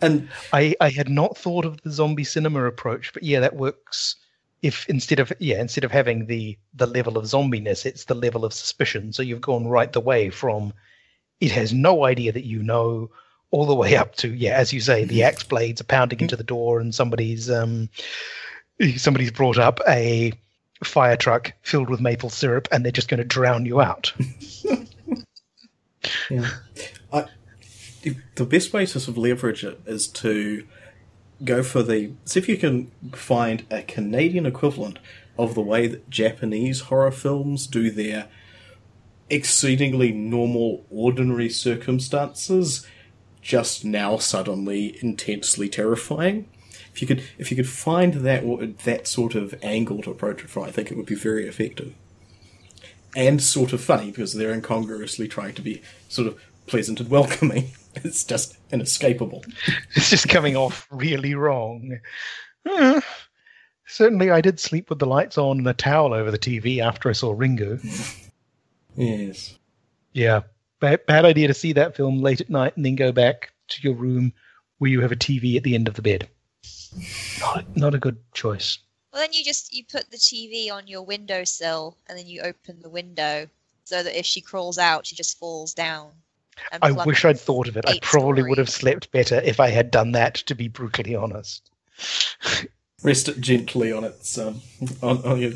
And 0.01 0.29
I, 0.53 0.75
I 0.81 0.91
had 0.91 1.09
not 1.09 1.37
thought 1.39 1.65
of 1.65 1.81
the 1.83 1.91
zombie 1.91 2.25
cinema 2.25 2.65
approach, 2.65 3.13
but 3.13 3.23
yeah, 3.23 3.41
that 3.41 3.57
works. 3.57 4.17
If 4.63 4.89
instead 4.89 5.21
of 5.21 5.33
yeah, 5.39 5.61
instead 5.61 5.85
of 5.85 5.93
having 5.93 6.27
the 6.27 6.59
the 6.75 6.87
level 6.87 7.19
of 7.19 7.25
zombiness, 7.27 7.85
it's 7.87 8.05
the 8.07 8.15
level 8.15 8.45
of 8.45 8.53
suspicion. 8.53 9.13
So 9.13 9.23
you've 9.23 9.41
gone 9.53 9.67
right 9.67 9.93
the 9.93 10.01
way 10.01 10.31
from 10.31 10.73
it 11.41 11.51
has 11.53 11.73
no 11.73 12.05
idea 12.07 12.33
that 12.33 12.45
you 12.47 12.63
know, 12.63 13.11
all 13.51 13.67
the 13.67 13.75
way 13.75 13.97
up 13.97 14.17
to 14.17 14.33
yeah, 14.35 14.57
as 14.57 14.73
you 14.73 14.81
say, 14.81 15.05
the 15.05 15.23
axe 15.23 15.45
blades 15.45 15.81
are 15.81 15.85
pounding 15.85 16.21
into 16.21 16.37
the 16.37 16.45
door, 16.45 16.81
and 16.81 16.95
somebody's 16.95 17.51
um 17.51 17.89
somebody's 18.97 19.31
brought 19.31 19.59
up 19.59 19.81
a 19.89 20.33
fire 20.85 21.17
truck 21.17 21.53
filled 21.63 21.89
with 21.89 22.01
maple 22.01 22.31
syrup, 22.31 22.69
and 22.71 22.85
they're 22.85 22.93
just 22.93 23.09
going 23.09 23.19
to 23.19 23.25
drown 23.25 23.67
you 23.67 23.81
out. 23.81 24.13
Yeah. 26.31 26.49
I, 27.13 27.27
the 28.37 28.45
best 28.45 28.73
way 28.73 28.87
to 28.87 29.01
sort 29.01 29.09
of 29.09 29.19
leverage 29.19 29.65
it 29.65 29.81
is 29.87 30.07
to 30.09 30.67
go 31.45 31.63
for 31.63 31.83
the. 31.83 32.13
See 32.25 32.41
if 32.41 32.49
you 32.49 32.57
can 32.57 32.91
find 33.13 33.65
a 33.71 33.83
Canadian 33.83 34.47
equivalent 34.47 34.99
of 35.39 35.55
the 35.55 35.61
way 35.61 35.87
that 35.87 36.09
Japanese 36.09 36.83
horror 36.83 37.11
films 37.11 37.67
do 37.67 37.91
their 37.91 38.29
exceedingly 39.29 40.13
normal, 40.13 40.85
ordinary 40.91 41.49
circumstances, 41.49 42.87
just 43.47 43.85
now 43.85 44.17
suddenly 44.17 44.99
intensely 45.01 45.69
terrifying. 45.69 46.49
If 46.93 47.01
you 47.01 47.07
could, 47.07 47.23
if 47.39 47.51
you 47.51 47.57
could 47.57 47.69
find 47.69 48.15
that 48.15 48.79
that 48.85 49.07
sort 49.07 49.35
of 49.35 49.55
angle 49.63 50.03
to 50.03 50.11
approach 50.11 50.43
it 50.43 50.51
from, 50.51 50.65
I 50.65 50.71
think 50.71 50.91
it 50.91 50.97
would 50.97 51.07
be 51.07 51.15
very 51.15 51.47
effective 51.47 51.95
and 53.17 53.43
sort 53.43 53.73
of 53.73 53.81
funny 53.81 54.11
because 54.11 54.35
they're 54.35 54.53
incongruously 54.53 55.27
trying 55.27 55.55
to 55.55 55.63
be 55.63 55.81
sort 56.09 56.29
of 56.29 56.39
pleasant 56.67 57.01
and 57.01 57.09
welcoming. 57.09 57.71
It's 58.05 58.25
just 58.25 58.59
inescapable. 58.71 59.43
it's 59.95 60.11
just 60.11 60.29
coming 60.29 60.55
off 60.55 60.87
really 60.91 61.35
wrong. 61.35 61.99
Hmm. 62.69 62.99
Certainly, 63.87 64.31
I 64.31 64.43
did 64.43 64.61
sleep 64.61 64.91
with 64.91 64.99
the 64.99 65.07
lights 65.07 65.39
on 65.39 65.57
and 65.57 65.67
a 65.67 65.73
towel 65.73 66.13
over 66.13 66.31
the 66.31 66.39
TV 66.39 66.81
after 66.81 67.09
I 67.09 67.13
saw 67.13 67.35
Ringu. 67.35 67.81
Yes. 68.95 69.59
Yeah, 70.13 70.43
bad, 70.81 71.07
bad 71.07 71.25
idea 71.25 71.49
to 71.49 71.55
see 71.55 71.73
that 71.75 71.97
film 71.97 72.21
late 72.21 72.41
at 72.41 72.51
night 72.51 72.77
and 72.77 72.85
then 72.85 72.97
go 72.97 73.13
back 73.13 73.53
to 73.69 73.83
your 73.83 73.95
room 73.95 74.33
where 74.79 74.91
you 74.91 75.01
have 75.01 75.13
a 75.13 75.17
TV 75.17 75.57
at 75.57 75.63
the 75.63 75.75
end 75.75 75.89
of 75.89 75.95
the 75.95 76.03
bed. 76.03 76.29
Not, 77.41 77.77
not 77.77 77.95
a 77.95 77.99
good 77.99 78.19
choice. 78.33 78.79
Well, 79.13 79.23
then 79.23 79.33
you 79.33 79.45
just 79.45 79.75
you 79.75 79.85
put 79.85 80.11
the 80.11 80.17
TV 80.19 80.71
on 80.71 80.87
your 80.87 81.03
windowsill 81.03 81.97
and 82.09 82.19
then 82.19 82.27
you 82.27 82.43
open 82.43 82.81
the 82.83 82.91
window 82.91 83.49
so 83.85 84.03
that 84.03 84.19
if 84.19 84.27
she 84.27 84.41
crawls 84.41 84.79
out, 84.79 85.07
she 85.07 85.17
just 85.17 85.39
falls 85.39 85.73
down. 85.73 86.11
I 86.83 86.91
wish 86.91 87.25
I'd 87.25 87.39
thought 87.39 87.69
of 87.69 87.77
it. 87.77 87.85
I 87.87 87.93
eight 87.93 88.03
probably 88.03 88.43
would 88.43 88.59
have 88.59 88.69
slept 88.69 89.11
better 89.13 89.41
if 89.45 89.61
I 89.61 89.69
had 89.69 89.91
done 89.91 90.13
that, 90.13 90.37
to 90.37 90.55
be 90.55 90.69
brutally 90.69 91.15
honest. 91.15 91.71
Rest 93.03 93.29
it 93.29 93.41
gently 93.41 93.93
on 93.93 94.05
its 94.05 94.37
um 94.39 94.63
on, 95.03 95.19
on 95.25 95.39
your 95.39 95.53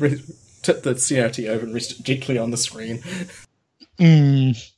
tip 0.61 0.83
the 0.83 0.93
CRT 0.93 1.47
over 1.49 1.65
and 1.65 1.73
rest 1.73 1.91
it 1.91 2.03
gently 2.03 2.37
on 2.37 2.51
the 2.51 2.57
screen. 2.57 3.03
Mm. 3.99 4.70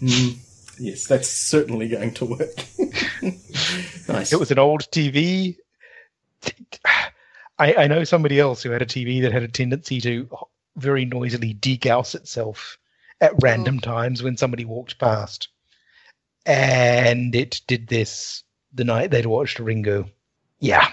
Mm. 0.00 0.38
Yes, 0.78 1.06
that's 1.06 1.28
certainly 1.28 1.88
going 1.88 2.14
to 2.14 2.24
work. 2.24 2.64
nice. 4.08 4.32
It 4.32 4.40
was 4.40 4.50
an 4.50 4.58
old 4.58 4.82
TV. 4.90 5.56
I, 7.58 7.74
I 7.74 7.86
know 7.86 8.04
somebody 8.04 8.40
else 8.40 8.62
who 8.62 8.70
had 8.70 8.80
a 8.80 8.86
TV 8.86 9.20
that 9.22 9.32
had 9.32 9.42
a 9.42 9.48
tendency 9.48 10.00
to 10.00 10.28
very 10.76 11.04
noisily 11.04 11.54
degauss 11.54 12.14
itself 12.14 12.78
at 13.20 13.34
random 13.42 13.80
times 13.80 14.22
when 14.22 14.36
somebody 14.38 14.64
walked 14.64 14.98
past. 14.98 15.48
And 16.46 17.34
it 17.34 17.60
did 17.66 17.88
this 17.88 18.42
the 18.72 18.84
night 18.84 19.10
they'd 19.10 19.26
watched 19.26 19.58
Ringu. 19.58 20.08
Yeah. 20.60 20.90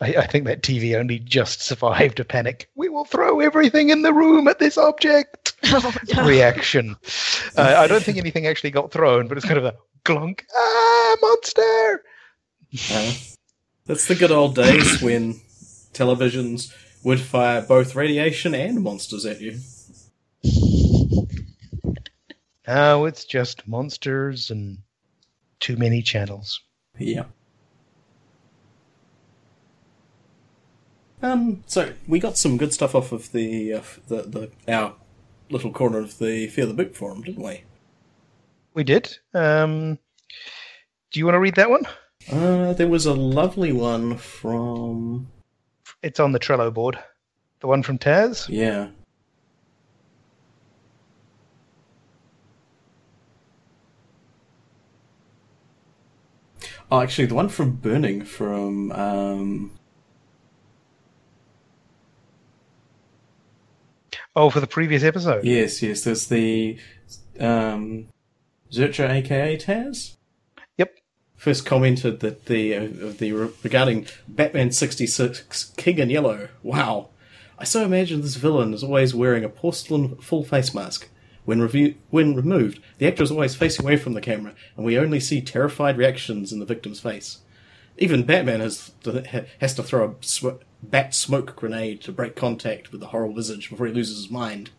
I, 0.00 0.14
I 0.16 0.26
think 0.26 0.44
that 0.46 0.62
TV 0.62 0.94
only 0.98 1.18
just 1.18 1.62
survived 1.62 2.20
a 2.20 2.24
panic. 2.24 2.68
We 2.74 2.88
will 2.88 3.04
throw 3.06 3.40
everything 3.40 3.88
in 3.90 4.02
the 4.02 4.12
room 4.12 4.46
at 4.48 4.58
this 4.58 4.76
object 4.76 5.54
Oh, 5.64 5.94
no. 6.14 6.26
reaction. 6.26 6.96
Uh, 7.56 7.74
I 7.78 7.86
don't 7.86 8.02
think 8.02 8.18
anything 8.18 8.46
actually 8.46 8.70
got 8.70 8.92
thrown, 8.92 9.26
but 9.26 9.38
it's 9.38 9.46
kind 9.46 9.58
of 9.58 9.64
a 9.64 9.74
glunk. 10.04 10.42
Ah, 10.54 11.16
monster! 11.20 12.04
Uh, 12.92 13.12
that's 13.86 14.06
the 14.06 14.14
good 14.14 14.30
old 14.30 14.54
days 14.54 15.00
when 15.02 15.34
televisions 15.92 16.74
would 17.02 17.20
fire 17.20 17.62
both 17.62 17.94
radiation 17.94 18.54
and 18.54 18.82
monsters 18.82 19.24
at 19.24 19.40
you. 19.40 19.58
Now 22.66 23.04
it's 23.04 23.24
just 23.24 23.66
monsters 23.66 24.50
and 24.50 24.78
too 25.60 25.76
many 25.76 26.02
channels. 26.02 26.60
Yeah. 26.98 27.24
Um. 31.26 31.62
So 31.66 31.92
we 32.06 32.18
got 32.18 32.36
some 32.38 32.56
good 32.56 32.72
stuff 32.72 32.94
off 32.94 33.12
of 33.12 33.32
the 33.32 33.74
uh, 33.74 33.82
the 34.08 34.22
the 34.22 34.72
our 34.72 34.94
little 35.50 35.72
corner 35.72 35.98
of 35.98 36.18
the 36.18 36.46
Fear 36.48 36.66
the 36.66 36.74
Boot 36.74 36.96
forum, 36.96 37.22
didn't 37.22 37.42
we? 37.44 37.62
We 38.74 38.84
did. 38.84 39.18
Um, 39.34 39.98
do 41.10 41.18
you 41.18 41.24
want 41.24 41.34
to 41.34 41.40
read 41.40 41.56
that 41.56 41.70
one? 41.70 41.86
Uh, 42.30 42.72
there 42.74 42.88
was 42.88 43.06
a 43.06 43.14
lovely 43.14 43.72
one 43.72 44.16
from 44.16 45.28
It's 46.02 46.20
on 46.20 46.32
the 46.32 46.38
Trello 46.40 46.72
board. 46.72 46.98
The 47.60 47.66
one 47.68 47.82
from 47.82 47.98
Taz. 47.98 48.48
yeah. 48.48 48.88
Oh, 56.90 57.00
actually, 57.00 57.26
the 57.26 57.34
one 57.34 57.48
from 57.48 57.72
Burning 57.76 58.24
from 58.24 58.92
um, 58.92 59.72
Oh, 64.36 64.50
for 64.50 64.60
the 64.60 64.66
previous 64.66 65.02
episode. 65.02 65.44
Yes, 65.44 65.82
yes. 65.82 66.04
There's 66.04 66.26
the 66.26 66.78
um, 67.40 68.08
Zurcha, 68.70 69.08
aka 69.08 69.56
Taz. 69.56 70.16
Yep. 70.76 70.94
First 71.36 71.64
commented 71.64 72.20
that 72.20 72.44
the 72.44 72.74
uh, 72.76 72.88
the 73.16 73.32
regarding 73.32 74.06
Batman 74.28 74.72
sixty 74.72 75.06
six 75.06 75.72
King 75.78 75.98
in 75.98 76.10
Yellow. 76.10 76.48
Wow, 76.62 77.08
I 77.58 77.64
so 77.64 77.82
imagine 77.82 78.20
this 78.20 78.36
villain 78.36 78.74
is 78.74 78.84
always 78.84 79.14
wearing 79.14 79.42
a 79.42 79.48
porcelain 79.48 80.16
full 80.16 80.44
face 80.44 80.74
mask. 80.74 81.08
When 81.46 81.62
review 81.62 81.94
when 82.10 82.34
removed, 82.34 82.80
the 82.98 83.06
actor 83.06 83.22
is 83.22 83.30
always 83.30 83.54
facing 83.54 83.86
away 83.86 83.96
from 83.96 84.12
the 84.12 84.20
camera, 84.20 84.54
and 84.76 84.84
we 84.84 84.98
only 84.98 85.20
see 85.20 85.40
terrified 85.40 85.96
reactions 85.96 86.52
in 86.52 86.58
the 86.58 86.66
victim's 86.66 87.00
face. 87.00 87.38
Even 87.98 88.24
Batman 88.24 88.60
has 88.60 88.92
to, 89.04 89.46
has 89.60 89.74
to 89.74 89.82
throw 89.82 90.10
a 90.10 90.24
sw- 90.24 90.62
bat 90.82 91.14
smoke 91.14 91.56
grenade 91.56 92.00
to 92.02 92.12
break 92.12 92.36
contact 92.36 92.92
with 92.92 93.00
the 93.00 93.08
horrible 93.08 93.34
visage 93.36 93.70
before 93.70 93.86
he 93.86 93.92
loses 93.92 94.16
his 94.18 94.30
mind. 94.30 94.70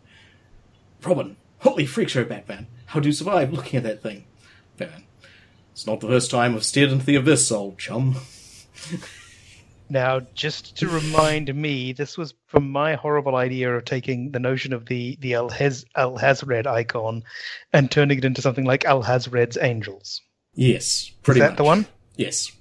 Robin, 1.04 1.36
holy 1.60 1.86
freak 1.86 2.08
show, 2.08 2.24
Batman! 2.24 2.68
How 2.86 3.00
do 3.00 3.08
you 3.08 3.12
survive 3.12 3.52
looking 3.52 3.78
at 3.78 3.82
that 3.82 4.02
thing? 4.02 4.24
Batman, 4.76 5.04
it's 5.72 5.86
not 5.86 6.00
the 6.00 6.06
first 6.08 6.30
time 6.30 6.54
I've 6.54 6.64
stared 6.64 6.90
into 6.90 7.06
the 7.06 7.16
abyss, 7.16 7.50
old 7.50 7.78
chum. 7.78 8.16
Now, 9.90 10.20
just 10.34 10.76
to 10.76 10.88
remind 10.88 11.54
me, 11.54 11.92
this 11.94 12.18
was 12.18 12.34
from 12.46 12.70
my 12.70 12.94
horrible 12.94 13.36
idea 13.36 13.74
of 13.74 13.86
taking 13.86 14.30
the 14.32 14.38
notion 14.38 14.74
of 14.74 14.84
the 14.84 15.16
the 15.20 15.32
Alhazred 15.32 16.66
icon 16.66 17.24
and 17.72 17.90
turning 17.90 18.18
it 18.18 18.24
into 18.26 18.42
something 18.42 18.66
like 18.66 18.84
Alhazred's 18.84 19.56
Angels. 19.56 20.20
Yes, 20.54 21.10
pretty 21.22 21.40
Is 21.40 21.44
that 21.44 21.50
much. 21.52 21.56
the 21.56 21.64
one? 21.64 21.86
Yes. 22.16 22.52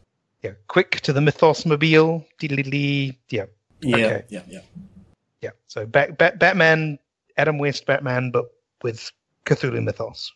Yeah. 0.44 0.52
Quick 0.68 1.02
to 1.02 1.14
the 1.14 1.20
Mythosmobile. 1.20 2.26
Yeah. 2.42 3.46
Yeah, 3.82 3.96
Okay. 3.96 4.24
yeah, 4.30 4.42
yeah. 4.48 4.60
Yeah. 5.42 5.50
So 5.68 5.86
Bat- 5.86 6.18
Bat- 6.18 6.40
Batman, 6.40 7.00
Adam 7.38 7.58
West 7.60 7.86
Batman, 7.86 8.32
but 8.32 8.46
with 8.84 9.12
Cthulhu 9.46 9.84
mythos. 9.84 10.32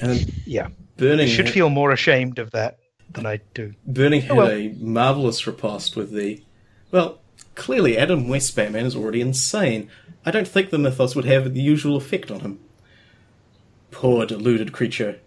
And 0.00 0.26
Yeah. 0.46 0.68
Burning 0.96 1.26
I 1.26 1.30
should 1.30 1.46
had- 1.46 1.54
feel 1.54 1.68
more 1.70 1.92
ashamed 1.92 2.38
of 2.38 2.50
that 2.52 2.78
than 3.12 3.26
I 3.26 3.40
do. 3.54 3.74
Burning 3.86 4.20
oh, 4.22 4.24
had 4.24 4.30
Oh, 4.32 4.36
well. 4.36 4.50
a 4.50 4.68
marvelous 4.78 5.46
riposte 5.46 5.96
with 5.96 6.12
the. 6.12 6.42
Well, 6.90 7.20
clearly 7.54 7.96
Adam 7.98 8.28
West 8.28 8.54
Batman 8.56 8.86
is 8.86 8.96
already 8.96 9.20
insane. 9.20 9.90
I 10.24 10.30
don't 10.30 10.48
think 10.48 10.70
the 10.70 10.78
mythos 10.78 11.14
would 11.16 11.24
have 11.24 11.52
the 11.54 11.60
usual 11.62 11.96
effect 11.96 12.30
on 12.30 12.40
him. 12.40 12.60
Poor 13.90 14.26
deluded 14.26 14.72
creature. 14.72 15.18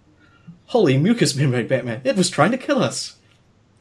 Holy 0.68 0.98
mucus 0.98 1.36
membrane 1.36 1.68
Batman, 1.68 2.02
it 2.04 2.16
was 2.16 2.30
trying 2.30 2.52
to 2.52 2.58
kill 2.58 2.82
us. 2.82 3.18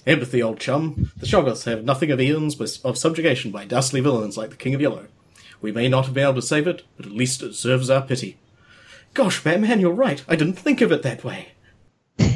Empathy, 0.06 0.42
old 0.42 0.58
chum. 0.58 1.12
The 1.16 1.26
Shoggoths 1.26 1.64
have 1.64 1.84
nothing 1.84 2.10
of 2.10 2.20
eons 2.20 2.56
but 2.56 2.78
of 2.84 2.98
subjugation 2.98 3.52
by 3.52 3.64
dastardly 3.64 4.00
villains 4.00 4.36
like 4.36 4.50
the 4.50 4.56
King 4.56 4.74
of 4.74 4.80
Yellow. 4.80 5.06
We 5.60 5.70
may 5.70 5.88
not 5.88 6.06
have 6.06 6.14
been 6.14 6.24
able 6.24 6.34
to 6.34 6.42
save 6.42 6.66
it, 6.66 6.82
but 6.96 7.06
at 7.06 7.12
least 7.12 7.42
it 7.42 7.48
deserves 7.48 7.88
our 7.88 8.02
pity. 8.02 8.36
Gosh, 9.14 9.44
Batman, 9.44 9.78
you're 9.78 9.92
right. 9.92 10.24
I 10.26 10.34
didn't 10.34 10.58
think 10.58 10.80
of 10.80 10.90
it 10.90 11.02
that 11.02 11.22
way. 11.22 11.48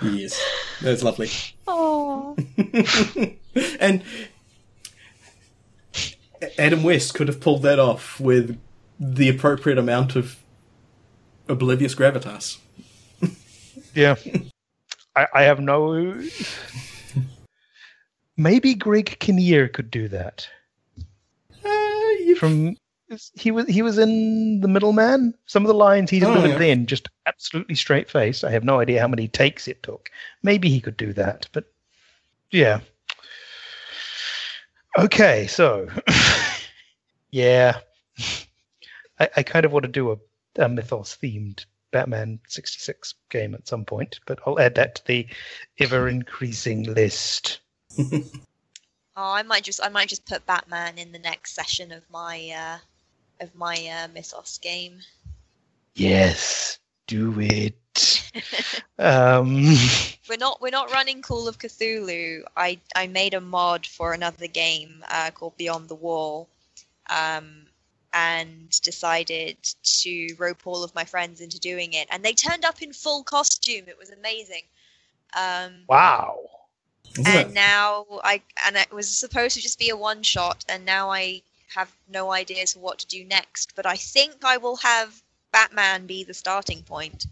yes, 0.00 0.40
that's 0.80 1.02
lovely. 1.02 1.28
Oh. 1.68 2.36
and 3.80 4.02
Adam 6.58 6.82
West 6.82 7.14
could 7.14 7.28
have 7.28 7.40
pulled 7.40 7.62
that 7.62 7.78
off 7.78 8.18
with 8.18 8.58
the 8.98 9.28
appropriate 9.28 9.76
amount 9.76 10.16
of 10.16 10.42
oblivious 11.48 11.94
gravitas. 11.94 12.58
Yeah. 13.94 14.16
I, 15.16 15.26
I 15.32 15.42
have 15.44 15.60
no. 15.60 16.22
Maybe 18.36 18.74
Greg 18.74 19.16
Kinnear 19.20 19.68
could 19.68 19.90
do 19.90 20.08
that. 20.08 20.48
Uh, 21.64 22.34
From 22.36 22.76
he 23.34 23.50
was 23.52 23.66
he 23.68 23.82
was 23.82 23.98
in 23.98 24.60
the 24.60 24.66
middleman. 24.68 25.34
Some 25.46 25.62
of 25.62 25.68
the 25.68 25.74
lines 25.74 26.10
he 26.10 26.16
Oh, 26.24 26.34
delivered 26.34 26.48
yeah. 26.52 26.58
then, 26.58 26.86
just 26.86 27.08
absolutely 27.26 27.76
straight 27.76 28.10
face. 28.10 28.42
I 28.42 28.50
have 28.50 28.64
no 28.64 28.80
idea 28.80 29.00
how 29.00 29.06
many 29.08 29.28
takes 29.28 29.68
it 29.68 29.82
took. 29.84 30.10
Maybe 30.42 30.68
he 30.68 30.80
could 30.80 30.96
do 30.96 31.12
that, 31.12 31.46
but 31.52 31.64
yeah. 32.50 32.80
Okay, 34.98 35.46
so 35.46 35.88
yeah, 37.30 37.78
I, 39.20 39.28
I 39.36 39.42
kind 39.44 39.64
of 39.64 39.72
want 39.72 39.84
to 39.84 39.88
do 39.92 40.10
a, 40.12 40.16
a 40.62 40.68
mythos 40.68 41.16
themed 41.22 41.66
Batman 41.94 42.40
sixty 42.48 42.80
six 42.80 43.14
game 43.30 43.54
at 43.54 43.68
some 43.68 43.84
point, 43.84 44.18
but 44.26 44.40
I'll 44.44 44.58
add 44.58 44.74
that 44.74 44.96
to 44.96 45.06
the 45.06 45.26
ever 45.78 46.08
increasing 46.08 46.82
list. 46.82 47.60
Oh, 49.16 49.32
I 49.32 49.44
might 49.44 49.62
just 49.62 49.80
I 49.80 49.88
might 49.90 50.08
just 50.08 50.26
put 50.26 50.44
Batman 50.44 50.98
in 50.98 51.12
the 51.12 51.20
next 51.20 51.54
session 51.54 51.92
of 51.92 52.02
my 52.10 52.50
uh 52.50 52.78
of 53.44 53.54
my 53.54 53.76
uh 53.86 54.08
Mythos 54.12 54.58
game. 54.58 54.98
Yes, 55.94 56.80
do 57.06 57.32
it. 57.38 58.32
um, 58.98 59.76
We're 60.28 60.38
not 60.38 60.60
we're 60.60 60.70
not 60.70 60.90
running 60.90 61.22
Call 61.22 61.46
of 61.46 61.58
Cthulhu. 61.58 62.42
I 62.56 62.80
I 62.96 63.06
made 63.06 63.34
a 63.34 63.40
mod 63.40 63.86
for 63.86 64.14
another 64.14 64.48
game 64.48 65.04
uh, 65.08 65.30
called 65.30 65.56
Beyond 65.58 65.88
the 65.88 65.94
Wall, 65.94 66.48
um, 67.08 67.66
and 68.14 68.80
decided 68.82 69.56
to 69.82 70.34
rope 70.38 70.66
all 70.66 70.84
of 70.84 70.94
my 70.94 71.04
friends 71.04 71.40
into 71.40 71.58
doing 71.58 71.92
it, 71.94 72.06
and 72.10 72.24
they 72.24 72.32
turned 72.32 72.64
up 72.64 72.80
in 72.80 72.92
full 72.92 73.24
costume. 73.24 73.84
It 73.88 73.98
was 73.98 74.10
amazing. 74.10 74.62
Um, 75.36 75.72
wow. 75.88 76.38
Isn't 77.18 77.26
and 77.26 77.50
it? 77.50 77.54
now 77.54 78.06
I 78.22 78.40
and 78.66 78.76
it 78.76 78.92
was 78.92 79.12
supposed 79.12 79.56
to 79.56 79.62
just 79.62 79.78
be 79.78 79.90
a 79.90 79.96
one 79.96 80.22
shot, 80.22 80.64
and 80.68 80.84
now 80.84 81.10
I 81.10 81.42
have 81.74 81.92
no 82.08 82.30
idea 82.30 82.62
as 82.62 82.74
to 82.74 82.78
what 82.78 83.00
to 83.00 83.06
do 83.06 83.24
next. 83.24 83.74
But 83.74 83.84
I 83.84 83.96
think 83.96 84.44
I 84.44 84.58
will 84.58 84.76
have 84.76 85.20
Batman 85.52 86.06
be 86.06 86.22
the 86.22 86.34
starting 86.34 86.82
point. 86.82 87.26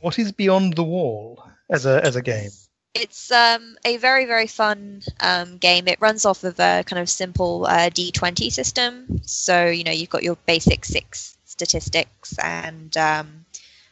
What 0.00 0.18
is 0.18 0.30
Beyond 0.30 0.76
the 0.76 0.84
Wall 0.84 1.44
as 1.68 1.84
a 1.84 2.04
as 2.04 2.14
a 2.14 2.22
game? 2.22 2.50
It's 2.94 3.30
um, 3.30 3.76
a 3.84 3.96
very 3.96 4.24
very 4.26 4.46
fun 4.46 5.02
um, 5.20 5.58
game. 5.58 5.88
It 5.88 6.00
runs 6.00 6.24
off 6.24 6.44
of 6.44 6.58
a 6.60 6.82
kind 6.86 7.00
of 7.00 7.08
simple 7.08 7.66
uh, 7.66 7.90
D20 7.90 8.50
system. 8.50 9.20
So 9.24 9.66
you 9.66 9.84
know 9.84 9.92
you've 9.92 10.10
got 10.10 10.22
your 10.22 10.36
basic 10.46 10.84
six 10.84 11.36
statistics 11.44 12.36
and 12.38 12.96
um, 12.96 13.44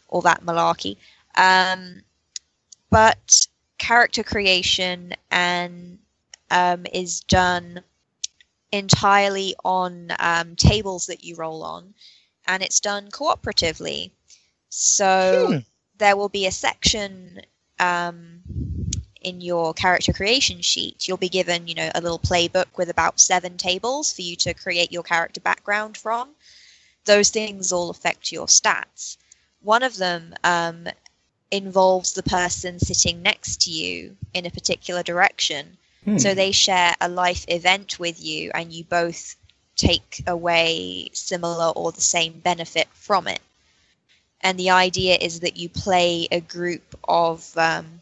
all 0.08 0.22
that 0.22 0.42
malarkey. 0.44 0.96
Um, 1.36 2.02
but 2.90 3.46
character 3.78 4.22
creation 4.22 5.14
and 5.30 5.98
um, 6.50 6.86
is 6.92 7.20
done 7.20 7.82
entirely 8.72 9.54
on 9.64 10.12
um, 10.18 10.56
tables 10.56 11.06
that 11.06 11.24
you 11.24 11.36
roll 11.36 11.62
on, 11.62 11.94
and 12.46 12.62
it's 12.62 12.80
done 12.80 13.08
cooperatively. 13.10 14.10
So 14.68 15.48
Hmm. 15.48 15.58
there 15.98 16.16
will 16.16 16.28
be 16.28 16.46
a 16.46 16.50
section 16.52 17.40
um, 17.78 18.42
in 19.20 19.40
your 19.40 19.74
character 19.74 20.12
creation 20.12 20.60
sheet. 20.60 21.06
You'll 21.06 21.16
be 21.16 21.28
given, 21.28 21.68
you 21.68 21.74
know, 21.74 21.90
a 21.94 22.00
little 22.00 22.18
playbook 22.18 22.66
with 22.76 22.88
about 22.88 23.20
seven 23.20 23.56
tables 23.56 24.12
for 24.12 24.22
you 24.22 24.36
to 24.36 24.54
create 24.54 24.92
your 24.92 25.02
character 25.02 25.40
background 25.40 25.96
from. 25.96 26.30
Those 27.04 27.30
things 27.30 27.72
all 27.72 27.90
affect 27.90 28.32
your 28.32 28.46
stats. 28.46 29.16
One 29.62 29.82
of 29.82 29.96
them 29.96 30.34
um, 30.44 30.88
involves 31.50 32.12
the 32.12 32.22
person 32.22 32.78
sitting 32.78 33.22
next 33.22 33.62
to 33.62 33.70
you 33.70 34.16
in 34.32 34.46
a 34.46 34.50
particular 34.50 35.02
direction. 35.02 35.76
Hmm. 36.04 36.18
So 36.18 36.34
they 36.34 36.52
share 36.52 36.94
a 37.00 37.08
life 37.08 37.44
event 37.48 37.98
with 37.98 38.22
you, 38.22 38.50
and 38.54 38.72
you 38.72 38.84
both 38.84 39.36
take 39.76 40.22
away 40.26 41.10
similar 41.12 41.68
or 41.68 41.92
the 41.92 42.00
same 42.00 42.40
benefit 42.40 42.88
from 42.92 43.28
it. 43.28 43.40
And 44.40 44.58
the 44.58 44.70
idea 44.70 45.16
is 45.20 45.40
that 45.40 45.56
you 45.56 45.68
play 45.68 46.28
a 46.30 46.40
group 46.40 46.98
of 47.04 47.56
um, 47.58 48.00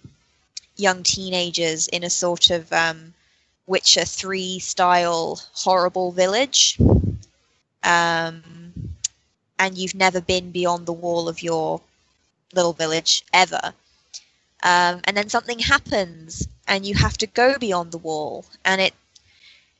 young 0.79 1.03
teenagers 1.03 1.89
in 1.89 2.05
a 2.05 2.11
sort 2.11 2.51
of 2.51 2.73
um, 2.73 3.13
Witcher 3.67 4.05
3 4.05 4.59
style 4.61 5.41
horrible 5.53 6.13
village. 6.13 6.79
Um, 7.83 8.95
and 9.59 9.77
you've 9.77 9.95
never 9.95 10.21
been 10.21 10.53
beyond 10.53 10.87
the 10.87 10.93
wall 10.93 11.29
of 11.29 11.43
your 11.43 11.81
little 12.55 12.73
village 12.73 13.25
ever. 13.33 13.75
Um, 14.63 15.01
and 15.05 15.17
then 15.17 15.29
something 15.29 15.59
happens 15.59 16.49
and 16.67 16.85
you 16.85 16.95
have 16.95 17.17
to 17.19 17.27
go 17.27 17.59
beyond 17.59 17.93
the 17.93 17.99
wall 17.99 18.45
and 18.65 18.81
it 18.81 18.95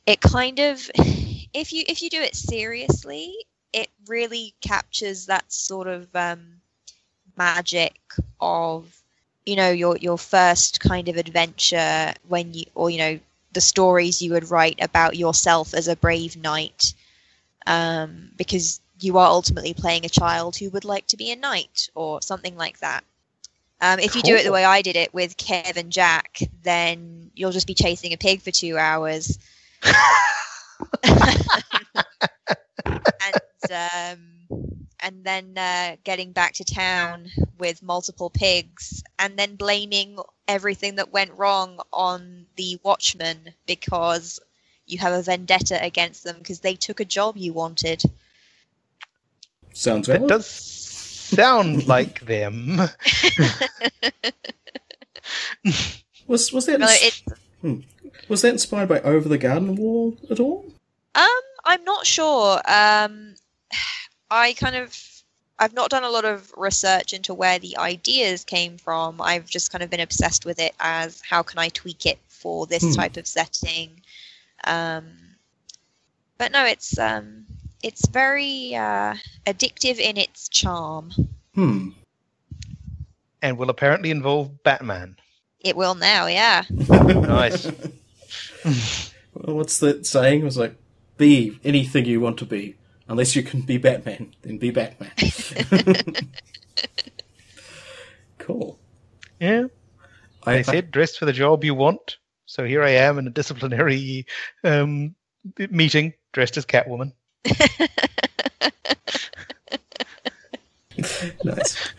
it 0.05 0.21
kind 0.21 0.59
of 0.59 0.89
if 1.53 1.73
you 1.73 1.83
if 1.87 2.01
you 2.01 2.09
do 2.09 2.21
it 2.21 2.35
seriously 2.35 3.35
it 3.73 3.89
really 4.07 4.53
captures 4.61 5.25
that 5.25 5.51
sort 5.51 5.87
of 5.87 6.07
um, 6.15 6.61
magic 7.37 7.99
of 8.39 9.01
you 9.49 9.55
know 9.55 9.71
your 9.71 9.97
your 9.97 10.17
first 10.17 10.79
kind 10.79 11.09
of 11.09 11.17
adventure 11.17 12.13
when 12.27 12.53
you 12.53 12.65
or 12.75 12.89
you 12.89 12.99
know 12.99 13.19
the 13.53 13.61
stories 13.61 14.21
you 14.21 14.33
would 14.33 14.51
write 14.51 14.79
about 14.81 15.17
yourself 15.17 15.73
as 15.73 15.87
a 15.87 15.95
brave 15.95 16.37
knight 16.37 16.93
um, 17.67 18.31
because 18.37 18.79
you 19.01 19.17
are 19.17 19.27
ultimately 19.27 19.73
playing 19.73 20.05
a 20.05 20.09
child 20.09 20.55
who 20.57 20.69
would 20.69 20.85
like 20.85 21.07
to 21.07 21.17
be 21.17 21.31
a 21.31 21.35
knight 21.35 21.89
or 21.95 22.21
something 22.21 22.55
like 22.57 22.79
that 22.79 23.03
um, 23.81 23.99
if 23.99 24.15
you 24.15 24.21
do 24.21 24.35
it 24.35 24.43
the 24.43 24.51
way 24.51 24.65
I 24.65 24.81
did 24.81 24.95
it 24.97 25.13
with 25.13 25.37
Kev 25.37 25.77
and 25.77 25.91
Jack, 25.91 26.39
then 26.63 27.31
you'll 27.33 27.51
just 27.51 27.67
be 27.67 27.73
chasing 27.73 28.13
a 28.13 28.17
pig 28.17 28.41
for 28.41 28.51
two 28.51 28.77
hours. 28.77 29.39
and 33.21 33.71
um, 33.71 34.78
and 35.01 35.23
then 35.23 35.57
uh, 35.57 35.95
getting 36.03 36.31
back 36.31 36.53
to 36.55 36.63
town 36.63 37.27
with 37.57 37.81
multiple 37.83 38.29
pigs, 38.29 39.03
and 39.17 39.37
then 39.37 39.55
blaming 39.55 40.17
everything 40.47 40.95
that 40.95 41.11
went 41.11 41.31
wrong 41.37 41.79
on 41.93 42.45
the 42.55 42.79
Watchmen 42.83 43.53
because 43.65 44.39
you 44.87 44.97
have 44.99 45.13
a 45.13 45.21
vendetta 45.21 45.81
against 45.83 46.23
them 46.23 46.37
because 46.39 46.59
they 46.61 46.75
took 46.75 46.99
a 46.99 47.05
job 47.05 47.37
you 47.37 47.53
wanted. 47.53 48.01
Sounds 49.73 50.07
That 50.07 50.17
valid. 50.17 50.29
does 50.29 50.47
sound 50.47 51.87
like 51.95 52.21
them. 52.21 52.79
Was 56.27 56.53
was 56.53 56.65
that 56.67 56.79
No, 56.79 56.87
ins- 56.87 57.23
it, 57.63 57.83
was 58.29 58.41
that 58.43 58.49
inspired 58.49 58.87
by 58.89 58.99
Over 59.01 59.27
the 59.27 59.37
Garden 59.37 59.75
Wall 59.75 60.15
at 60.29 60.39
all? 60.39 60.63
Um, 61.15 61.27
I'm 61.65 61.83
not 61.83 62.05
sure. 62.05 62.61
Um, 62.67 63.33
I 64.31 64.53
kind 64.53 64.75
of 64.75 64.95
I've 65.61 65.73
not 65.73 65.89
done 65.89 66.03
a 66.05 66.09
lot 66.09 66.23
of 66.23 66.53
research 66.55 67.11
into 67.11 67.33
where 67.33 67.59
the 67.59 67.77
ideas 67.77 68.45
came 68.45 68.77
from. 68.77 69.19
I've 69.21 69.45
just 69.49 69.71
kind 69.71 69.83
of 69.83 69.89
been 69.89 69.99
obsessed 69.99 70.45
with 70.45 70.57
it 70.59 70.73
as 70.79 71.21
how 71.27 71.43
can 71.43 71.59
I 71.59 71.67
tweak 71.69 72.05
it 72.05 72.17
for 72.27 72.65
this 72.65 72.83
Hmm. 72.83 72.91
type 72.93 73.17
of 73.17 73.27
setting. 73.27 74.01
Um, 74.63 75.07
but 76.37 76.53
no, 76.53 76.65
it's 76.65 76.97
um, 76.97 77.45
it's 77.83 78.07
very 78.07 78.73
uh, 78.75 79.15
addictive 79.45 79.99
in 79.99 80.15
its 80.17 80.47
charm. 80.49 81.11
Hmm. 81.55 81.89
and 83.41 83.57
will 83.57 83.69
apparently 83.69 84.11
involve 84.11 84.63
Batman. 84.63 85.15
It 85.61 85.75
will 85.75 85.95
now, 85.95 86.27
yeah. 86.27 86.63
Nice. 86.69 87.65
Well, 89.33 89.55
what's 89.55 89.79
that 89.79 90.05
saying? 90.05 90.41
It 90.41 90.43
was 90.43 90.57
like, 90.57 90.75
be 91.17 91.57
anything 91.63 92.05
you 92.05 92.19
want 92.19 92.37
to 92.39 92.45
be. 92.45 92.75
Unless 93.09 93.35
you 93.35 93.41
can 93.43 93.61
be 93.61 93.77
Batman, 93.77 94.33
then 94.43 94.57
be 94.59 94.69
Batman. 94.69 95.11
cool. 98.37 98.79
Yeah. 99.39 99.65
I, 100.45 100.53
They 100.53 100.59
I- 100.59 100.61
said 100.61 100.91
dress 100.91 101.17
for 101.17 101.25
the 101.25 101.33
job 101.33 101.63
you 101.63 101.73
want. 101.75 102.17
So 102.45 102.65
here 102.65 102.81
I 102.83 102.91
am 102.91 103.19
in 103.19 103.27
a 103.27 103.31
disciplinary 103.31 104.25
um, 104.63 105.15
meeting 105.69 106.13
dressed 106.33 106.57
as 106.57 106.65
Catwoman. 106.65 107.11
nice. 111.43 111.91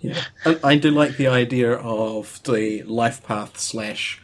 Yeah, 0.00 0.20
I, 0.44 0.58
I 0.64 0.76
do 0.76 0.90
like 0.90 1.16
the 1.16 1.28
idea 1.28 1.72
of 1.74 2.42
the 2.44 2.82
life 2.82 3.22
path 3.24 3.58
slash 3.58 4.20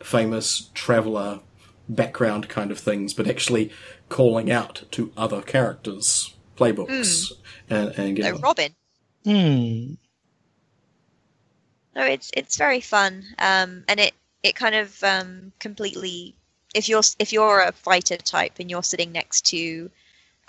famous 0.00 0.70
traveler 0.74 1.40
background 1.88 2.48
kind 2.48 2.70
of 2.70 2.78
things, 2.78 3.14
but 3.14 3.28
actually 3.28 3.70
calling 4.12 4.52
out 4.52 4.84
to 4.90 5.10
other 5.16 5.40
characters' 5.40 6.34
playbooks 6.56 7.32
and, 7.70 7.88
and 7.96 8.16
So 8.16 8.22
getting 8.22 8.40
Robin. 8.40 8.74
Hmm. 9.24 9.94
No, 11.96 12.04
it's 12.04 12.30
it's 12.36 12.56
very 12.56 12.80
fun, 12.80 13.24
um, 13.38 13.84
and 13.88 13.98
it 13.98 14.12
it 14.42 14.54
kind 14.54 14.74
of 14.74 15.02
um, 15.02 15.52
completely. 15.58 16.34
If 16.74 16.88
you're 16.88 17.02
if 17.18 17.32
you're 17.32 17.60
a 17.60 17.72
fighter 17.72 18.16
type 18.16 18.52
and 18.58 18.70
you're 18.70 18.82
sitting 18.82 19.12
next 19.12 19.46
to 19.46 19.90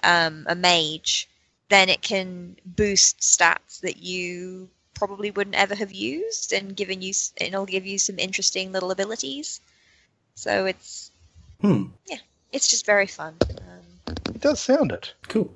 um, 0.03 0.45
a 0.47 0.55
mage, 0.55 1.29
then 1.69 1.89
it 1.89 2.01
can 2.01 2.57
boost 2.65 3.19
stats 3.19 3.79
that 3.81 3.97
you 3.97 4.69
probably 4.93 5.31
wouldn't 5.31 5.55
ever 5.55 5.75
have 5.75 5.91
used, 5.91 6.53
and 6.53 6.75
given 6.75 7.01
you 7.01 7.13
it'll 7.37 7.65
give 7.65 7.85
you 7.85 7.97
some 7.97 8.19
interesting 8.19 8.71
little 8.73 8.91
abilities. 8.91 9.61
So 10.35 10.65
it's 10.65 11.11
Hmm, 11.61 11.85
it's 12.53 12.67
just 12.69 12.85
very 12.85 13.07
fun. 13.07 13.35
Um, 13.41 14.15
It 14.33 14.41
does 14.41 14.59
sound 14.59 14.91
it. 14.91 15.13
cool. 15.27 15.53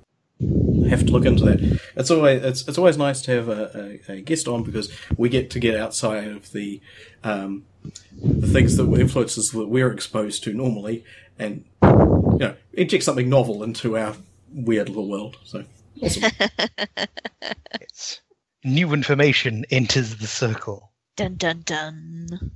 I 0.86 0.90
have 0.90 1.06
to 1.06 1.12
look 1.12 1.26
into 1.26 1.44
that. 1.46 1.80
It's 1.96 2.12
always 2.12 2.44
it's, 2.44 2.68
it's 2.68 2.78
always 2.78 2.98
nice 2.98 3.22
to 3.24 3.32
have 3.32 3.50
a, 3.50 4.00
a, 4.08 4.14
a 4.14 4.22
guest 4.22 4.48
on 4.48 4.64
because 4.64 4.92
we 5.18 5.30
get 5.30 5.50
to 5.52 5.60
get 5.60 5.76
outside 5.76 6.28
of 6.28 6.52
the 6.52 6.80
um, 7.24 7.66
the 8.14 8.48
things 8.48 8.78
that 8.78 8.84
influences 8.94 9.50
that 9.52 9.68
we're 9.68 9.92
exposed 9.92 10.44
to 10.44 10.54
normally, 10.54 11.04
and 11.40 11.66
you 11.82 12.38
know 12.40 12.56
inject 12.74 13.04
something 13.04 13.28
novel 13.30 13.64
into 13.64 13.98
our 13.98 14.16
weird 14.54 14.90
little 14.90 15.10
world. 15.10 15.38
So 15.44 15.64
awesome. 16.02 16.32
It's 17.82 18.22
new 18.64 18.94
information 18.94 19.66
enters 19.72 20.18
the 20.18 20.28
circle. 20.28 20.92
Dun 21.16 21.36
dun 21.36 21.62
dun. 21.66 22.52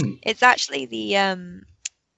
Hmm. 0.00 0.12
It's 0.22 0.42
actually 0.42 0.86
the 0.86 1.16
um, 1.16 1.62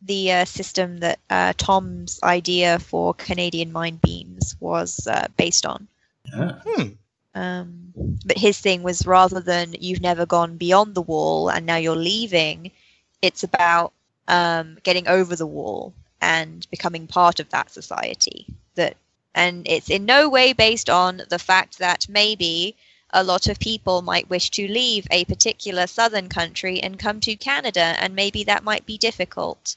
the 0.03 0.32
uh, 0.32 0.44
system 0.44 0.99
that 0.99 1.18
uh, 1.30 1.53
Tom's 1.57 2.20
idea 2.22 2.78
for 2.78 3.14
Canadian 3.14 3.72
mind 3.72 4.01
beams 4.01 4.57
was 4.61 5.07
uh, 5.07 5.26
based 5.36 5.66
on. 5.66 5.88
ah, 6.34 6.61
Hmm. 6.64 6.88
Um, 7.34 7.92
but 8.24 8.38
his 8.38 8.59
thing 8.59 8.82
was 8.82 9.07
rather 9.07 9.40
than 9.40 9.76
you've 9.78 10.01
never 10.01 10.24
gone 10.24 10.57
beyond 10.57 10.94
the 10.94 11.03
wall 11.03 11.51
and 11.51 11.66
now 11.66 11.76
you're 11.76 11.94
leaving, 11.94 12.70
it's 13.20 13.42
about 13.42 13.92
um, 14.26 14.78
getting 14.82 15.07
over 15.07 15.36
the 15.36 15.47
wall 15.47 15.92
and 16.20 16.66
becoming 16.70 17.07
part 17.07 17.38
of 17.40 17.51
that 17.51 17.70
society. 17.70 18.47
That 18.74 18.97
and 19.34 19.68
it's 19.68 19.90
in 19.90 20.07
no 20.07 20.30
way 20.30 20.55
based 20.55 20.88
on 20.88 21.22
the 21.28 21.38
fact 21.38 21.78
that 21.78 22.09
maybe 22.09 22.74
a 23.11 23.22
lot 23.22 23.49
of 23.49 23.59
people 23.59 24.03
might 24.03 24.30
wish 24.30 24.51
to 24.51 24.66
leave 24.66 25.07
a 25.11 25.24
particular 25.26 25.86
southern 25.86 26.28
country 26.28 26.80
and 26.80 26.99
come 26.99 27.20
to 27.20 27.36
Canada, 27.36 27.94
and 28.01 28.14
maybe 28.14 28.44
that 28.44 28.64
might 28.64 28.86
be 28.86 28.99
difficult. 28.99 29.76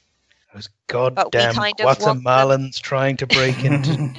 Those 0.92 1.12
But 1.14 1.26
we 1.26 1.30
goddamn 1.32 1.54
kind 1.54 1.80
of 1.80 1.84
want 1.86 1.98
them- 2.00 2.22
Guatemalans 2.22 2.80
trying 2.80 3.16
to 3.18 3.26
break 3.26 3.64
into. 3.64 4.14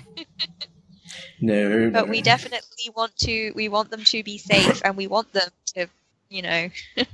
no, 1.41 1.89
But 1.91 2.05
no. 2.05 2.11
we 2.11 2.21
definitely 2.21 2.89
want 2.95 3.15
to. 3.19 3.51
We 3.55 3.69
want 3.69 3.89
them 3.91 4.03
to 4.03 4.23
be 4.23 4.37
safe, 4.37 4.81
and 4.85 4.95
we 4.97 5.07
want 5.07 5.31
them 5.33 5.49
to, 5.75 5.87
you 6.29 6.41
know. 6.41 6.69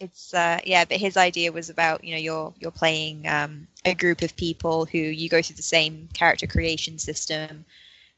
it's 0.00 0.34
uh, 0.34 0.58
yeah, 0.64 0.84
but 0.84 0.98
his 0.98 1.16
idea 1.16 1.52
was 1.52 1.70
about 1.70 2.04
you 2.04 2.12
know 2.12 2.18
you're 2.20 2.52
you're 2.58 2.70
playing 2.70 3.26
um, 3.28 3.66
a 3.84 3.94
group 3.94 4.22
of 4.22 4.36
people 4.36 4.84
who 4.84 4.98
you 4.98 5.28
go 5.28 5.40
through 5.42 5.56
the 5.56 5.62
same 5.62 6.08
character 6.12 6.46
creation 6.46 6.98
system, 6.98 7.64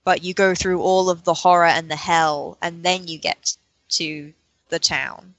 but 0.05 0.23
you 0.25 0.35
go 0.35 0.55
through 0.55 0.81
all 0.83 1.09
of 1.11 1.25
the 1.25 1.35
horror 1.35 1.67
and 1.67 1.91
the 1.91 1.97
hell, 1.97 2.57
and 2.63 2.83
then 2.83 3.07
you 3.07 3.19
get 3.19 3.57
to 3.91 4.33
the 4.71 4.79
town 4.79 5.35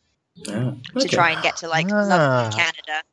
To 0.46 0.78
okay. 0.96 1.08
try 1.08 1.32
and 1.32 1.44
get 1.44 1.58
to 1.58 1.68
like 1.68 1.88
Ah. 1.92 2.50
Canada. 2.54 3.04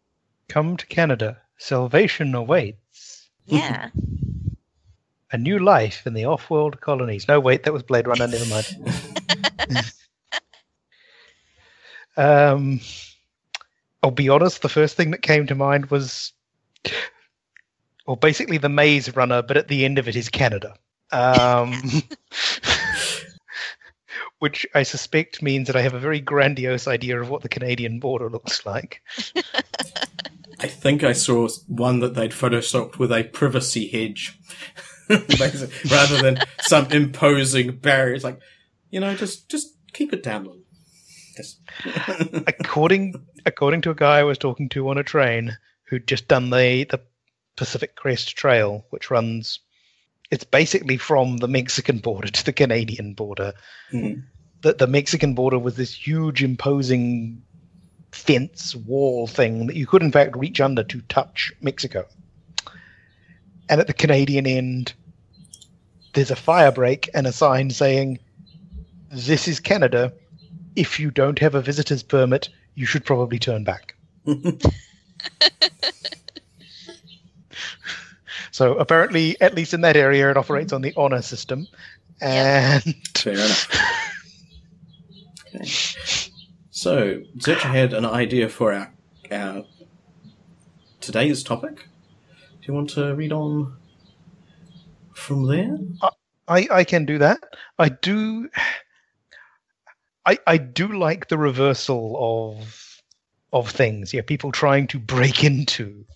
Come 0.49 0.77
to 0.77 0.87
Canada. 0.87 1.39
Salvation 1.59 2.35
awaits. 2.35 3.29
Yeah. 3.47 3.91
A 5.33 5.39
new 5.39 5.59
life 5.59 6.07
in 6.07 6.15
the 6.15 6.25
off-world 6.25 6.81
colonies. 6.81 7.27
No, 7.27 7.41
wait, 7.41 7.65
that 7.65 7.73
was 7.73 7.83
Blade 7.83 8.07
Runner. 8.07 8.29
Never 8.29 8.47
mind. 8.47 8.77
um, 12.17 12.81
I'll 14.05 14.13
be 14.13 14.29
honest. 14.29 14.63
The 14.63 14.69
first 14.69 14.97
thing 14.97 15.11
that 15.11 15.23
came 15.23 15.49
to 15.49 15.57
mind 15.57 15.87
was, 15.87 16.33
well, 18.07 18.15
basically 18.15 18.59
the 18.59 18.69
Maze 18.69 19.17
Runner, 19.17 19.43
but 19.43 19.57
at 19.57 19.67
the 19.67 19.85
end 19.85 19.99
of 19.99 20.07
it 20.07 20.15
is 20.15 20.29
Canada. 20.29 20.77
Um, 21.11 21.75
which 24.39 24.67
I 24.75 24.83
suspect 24.83 25.43
means 25.43 25.67
that 25.67 25.77
I 25.77 25.83
have 25.83 25.95
a 25.95 26.01
very 26.01 26.21
grandiose 26.21 26.87
idea 26.87 27.21
of 27.21 27.31
what 27.31 27.43
the 27.43 27.49
Canadian 27.49 28.01
border 28.01 28.29
looks 28.29 28.67
like. 28.67 29.03
I 30.61 30.69
think 30.69 31.05
I 31.05 31.13
saw 31.13 31.49
one 31.67 32.01
that 32.01 32.15
they'd 32.15 32.31
photoshopped 32.31 32.99
with 32.99 33.13
a 33.13 33.25
privacy 33.25 33.89
hedge, 33.89 34.39
rather 35.09 36.23
than 36.23 36.39
some 36.63 36.91
imposing 36.91 37.77
barrier. 37.77 38.15
It's 38.15 38.25
like, 38.25 38.41
you 38.91 39.01
know, 39.01 39.15
just 39.15 39.49
just 39.51 39.75
keep 39.93 40.13
it 40.13 40.23
down. 40.23 40.63
Just 41.37 41.61
according 42.47 43.15
according 43.45 43.83
to 43.83 43.91
a 43.91 43.95
guy 43.95 44.19
I 44.19 44.25
was 44.25 44.39
talking 44.39 44.71
to 44.71 44.89
on 44.89 44.99
a 44.99 45.03
train 45.03 45.57
who'd 45.89 46.09
just 46.09 46.27
done 46.27 46.49
the 46.51 46.85
the 46.85 47.03
Pacific 47.57 47.95
Crest 47.95 48.37
Trail, 48.37 48.87
which 48.91 49.11
runs 49.11 49.61
it's 50.31 50.45
basically 50.45 50.97
from 50.97 51.39
the 51.39 51.49
Mexican 51.49 51.99
border 51.99 52.29
to 52.29 52.45
the 52.45 52.53
Canadian 52.53 53.15
border. 53.15 53.55
Mhm. 53.93 54.25
The 54.63 54.75
the 54.75 54.87
Mexican 54.87 55.35
border 55.35 55.59
was 55.59 55.77
this 55.77 55.95
huge 55.95 56.43
imposing 56.43 57.43
fence 58.13 58.75
wall 58.75 59.27
thing 59.27 59.67
that 59.67 59.77
you 59.77 59.87
could 59.87 60.03
in 60.03 60.13
fact 60.13 60.37
reach 60.37 60.61
under 60.61 60.83
to 60.85 61.01
touch 61.03 61.53
Mexico. 61.61 62.07
And 63.69 63.81
at 63.81 63.87
the 63.87 63.93
Canadian 63.93 64.47
end 64.47 64.95
there's 66.15 66.31
a 66.31 66.37
fire 66.37 66.73
break 66.73 67.11
and 67.13 67.27
a 67.27 67.33
sign 67.33 67.71
saying 67.71 68.19
this 69.11 69.47
is 69.47 69.61
Canada. 69.61 70.13
If 70.75 70.99
you 70.99 71.11
don't 71.11 71.39
have 71.39 71.55
a 71.55 71.61
visitor's 71.61 72.03
permit, 72.03 72.49
you 72.75 72.87
should 72.87 73.05
probably 73.05 73.39
turn 73.39 73.65
back. 73.65 73.95
so 78.57 78.73
apparently, 78.79 79.39
at 79.43 79.55
least 79.55 79.75
in 79.75 79.83
that 79.83 79.99
area, 79.99 80.31
it 80.31 80.39
operates 80.39 80.73
on 80.73 80.81
the 80.81 80.95
honor 80.97 81.21
system. 81.21 81.67
And 82.23 82.83
fair 83.15 83.35
enough. 83.35 83.69
Okay. 85.55 85.67
So, 86.71 87.21
Zetcha 87.37 87.71
had 87.71 87.93
an 87.93 88.07
idea 88.07 88.49
for 88.49 88.73
our 88.73 88.91
our 89.31 89.67
today's 91.03 91.43
topic. 91.43 91.77
Do 91.77 92.63
you 92.63 92.73
want 92.73 92.89
to 92.93 93.15
read 93.15 93.31
on 93.31 93.77
from 95.13 95.47
there? 95.47 95.77
I, 96.49 96.67
I 96.71 96.85
can 96.85 97.05
do 97.05 97.19
that. 97.19 97.41
I 97.79 97.91
do. 97.91 98.49
I 100.25 100.39
I 100.47 100.57
do 100.57 100.99
like 100.99 101.29
the 101.29 101.37
reversal 101.37 102.17
of 102.19 103.03
of 103.53 103.71
things. 103.71 104.15
Yeah, 104.15 104.23
people 104.23 104.51
trying 104.51 104.87
to 104.87 104.99
break 104.99 105.45
into 105.45 106.07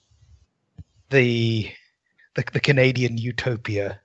the 1.11 1.71
the, 2.35 2.45
the 2.53 2.61
Canadian 2.61 3.19
utopia. 3.19 4.01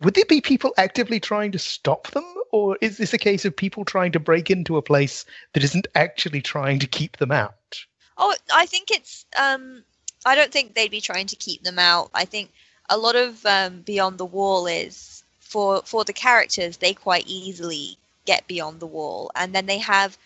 Would 0.00 0.14
there 0.14 0.24
be 0.26 0.40
people 0.40 0.72
actively 0.76 1.18
trying 1.18 1.52
to 1.52 1.58
stop 1.58 2.10
them, 2.10 2.24
or 2.52 2.76
is 2.80 2.98
this 2.98 3.12
a 3.12 3.18
case 3.18 3.44
of 3.44 3.56
people 3.56 3.84
trying 3.84 4.12
to 4.12 4.20
break 4.20 4.50
into 4.50 4.76
a 4.76 4.82
place 4.82 5.24
that 5.52 5.64
isn't 5.64 5.86
actually 5.94 6.42
trying 6.42 6.78
to 6.78 6.86
keep 6.86 7.16
them 7.16 7.32
out? 7.32 7.84
Oh, 8.16 8.34
I 8.52 8.66
think 8.66 8.90
it's. 8.90 9.26
Um, 9.36 9.82
I 10.24 10.34
don't 10.34 10.52
think 10.52 10.74
they'd 10.74 10.90
be 10.90 11.00
trying 11.00 11.26
to 11.26 11.36
keep 11.36 11.62
them 11.62 11.78
out. 11.78 12.10
I 12.14 12.24
think 12.24 12.52
a 12.88 12.96
lot 12.96 13.16
of 13.16 13.44
um, 13.46 13.80
Beyond 13.80 14.18
the 14.18 14.24
Wall 14.24 14.66
is 14.66 15.24
for 15.40 15.82
for 15.84 16.04
the 16.04 16.12
characters. 16.12 16.76
They 16.76 16.94
quite 16.94 17.26
easily 17.26 17.98
get 18.24 18.46
beyond 18.46 18.80
the 18.80 18.86
wall, 18.86 19.30
and 19.34 19.54
then 19.54 19.66
they 19.66 19.78
have 19.78 20.16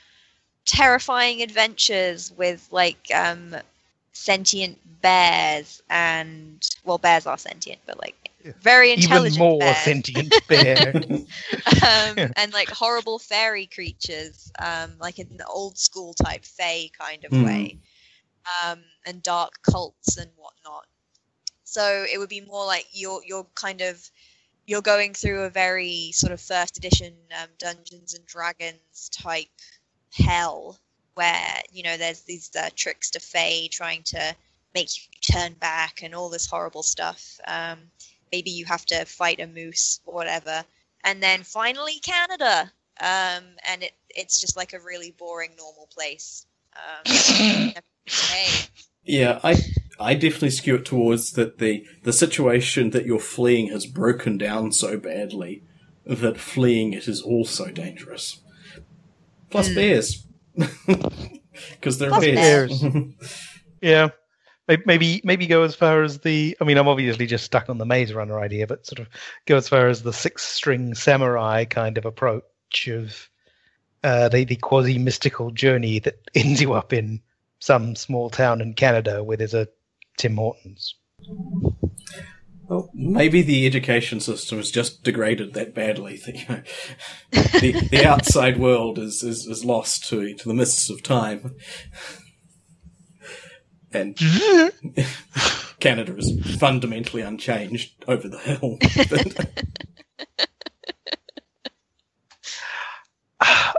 terrifying 0.65 1.43
adventures 1.43 2.33
with 2.37 2.69
like 2.71 3.11
um, 3.15 3.57
sentient 4.19 4.79
bears 5.03 5.83
and 5.91 6.67
well, 6.85 6.99
bears 6.99 7.27
are 7.27 7.39
sentient, 7.39 7.81
but 7.87 7.99
like 7.99 8.17
very 8.57 8.93
intelligent 8.93 8.97
Even 8.97 9.35
intelligent 9.49 9.57
more 9.57 9.75
bear. 9.75 9.95
sentient 9.95 10.37
bear. 10.49 10.95
um, 11.87 12.29
and 12.37 12.53
like 12.53 12.71
horrible 12.71 13.19
fairy 13.19 13.67
creatures, 13.67 14.53
um, 14.59 14.99
like 15.01 15.19
in 15.19 15.37
the 15.37 15.47
old 15.47 15.79
school 15.79 16.15
type 16.15 16.45
fae 16.45 16.89
kind 16.99 17.25
of 17.25 17.33
Hmm. 17.33 17.67
way, 17.67 17.79
um, 18.65 18.81
and 19.07 19.23
dark 19.23 19.53
cults 19.63 20.17
and 20.17 20.31
whatnot. 20.37 20.87
So 21.65 22.05
it 22.11 22.19
would 22.19 22.29
be 22.29 22.41
more 22.41 22.67
like 22.67 22.87
you're 22.93 23.21
you're 23.25 23.47
kind 23.55 23.81
of 23.83 24.11
you're 24.67 24.83
going 24.83 25.15
through 25.15 25.43
a 25.45 25.51
very 25.51 26.11
sort 26.13 26.33
of 26.33 26.41
first 26.41 26.79
edition 26.79 27.15
um, 27.41 27.49
Dungeons 27.59 28.15
and 28.15 28.27
Dragons 28.27 29.09
type 29.13 29.49
hell, 30.13 30.79
where 31.19 31.63
you 31.73 31.83
know 31.83 31.97
there's 31.97 32.23
these 32.23 32.51
uh, 32.57 32.71
to 32.77 33.21
fae 33.21 33.69
trying 33.71 34.03
to 34.05 34.35
make 34.75 34.89
you 34.97 35.03
turn 35.33 35.53
back 35.55 36.03
and 36.03 36.15
all 36.15 36.29
this 36.29 36.47
horrible 36.47 36.83
stuff. 36.83 37.41
Um, 37.47 37.79
maybe 38.31 38.51
you 38.51 38.65
have 38.67 38.87
to 38.87 39.05
fight 39.05 39.41
a 39.41 39.47
moose 39.47 40.01
or 40.07 40.15
whatever 40.15 40.65
and 41.05 41.23
then 41.23 41.43
finally 41.43 42.01
Canada. 42.01 42.71
Um, 43.01 43.45
and 43.69 43.83
it 43.83 43.93
it's 44.11 44.41
just 44.41 44.57
like 44.57 44.73
a 44.73 44.81
really 44.81 45.15
boring 45.19 45.53
normal 45.57 45.89
place. 45.93 46.47
Um, 46.77 47.13
hey, 48.07 48.51
Yeah, 49.05 49.41
I 49.43 49.57
I 49.99 50.15
definitely 50.15 50.51
skew 50.51 50.77
it 50.77 50.85
towards 50.85 51.33
that 51.33 51.59
the 51.59 51.87
the 52.03 52.13
situation 52.13 52.91
that 52.91 53.07
you're 53.07 53.21
fleeing 53.21 53.69
has 53.69 53.87
broken 53.87 54.37
down 54.37 54.73
so 54.73 54.99
badly 54.99 55.63
that 56.05 56.39
fleeing 56.39 56.93
it 56.93 57.09
is 57.09 57.23
also 57.23 57.71
dangerous. 57.71 58.41
Plus 59.51 59.69
Mm. 59.71 59.75
bears, 59.75 60.25
because 61.73 61.99
they're 61.99 62.19
bears. 62.21 62.85
yeah. 63.81 64.09
Maybe 64.85 65.23
maybe 65.25 65.47
go 65.47 65.63
as 65.63 65.75
far 65.75 66.03
as 66.03 66.19
the. 66.19 66.55
I 66.61 66.65
mean, 66.65 66.77
I'm 66.77 66.89
obviously 66.89 67.27
just 67.27 67.47
stuck 67.47 67.71
on 67.71 67.79
the 67.79 67.87
Maze 67.87 68.13
Runner 68.13 68.39
idea, 68.39 68.67
but 68.67 68.85
sort 68.85 68.99
of 68.99 69.09
go 69.47 69.57
as 69.57 69.67
far 69.67 69.89
as 69.89 70.03
the 70.03 70.13
six-string 70.13 70.95
samurai 70.95 71.65
kind 71.65 71.97
of 71.97 72.05
approach 72.05 72.87
of 72.87 73.31
uh, 74.05 74.29
the 74.29 74.45
the 74.45 74.57
quasi 74.57 74.99
mystical 74.99 75.51
journey 75.53 76.01
that 76.01 76.21
ends 76.35 76.61
you 76.61 76.75
up 76.75 76.93
in 76.93 77.23
some 77.61 77.97
small 77.97 78.29
town 78.29 78.61
in 78.61 78.75
Canada 78.75 79.25
where 79.25 79.39
there's 79.39 79.55
a 79.55 79.69
Tim 80.19 80.37
Hortons. 80.37 80.95
Well, 82.69 82.91
maybe 82.93 83.41
the 83.41 83.67
education 83.67 84.21
system 84.21 84.59
has 84.59 84.71
just 84.71 85.03
degraded 85.03 85.55
that 85.55 85.75
badly. 85.75 86.21
That 86.27 86.37
you 86.37 86.45
know, 86.49 86.63
the 87.61 87.89
the 87.89 88.07
outside 88.07 88.59
world 88.59 88.99
is, 88.99 89.23
is, 89.23 89.47
is 89.47 89.65
lost 89.65 90.07
to 90.11 90.35
to 90.35 90.49
the 90.49 90.55
mists 90.55 90.91
of 90.91 91.03
time, 91.03 91.55
and 93.93 94.19
Canada 95.81 96.15
is 96.17 96.57
fundamentally 96.59 97.23
unchanged 97.23 98.05
over 98.07 98.29
the 98.29 98.39
hill. 98.39 98.79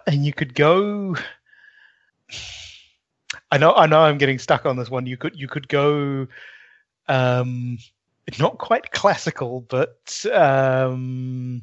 And 0.07 0.25
you 0.25 0.33
could 0.33 0.55
go 0.55 1.15
i 3.51 3.57
know 3.57 3.73
i 3.75 3.85
know 3.85 3.99
i'm 4.01 4.17
getting 4.17 4.39
stuck 4.39 4.65
on 4.65 4.75
this 4.77 4.89
one. 4.89 5.05
You 5.05 5.17
could 5.17 5.39
you 5.39 5.47
could 5.47 5.67
go 5.67 6.27
um 7.07 7.77
not 8.37 8.57
quite 8.57 8.91
classical 8.91 9.61
but 9.61 10.25
um 10.33 11.61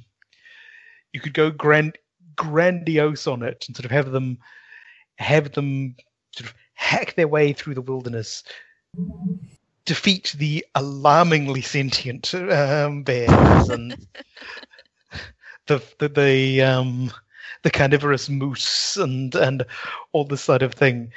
you 1.13 1.21
could 1.21 1.35
go 1.35 1.51
grand 1.51 1.97
grandiose 2.35 3.27
on 3.27 3.43
it 3.43 3.65
and 3.67 3.77
sort 3.77 3.85
of 3.85 3.91
have 3.91 4.11
them 4.11 4.39
have 5.17 5.53
them 5.53 5.95
sort 6.33 6.49
of 6.51 6.55
hack 6.75 7.15
their 7.15 7.29
way 7.29 7.53
through 7.53 7.75
the 7.75 7.83
wilderness 7.83 8.43
defeat 9.87 10.35
the 10.39 10.67
alarmingly 10.75 11.63
sentient 11.63 12.35
um, 12.35 13.03
bears 13.03 13.69
and 13.69 13.97
the 15.67 15.83
the, 15.99 16.09
the 16.09 16.63
um 16.63 17.11
the 17.63 17.71
carnivorous 17.71 18.29
moose 18.29 18.97
and 18.97 19.35
and 19.35 19.65
all 20.13 20.25
this 20.25 20.43
sort 20.43 20.63
of 20.63 20.75
thing. 20.75 21.13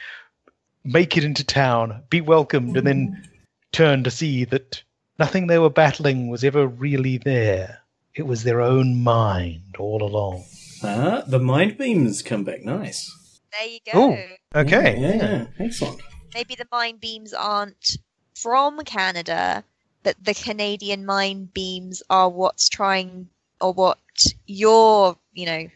Make 0.84 1.18
it 1.18 1.24
into 1.24 1.44
town 1.44 2.02
be 2.10 2.22
welcomed 2.22 2.78
and 2.78 2.88
then 2.88 3.30
turn 3.72 4.04
to 4.04 4.12
see 4.12 4.46
that 4.46 4.82
nothing 5.20 5.48
they 5.48 5.60
were 5.60 5.70
battling 5.70 6.30
was 6.30 6.44
ever 6.44 6.66
really 6.66 7.18
there 7.18 7.82
it 8.16 8.26
was 8.26 8.44
their 8.44 8.62
own 8.62 9.04
mind 9.04 9.76
all 9.78 10.02
along 10.02 10.44
ah, 10.84 11.22
the 11.28 11.40
mind 11.40 11.78
beams 11.78 12.22
come 12.22 12.44
back 12.44 12.64
nice. 12.64 13.40
there 13.52 13.68
you 13.68 13.80
go. 13.92 14.18
Oh. 14.56 14.60
okay 14.60 14.98
Yeah, 14.98 15.16
yeah, 15.16 15.46
excellent. 15.60 16.02
Maybe 16.34 16.56
the 16.56 16.68
mind 16.72 17.00
beams 17.00 17.34
aren't 17.34 17.98
from 18.36 18.80
Canada, 18.82 19.64
but 20.04 20.16
the 20.24 20.34
Canadian 20.34 21.06
mind 21.06 21.54
beams 21.54 22.04
are 22.10 22.30
what's 22.30 22.70
trying 22.70 23.30
or 23.60 23.74
what 23.74 24.00
your 24.46 25.18
you 25.34 25.46
know 25.46 25.68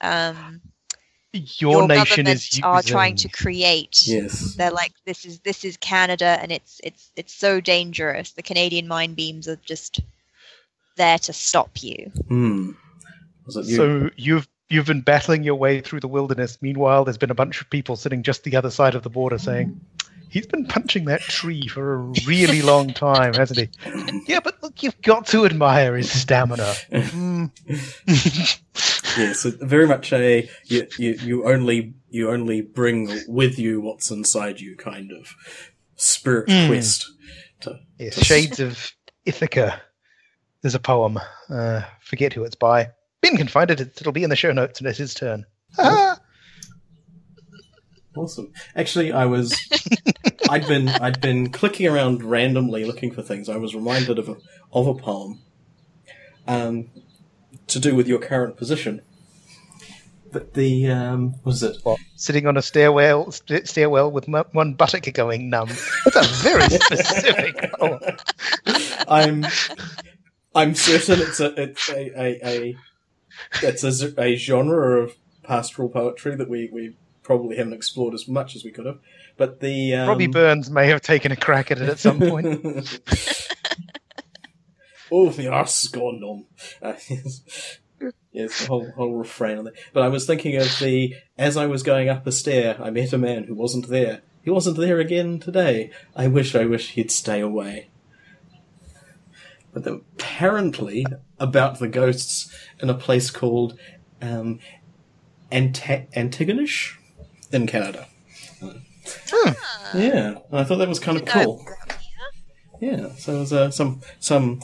um 0.00 0.60
your, 1.32 1.72
your 1.72 1.88
nation 1.88 2.24
government 2.24 2.28
is 2.28 2.60
are 2.62 2.82
trying 2.82 3.16
to 3.16 3.28
create. 3.28 4.06
Yes. 4.06 4.54
They're 4.54 4.70
like 4.70 4.92
this 5.04 5.24
is 5.24 5.40
this 5.40 5.64
is 5.64 5.76
Canada 5.78 6.38
and 6.40 6.52
it's 6.52 6.80
it's 6.84 7.10
it's 7.16 7.32
so 7.32 7.60
dangerous. 7.60 8.32
The 8.32 8.42
Canadian 8.42 8.86
mine 8.86 9.14
beams 9.14 9.48
are 9.48 9.56
just 9.64 10.00
there 10.96 11.18
to 11.18 11.32
stop 11.32 11.82
you. 11.82 12.10
Hmm. 12.28 12.72
Was 13.46 13.56
you? 13.68 13.76
so 13.76 14.10
you've 14.16 14.48
you've 14.68 14.86
been 14.86 15.00
battling 15.00 15.42
your 15.42 15.54
way 15.54 15.80
through 15.80 16.00
the 16.00 16.08
wilderness 16.08 16.58
meanwhile 16.62 17.04
there's 17.04 17.18
been 17.18 17.30
a 17.30 17.34
bunch 17.34 17.60
of 17.60 17.68
people 17.70 17.96
sitting 17.96 18.22
just 18.22 18.44
the 18.44 18.56
other 18.56 18.70
side 18.70 18.94
of 18.94 19.02
the 19.02 19.10
border 19.10 19.36
saying 19.36 19.80
he's 20.30 20.46
been 20.46 20.64
punching 20.64 21.04
that 21.04 21.20
tree 21.20 21.66
for 21.66 21.94
a 21.94 21.98
really 22.26 22.62
long 22.62 22.94
time 22.94 23.34
hasn't 23.34 23.58
he 23.58 23.68
yeah 24.28 24.40
but 24.40 24.61
look 24.61 24.61
you've 24.80 25.00
got 25.02 25.26
to 25.26 25.44
admire 25.44 25.96
his 25.96 26.10
stamina 26.10 26.72
Mm. 26.90 27.50
yes, 29.18 29.44
it- 29.44 29.60
very 29.60 29.86
much 29.86 30.12
a 30.12 30.48
you, 30.66 30.86
you 30.98 31.12
you 31.14 31.48
only 31.48 31.94
you 32.10 32.30
only 32.30 32.60
bring 32.60 33.08
with 33.28 33.58
you 33.58 33.80
what's 33.80 34.10
inside 34.10 34.60
you 34.60 34.76
kind 34.76 35.10
of 35.12 35.34
spirit 35.96 36.50
Hmm. 36.50 36.66
quest. 36.68 37.06
To, 37.60 37.78
yes, 37.98 38.14
shades 38.24 38.58
of 38.60 38.92
ithaca 39.24 39.80
there's 40.62 40.74
a 40.74 40.80
poem 40.80 41.18
uh, 41.50 41.82
forget 42.00 42.32
who 42.32 42.42
it's 42.44 42.56
by 42.56 42.88
ben 43.20 43.36
can 43.36 43.48
find 43.48 43.70
it 43.70 43.80
it'll 43.80 44.12
be 44.12 44.24
in 44.24 44.30
the 44.30 44.36
show 44.36 44.52
notes 44.52 44.80
and 44.80 44.88
it's 44.88 44.98
his 44.98 45.14
turn 45.14 45.44
Ah! 45.78 46.18
Awesome. 48.14 48.52
Actually, 48.76 49.10
I 49.10 49.24
was 49.24 49.54
I'd 50.48 50.66
been 50.66 50.88
I'd 50.88 51.20
been 51.20 51.50
clicking 51.50 51.86
around 51.86 52.22
randomly 52.22 52.84
looking 52.84 53.12
for 53.12 53.22
things. 53.22 53.48
I 53.48 53.56
was 53.56 53.74
reminded 53.74 54.18
of 54.18 54.28
a 54.28 54.36
of 54.72 54.86
a 54.86 54.94
poem, 54.94 55.40
um, 56.46 56.90
to 57.68 57.78
do 57.78 57.94
with 57.94 58.06
your 58.08 58.18
current 58.18 58.56
position. 58.56 59.02
But 60.30 60.54
the 60.54 60.88
um, 60.90 61.34
what 61.42 61.52
is 61.54 61.62
it? 61.62 61.76
What, 61.82 62.00
sitting 62.16 62.46
on 62.46 62.56
a 62.56 62.62
stairwell 62.62 63.30
st- 63.32 63.68
stairwell 63.68 64.10
with 64.10 64.28
mu- 64.28 64.44
one 64.52 64.74
buttock 64.74 65.12
going 65.12 65.50
numb 65.50 65.68
that's 66.04 66.16
a 66.16 66.42
very 66.42 66.62
specific 66.70 67.70
poem 67.78 68.00
I'm 69.08 69.44
I'm 70.54 70.74
certain 70.74 71.20
it's 71.20 71.38
a 71.38 71.60
it's 71.60 71.88
a 71.90 72.18
a, 72.18 72.46
a 72.46 72.76
it's 73.62 73.84
a, 73.84 74.20
a 74.20 74.36
genre 74.36 75.02
of 75.02 75.16
pastoral 75.42 75.88
poetry 75.88 76.36
that 76.36 76.48
we, 76.48 76.68
we 76.72 76.96
probably 77.22 77.56
haven't 77.56 77.72
explored 77.72 78.14
as 78.14 78.28
much 78.28 78.56
as 78.56 78.64
we 78.64 78.70
could 78.70 78.86
have. 78.86 78.98
But 79.36 79.60
the 79.60 79.94
um, 79.94 80.08
Robbie 80.08 80.26
Burns 80.26 80.70
may 80.70 80.86
have 80.88 81.00
taken 81.00 81.32
a 81.32 81.36
crack 81.36 81.70
at 81.70 81.78
it 81.78 81.88
at 81.88 81.98
some 81.98 82.20
point. 82.20 83.00
oh, 85.10 85.30
the 85.30 85.48
arse 85.48 85.86
gone 85.88 86.20
numb. 86.20 86.46
Uh, 86.80 86.94
yes, 87.08 87.78
yes, 88.32 88.60
the 88.60 88.66
whole 88.66 88.90
whole 88.92 89.14
refrain 89.14 89.58
on 89.58 89.64
that. 89.64 89.74
But 89.92 90.02
I 90.02 90.08
was 90.08 90.26
thinking 90.26 90.56
of 90.56 90.78
the 90.78 91.14
as 91.38 91.56
I 91.56 91.66
was 91.66 91.82
going 91.82 92.08
up 92.08 92.26
a 92.26 92.32
stair, 92.32 92.76
I 92.80 92.90
met 92.90 93.12
a 93.12 93.18
man 93.18 93.44
who 93.44 93.54
wasn't 93.54 93.88
there. 93.88 94.22
He 94.42 94.50
wasn't 94.50 94.76
there 94.76 94.98
again 94.98 95.38
today. 95.38 95.90
I 96.16 96.26
wish, 96.26 96.54
I 96.54 96.64
wish 96.64 96.90
he'd 96.90 97.12
stay 97.12 97.40
away. 97.40 97.88
But 99.72 99.86
apparently 99.86 101.06
about 101.38 101.78
the 101.78 101.88
ghosts 101.88 102.54
in 102.80 102.90
a 102.90 102.94
place 102.94 103.30
called 103.30 103.78
um, 104.20 104.58
Antigonish 105.50 106.96
in 107.52 107.66
Canada. 107.66 108.08
Yeah, 109.94 110.34
and 110.50 110.60
I 110.60 110.64
thought 110.64 110.78
that 110.78 110.88
was 110.88 111.00
kind 111.00 111.18
of 111.18 111.24
cool. 111.26 111.66
Yeah, 112.80 113.14
so 113.16 113.36
it 113.36 113.38
was 113.40 113.52
uh, 113.52 113.70
some 113.70 114.00
some 114.18 114.60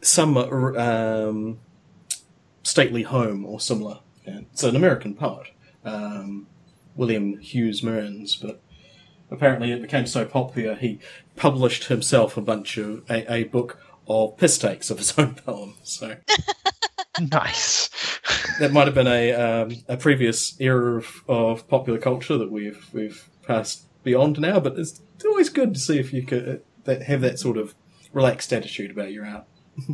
some 0.00 0.36
uh, 0.36 0.48
um, 0.76 1.60
stately 2.62 3.02
home 3.02 3.44
or 3.44 3.60
similar. 3.60 4.00
And 4.26 4.46
it's 4.52 4.62
an 4.62 4.76
American 4.76 5.14
poet, 5.14 5.48
um, 5.84 6.46
William 6.96 7.38
Hughes 7.38 7.82
Mearns, 7.82 8.36
but 8.36 8.60
apparently 9.30 9.72
it 9.72 9.82
became 9.82 10.06
so 10.06 10.24
popular 10.24 10.74
he 10.74 11.00
published 11.36 11.84
himself 11.84 12.36
a 12.36 12.40
bunch 12.40 12.76
of 12.76 13.02
a, 13.10 13.32
a 13.32 13.44
book 13.44 13.78
of 14.08 14.36
piss 14.36 14.58
takes 14.58 14.90
of 14.90 14.98
his 14.98 15.12
own 15.18 15.34
poems. 15.34 15.76
So 15.84 16.16
nice. 17.30 17.88
that 18.60 18.72
might 18.72 18.86
have 18.86 18.94
been 18.94 19.06
a 19.06 19.32
um, 19.32 19.72
a 19.88 19.96
previous 19.96 20.58
era 20.60 20.96
of, 20.98 21.22
of 21.28 21.68
popular 21.68 21.98
culture 21.98 22.38
that 22.38 22.50
we've 22.50 22.86
we've 22.92 23.28
passed 23.46 23.86
beyond 24.02 24.38
now. 24.40 24.60
But 24.60 24.78
it's 24.78 25.00
always 25.24 25.48
good 25.48 25.74
to 25.74 25.80
see 25.80 25.98
if 25.98 26.12
you 26.12 26.24
could 26.24 26.48
uh, 26.48 26.56
that 26.84 27.02
have 27.02 27.20
that 27.20 27.38
sort 27.38 27.56
of 27.58 27.74
relaxed 28.12 28.52
attitude 28.52 28.90
about 28.90 29.12
your 29.12 29.26
art. 29.26 29.44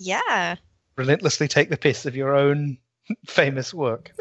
Yeah. 0.00 0.54
Relentlessly 0.96 1.48
take 1.48 1.70
the 1.70 1.76
piss 1.76 2.06
of 2.06 2.14
your 2.14 2.36
own 2.36 2.78
famous 3.26 3.74
work. 3.74 4.12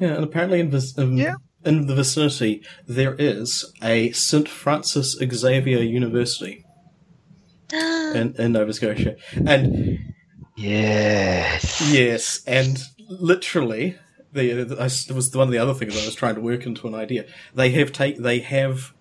Yeah, 0.00 0.14
and 0.14 0.24
apparently 0.24 0.60
in, 0.60 0.70
vis- 0.70 0.96
um, 0.96 1.18
Yeah. 1.18 1.34
in 1.66 1.86
the 1.86 1.94
vicinity 1.94 2.62
there 2.86 3.14
is 3.18 3.70
a 3.82 4.10
St. 4.12 4.48
Francis 4.48 5.18
Xavier 5.22 5.80
University 5.80 6.64
in, 7.72 8.34
in 8.38 8.52
Nova 8.52 8.72
Scotia. 8.72 9.16
And 9.46 10.14
Yes. 10.58 11.88
yes, 11.92 12.42
and 12.44 12.78
literally, 13.08 13.96
the, 14.32 14.64
the, 14.64 14.80
I 14.80 14.86
s- 14.86 15.08
was 15.08 15.34
one 15.34 15.46
of 15.46 15.52
the 15.52 15.58
other 15.58 15.72
things 15.72 15.96
I 15.96 16.04
was 16.04 16.16
trying 16.16 16.34
to 16.34 16.40
work 16.40 16.66
into 16.66 16.88
an 16.88 16.96
idea. 16.96 17.26
They 17.54 17.70
have 17.70 17.92
take 17.92 18.18
they 18.18 18.40
have 18.40 18.92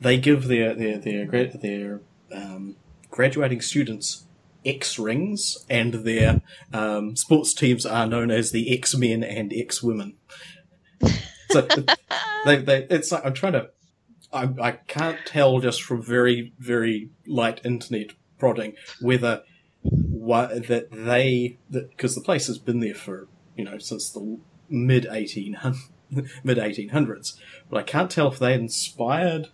they 0.00 0.16
give 0.16 0.48
their 0.48 0.74
their 0.74 0.96
their 0.98 1.26
their 1.46 2.00
um, 2.32 2.76
graduating 3.10 3.60
students 3.60 4.24
X 4.64 4.98
rings, 4.98 5.66
and 5.68 5.92
their 5.92 6.40
um, 6.72 7.16
sports 7.16 7.52
teams 7.52 7.84
are 7.84 8.06
known 8.06 8.30
as 8.30 8.52
the 8.52 8.74
X 8.74 8.96
Men 8.96 9.22
and 9.22 9.52
X 9.54 9.82
Women. 9.82 10.14
So 11.50 11.62
they, 12.46 12.56
they, 12.62 12.86
it's 12.88 13.12
like 13.12 13.26
I'm 13.26 13.34
trying 13.34 13.52
to. 13.52 13.70
I, 14.32 14.48
I 14.60 14.72
can't 14.72 15.18
tell 15.26 15.60
just 15.60 15.82
from 15.82 16.02
very 16.02 16.54
very 16.58 17.10
light 17.26 17.60
internet 17.62 18.08
prodding 18.38 18.74
whether 19.02 19.42
what 19.82 20.66
that 20.68 20.90
they 20.90 21.58
because 21.70 22.14
the 22.14 22.20
place 22.20 22.46
has 22.46 22.58
been 22.58 22.80
there 22.80 22.94
for 22.94 23.28
you 23.56 23.64
know 23.64 23.78
since 23.78 24.10
the 24.10 24.38
mid 24.68 25.06
eighteen 25.10 25.56
mid 26.44 26.58
eighteen 26.58 26.90
hundreds, 26.90 27.38
but 27.70 27.78
I 27.78 27.82
can't 27.82 28.10
tell 28.10 28.28
if 28.30 28.38
they 28.38 28.54
inspired 28.54 29.48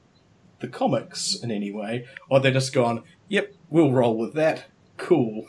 the 0.61 0.69
comics 0.69 1.37
in 1.43 1.51
any 1.51 1.71
way 1.71 2.07
or 2.29 2.41
they're 2.41 2.53
just 2.53 2.73
gone. 2.73 3.03
Yep, 3.29 3.55
we'll 3.71 3.93
roll 3.93 4.17
with 4.17 4.35
that. 4.35 4.67
Cool. 4.97 5.47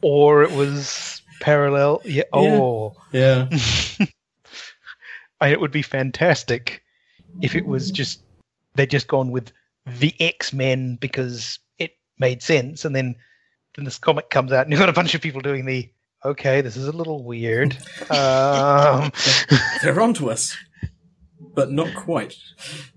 Or 0.00 0.42
it 0.42 0.52
was 0.52 1.22
parallel. 1.40 2.02
Yeah. 2.04 2.24
Oh. 2.32 2.94
Yeah. 3.12 3.48
And 5.40 5.52
it 5.52 5.60
would 5.60 5.70
be 5.70 5.82
fantastic 5.82 6.82
if 7.40 7.54
it 7.54 7.64
was 7.64 7.90
just 7.90 8.22
they'd 8.74 8.90
just 8.90 9.06
gone 9.06 9.30
with 9.30 9.52
the 9.86 10.12
X 10.18 10.52
Men 10.52 10.96
because 10.96 11.58
made 12.18 12.42
sense, 12.42 12.84
and 12.84 12.94
then 12.94 13.16
then 13.76 13.84
this 13.84 13.98
comic 13.98 14.30
comes 14.30 14.52
out 14.52 14.64
and 14.64 14.72
you've 14.72 14.80
got 14.80 14.88
a 14.88 14.94
bunch 14.94 15.14
of 15.14 15.20
people 15.20 15.40
doing 15.40 15.64
the 15.64 15.90
okay, 16.24 16.60
this 16.60 16.76
is 16.76 16.86
a 16.86 16.92
little 16.92 17.24
weird. 17.24 17.76
um, 18.10 19.12
They're 19.82 20.00
onto 20.00 20.30
us, 20.30 20.56
but 21.40 21.70
not 21.70 21.94
quite. 21.94 22.34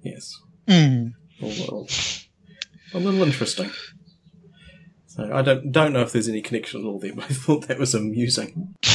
Yes, 0.01 0.36
hmm. 0.67 1.07
a 1.41 1.45
little, 1.45 1.88
a 2.93 2.99
little 2.99 3.24
interesting. 3.24 3.72
So 5.07 5.30
I 5.34 5.41
don't 5.41 5.72
don't 5.72 5.93
know 5.93 6.01
if 6.01 6.11
there's 6.11 6.30
any 6.30 6.41
connection 6.41 6.82
at 6.82 6.86
all 6.86 6.99
there, 6.99 7.13
but 7.13 7.26
I 7.26 7.34
thought 7.34 7.67
that 7.67 7.80
was 7.80 7.93
amusing. 7.93 8.76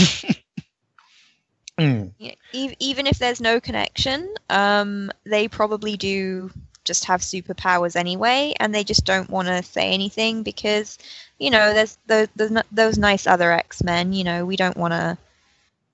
Hmm. 1.78 2.06
Yeah, 2.18 2.32
e- 2.52 2.74
even 2.78 3.06
if 3.06 3.18
there's 3.18 3.40
no 3.40 3.60
connection, 3.60 4.34
um, 4.48 5.10
they 5.26 5.46
probably 5.46 5.98
do 5.98 6.50
just 6.86 7.04
have 7.04 7.20
superpowers 7.20 7.96
anyway, 7.96 8.54
and 8.58 8.74
they 8.74 8.84
just 8.84 9.04
don't 9.04 9.28
want 9.28 9.48
to 9.48 9.62
say 9.62 9.92
anything 9.92 10.42
because, 10.42 10.98
you 11.38 11.50
know, 11.50 11.74
there's 11.74 11.98
those 12.06 12.28
those, 12.36 12.50
n- 12.50 12.62
those 12.72 12.98
nice 12.98 13.26
other 13.26 13.52
X 13.52 13.82
Men. 13.82 14.12
You 14.12 14.24
know, 14.24 14.46
we 14.46 14.56
don't 14.56 14.76
want 14.76 14.92
to, 14.92 15.18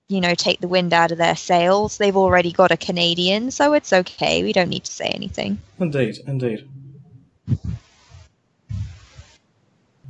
you 0.07 0.21
know, 0.21 0.35
take 0.35 0.61
the 0.61 0.67
wind 0.67 0.93
out 0.93 1.11
of 1.11 1.17
their 1.17 1.35
sails. 1.35 1.97
They've 1.97 2.15
already 2.15 2.51
got 2.51 2.71
a 2.71 2.77
Canadian, 2.77 3.51
so 3.51 3.73
it's 3.73 3.91
okay. 3.91 4.43
We 4.43 4.53
don't 4.53 4.69
need 4.69 4.85
to 4.85 4.91
say 4.91 5.07
anything. 5.07 5.59
Indeed, 5.79 6.19
indeed. 6.25 6.69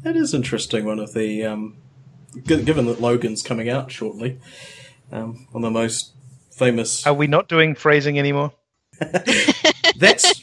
That 0.03 0.17
is 0.17 0.33
interesting. 0.33 0.85
One 0.85 0.99
of 0.99 1.13
the 1.13 1.45
um, 1.45 1.77
g- 2.45 2.61
given 2.61 2.85
that 2.87 2.99
Logan's 2.99 3.41
coming 3.41 3.69
out 3.69 3.91
shortly, 3.91 4.37
um, 5.11 5.47
one 5.51 5.63
of 5.63 5.73
the 5.73 5.79
most 5.79 6.11
famous. 6.51 7.07
Are 7.07 7.13
we 7.13 7.27
not 7.27 7.47
doing 7.47 7.73
phrasing 7.73 8.19
anymore? 8.19 8.51
That's 9.95 10.41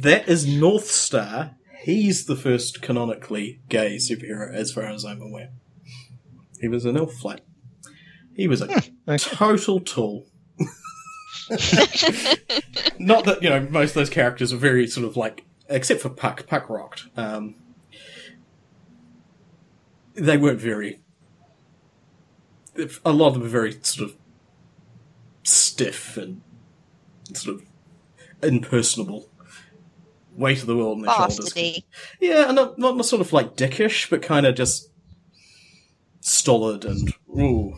that 0.00 0.28
is 0.28 0.46
Northstar. 0.46 1.54
He's 1.82 2.26
the 2.26 2.36
first 2.36 2.82
canonically 2.82 3.60
gay 3.68 3.96
superhero, 3.96 4.52
as 4.52 4.72
far 4.72 4.84
as 4.84 5.04
I'm 5.04 5.22
aware. 5.22 5.50
He 6.60 6.68
was 6.68 6.84
an 6.84 6.96
Alpha 6.96 7.16
Flight. 7.16 7.40
He 8.34 8.46
was 8.46 8.60
a 8.60 8.64
okay. 8.64 9.18
total 9.18 9.80
tool. 9.80 10.26
Not 12.98 13.24
that 13.24 13.38
you 13.42 13.48
know 13.48 13.66
most 13.70 13.90
of 13.90 13.94
those 13.94 14.10
characters 14.10 14.52
are 14.52 14.56
very 14.56 14.86
sort 14.86 15.06
of 15.06 15.16
like, 15.16 15.44
except 15.68 16.00
for 16.00 16.10
Puck. 16.10 16.46
Puck 16.46 16.68
rocked. 16.68 17.06
Um, 17.16 17.56
they 20.14 20.36
weren't 20.36 20.60
very. 20.60 21.00
A 23.04 23.12
lot 23.12 23.28
of 23.28 23.34
them 23.34 23.42
were 23.42 23.48
very 23.48 23.72
sort 23.82 24.10
of 24.10 24.16
stiff 25.42 26.16
and 26.16 26.42
sort 27.34 27.56
of 27.56 27.66
impersonable. 28.42 29.28
Weight 30.36 30.60
of 30.60 30.66
the 30.66 30.76
world 30.76 30.98
on 30.98 31.02
their 31.02 31.14
shoulders. 31.36 31.52
Yeah, 32.20 32.46
and 32.46 32.56
not, 32.56 32.78
not 32.78 33.04
sort 33.04 33.20
of 33.20 33.32
like 33.32 33.56
dickish, 33.56 34.08
but 34.08 34.22
kind 34.22 34.46
of 34.46 34.54
just 34.54 34.90
stolid 36.20 36.84
and 36.84 37.12
ooh, 37.38 37.76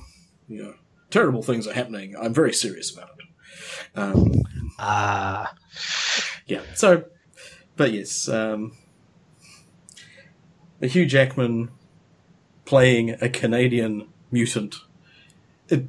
you 0.48 0.62
know, 0.62 0.74
terrible 1.10 1.42
things 1.42 1.66
are 1.66 1.72
happening. 1.72 2.14
I'm 2.20 2.34
very 2.34 2.52
serious 2.52 2.90
about 2.94 3.10
it. 3.18 3.98
Um, 3.98 4.42
Ah. 4.78 5.54
yeah. 6.46 6.62
So, 6.74 7.04
but 7.76 7.92
yes, 7.92 8.28
um, 8.28 8.76
Hugh 10.80 11.06
Jackman 11.06 11.70
playing 12.64 13.10
a 13.20 13.28
Canadian 13.28 14.08
mutant, 14.30 14.76
it 15.68 15.84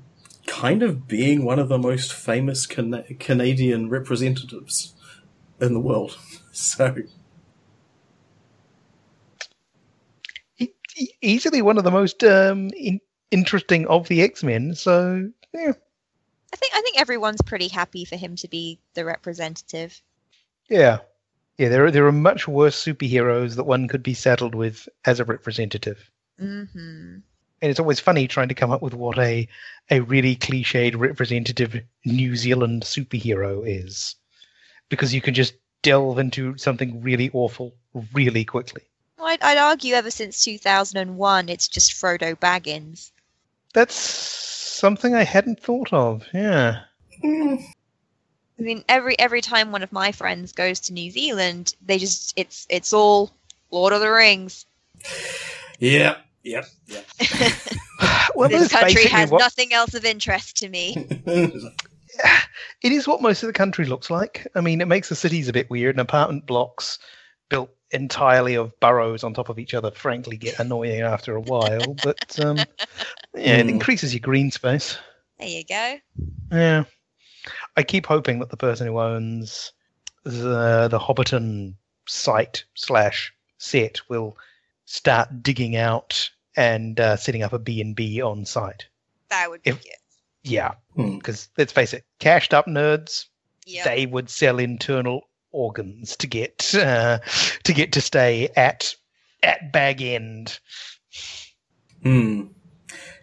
kind 0.46 0.84
of 0.84 1.08
being 1.08 1.44
one 1.44 1.60
of 1.60 1.70
the 1.70 1.78
most 1.80 2.14
famous 2.14 2.66
Cana- 2.68 3.06
Canadian 3.20 3.90
representatives 3.90 4.94
in 5.60 5.74
the 5.74 5.80
world. 5.80 6.18
So, 6.62 6.96
easily 11.22 11.62
one 11.62 11.78
of 11.78 11.84
the 11.84 11.92
most 11.92 12.24
um, 12.24 12.70
in- 12.76 13.02
interesting 13.32 13.88
of 13.88 14.08
the 14.08 14.22
X 14.22 14.44
Men. 14.44 14.76
So 14.76 15.30
yeah, 15.54 15.74
I 16.54 16.56
think 16.58 16.74
I 16.76 16.82
think 16.82 17.00
everyone's 17.00 17.42
pretty 17.42 17.68
happy 17.68 18.06
for 18.06 18.16
him 18.16 18.36
to 18.38 18.48
be 18.48 18.80
the 18.94 19.06
representative. 19.06 20.02
yeah, 20.70 21.00
yeah. 21.58 21.70
There 21.70 21.86
are 21.86 21.92
there 21.92 22.08
are 22.08 22.12
much 22.12 22.48
worse 22.48 22.82
superheroes 22.84 23.56
that 23.56 23.66
one 23.66 23.88
could 23.88 24.04
be 24.04 24.14
saddled 24.14 24.56
with 24.56 24.88
as 25.06 25.20
a 25.20 25.26
representative. 25.26 26.10
hmm 26.40 27.22
And 27.62 27.72
it's 27.72 27.80
always 27.80 28.00
funny 28.00 28.28
trying 28.28 28.50
to 28.50 28.54
come 28.56 28.72
up 28.72 28.82
with 28.84 28.94
what 28.94 29.18
a 29.18 29.48
a 29.90 30.02
really 30.02 30.36
cliched 30.36 30.96
representative 30.98 31.82
New 32.06 32.36
Zealand 32.36 32.84
superhero 32.84 33.64
is, 33.68 34.16
because 34.90 35.14
you 35.14 35.22
can 35.22 35.34
just 35.34 35.56
delve 35.84 36.18
into 36.18 36.58
something 36.58 37.02
really 37.02 37.30
awful 37.34 37.76
really 38.14 38.44
quickly. 38.44 38.82
I'd, 39.22 39.42
I'd 39.42 39.58
argue 39.58 39.94
ever 39.94 40.12
since 40.12 40.44
2001, 40.44 41.48
it's 41.50 41.68
just 41.68 41.94
Frodo 41.94 42.36
Baggins. 42.36 43.12
That's 43.74 43.96
something 43.96 45.16
I 45.16 45.24
hadn't 45.24 45.62
thought 45.62 45.94
of. 45.94 46.26
Yeah. 46.34 46.82
mm, 47.24 47.64
I 48.60 48.62
mean, 48.62 48.84
every 48.90 49.18
every 49.20 49.42
time 49.42 49.72
one 49.72 49.82
of 49.84 49.92
my 49.92 50.12
friends 50.12 50.52
goes 50.52 50.80
to 50.82 50.94
New 50.94 51.10
Zealand, 51.10 51.76
they 51.86 51.98
just 51.98 52.34
it's 52.36 52.68
it's 52.70 52.92
all 52.94 53.32
Lord 53.72 53.94
of 53.94 54.02
the 54.02 54.12
Rings. 54.12 54.66
yeah, 55.80 56.18
yep, 56.44 56.66
yep. 56.88 57.06
Well, 58.36 58.50
this 58.50 58.72
country 58.72 59.06
has 59.06 59.30
what- 59.32 59.40
nothing 59.40 59.74
else 59.74 59.94
of 59.94 60.06
interest 60.06 60.58
to 60.58 60.70
me. 60.70 61.08
It 62.84 62.92
is 62.92 63.08
what 63.08 63.22
most 63.22 63.44
of 63.44 63.48
the 63.48 63.54
country 63.54 63.86
looks 63.86 64.10
like. 64.10 64.46
I 64.56 64.62
mean, 64.62 64.82
it 64.82 64.90
makes 64.90 65.08
the 65.08 65.16
cities 65.16 65.48
a 65.48 65.54
bit 65.54 65.70
weird, 65.70 65.96
and 65.96 66.02
apartment 66.02 66.46
blocks 66.46 67.00
built 67.50 67.70
entirely 67.92 68.56
of 68.56 68.78
burrows 68.82 69.24
on 69.24 69.34
top 69.34 69.48
of 69.48 69.58
each 69.58 69.74
other, 69.74 69.90
frankly, 69.92 70.36
get 70.36 70.60
annoying 70.60 71.00
after 71.00 71.34
a 71.36 71.40
while. 71.42 71.94
But 72.04 72.38
um, 72.40 72.58
yeah, 73.36 73.58
it 73.58 73.64
Hmm. 73.64 73.70
increases 73.70 74.14
your 74.14 74.20
green 74.20 74.52
space. 74.52 74.98
There 75.40 75.48
you 75.48 75.64
go. 75.64 75.98
Yeah, 76.52 76.84
I 77.78 77.84
keep 77.84 78.06
hoping 78.06 78.40
that 78.40 78.50
the 78.50 78.58
person 78.58 78.86
who 78.88 79.00
owns 79.00 79.72
the 80.26 80.90
the 80.92 81.00
Hobbiton 81.00 81.76
site 82.06 82.66
slash 82.76 83.34
set 83.60 84.02
will 84.10 84.38
start 84.86 85.42
digging 85.42 85.78
out 85.78 86.30
and 86.58 87.00
uh, 87.00 87.16
setting 87.16 87.44
up 87.44 87.54
a 87.54 87.60
B 87.60 87.80
and 87.80 87.96
B 87.96 88.22
on 88.22 88.46
site. 88.46 88.88
That 89.30 89.50
would 89.50 89.64
be 89.64 89.70
If- 89.72 89.82
good. 89.84 89.92
Yeah, 90.44 90.74
Hmm. 90.96 91.18
because 91.18 91.50
let's 91.58 91.72
face 91.72 91.94
it, 91.94 92.04
cashed 92.20 92.54
up 92.54 92.66
nerds 92.66 93.26
Yeah. 93.66 93.84
they 93.86 94.06
would 94.06 94.30
sell 94.30 94.60
internal 94.60 95.22
organs 95.52 96.18
to 96.18 96.28
get 96.28 96.74
uh, 96.76 97.20
to 97.64 97.74
get 97.74 97.94
to 97.94 98.02
stay 98.02 98.50
at 98.56 98.94
at 99.42 99.72
bag 99.72 100.02
end. 100.02 100.60
Hmm. 102.04 102.48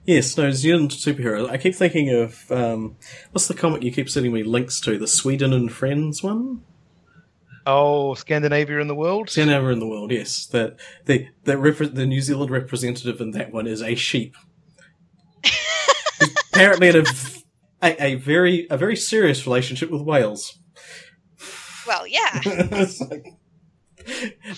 Yes, 0.07 0.37
no, 0.37 0.45
New 0.47 0.53
Zealand 0.53 0.91
superhero. 0.93 1.49
I 1.51 1.59
keep 1.59 1.75
thinking 1.75 2.09
of 2.11 2.51
um, 2.51 2.97
what's 3.33 3.49
the 3.49 3.55
comic 3.55 3.83
you 3.83 3.93
keep 3.93 4.09
sending 4.09 4.33
me 4.33 4.43
links 4.43 4.81
to? 4.81 4.99
The 4.99 5.07
Sweden 5.07 5.53
and 5.53 5.71
Friends 5.71 6.23
one. 6.23 6.63
Oh, 7.67 8.15
Scandinavia 8.15 8.81
in 8.81 8.89
the 8.89 8.95
world. 8.95 9.29
Scandinavia 9.29 9.69
in 9.71 9.79
the 9.79 9.87
world, 9.87 10.11
yes. 10.11 10.47
The 10.47 10.77
the 11.05 11.29
the, 11.45 11.53
repre- 11.55 11.95
the 11.95 12.07
New 12.07 12.23
Zealand 12.23 12.51
representative 12.51 13.21
in 13.21 13.33
that 13.33 13.53
one 13.53 13.67
is 13.67 13.83
a 13.83 13.95
sheep. 13.95 14.35
Apparently, 16.53 16.89
in 16.89 16.97
a, 16.97 17.03
v- 17.03 17.43
a 17.83 18.05
a 18.05 18.15
very 18.17 18.67
a 18.71 18.77
very 18.77 18.97
serious 18.97 19.47
relationship 19.47 19.91
with 19.91 20.03
whales. 20.03 20.59
Well, 21.87 22.07
yeah. 22.07 22.41
Like- 23.11 23.35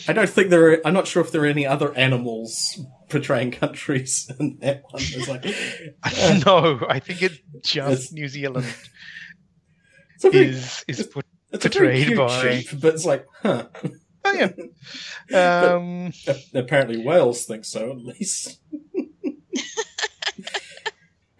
I 0.08 0.12
don't 0.12 0.28
think 0.28 0.50
there 0.50 0.72
are. 0.72 0.78
I'm 0.86 0.94
not 0.94 1.06
sure 1.08 1.20
if 1.20 1.32
there 1.32 1.42
are 1.42 1.46
any 1.46 1.66
other 1.66 1.92
animals 1.96 2.80
portraying 3.10 3.50
countries 3.50 4.30
in 4.40 4.58
that 4.60 4.82
one. 4.90 5.02
It's 5.04 5.28
like 5.28 5.44
no, 6.46 6.80
I 6.88 7.00
think 7.00 7.22
it's 7.22 7.38
just 7.62 7.90
It's- 7.92 8.12
New 8.12 8.28
Zealand 8.28 8.66
it's 10.14 10.24
a 10.24 10.30
very, 10.30 10.46
is 10.46 10.84
is 10.86 11.06
put. 11.08 11.26
it's 11.50 11.66
a 11.66 11.68
very 11.68 12.04
portrayed 12.04 12.06
cute 12.06 12.18
by- 12.18 12.60
sheep, 12.60 12.80
but 12.80 12.94
it's 12.94 13.04
like, 13.04 13.26
huh? 13.42 13.66
Oh 14.24 14.32
yeah. 14.32 15.74
Um, 15.74 16.12
Apparently, 16.54 17.04
Wales 17.04 17.44
think 17.44 17.64
so. 17.64 17.90
At 17.90 17.96
least. 17.98 18.60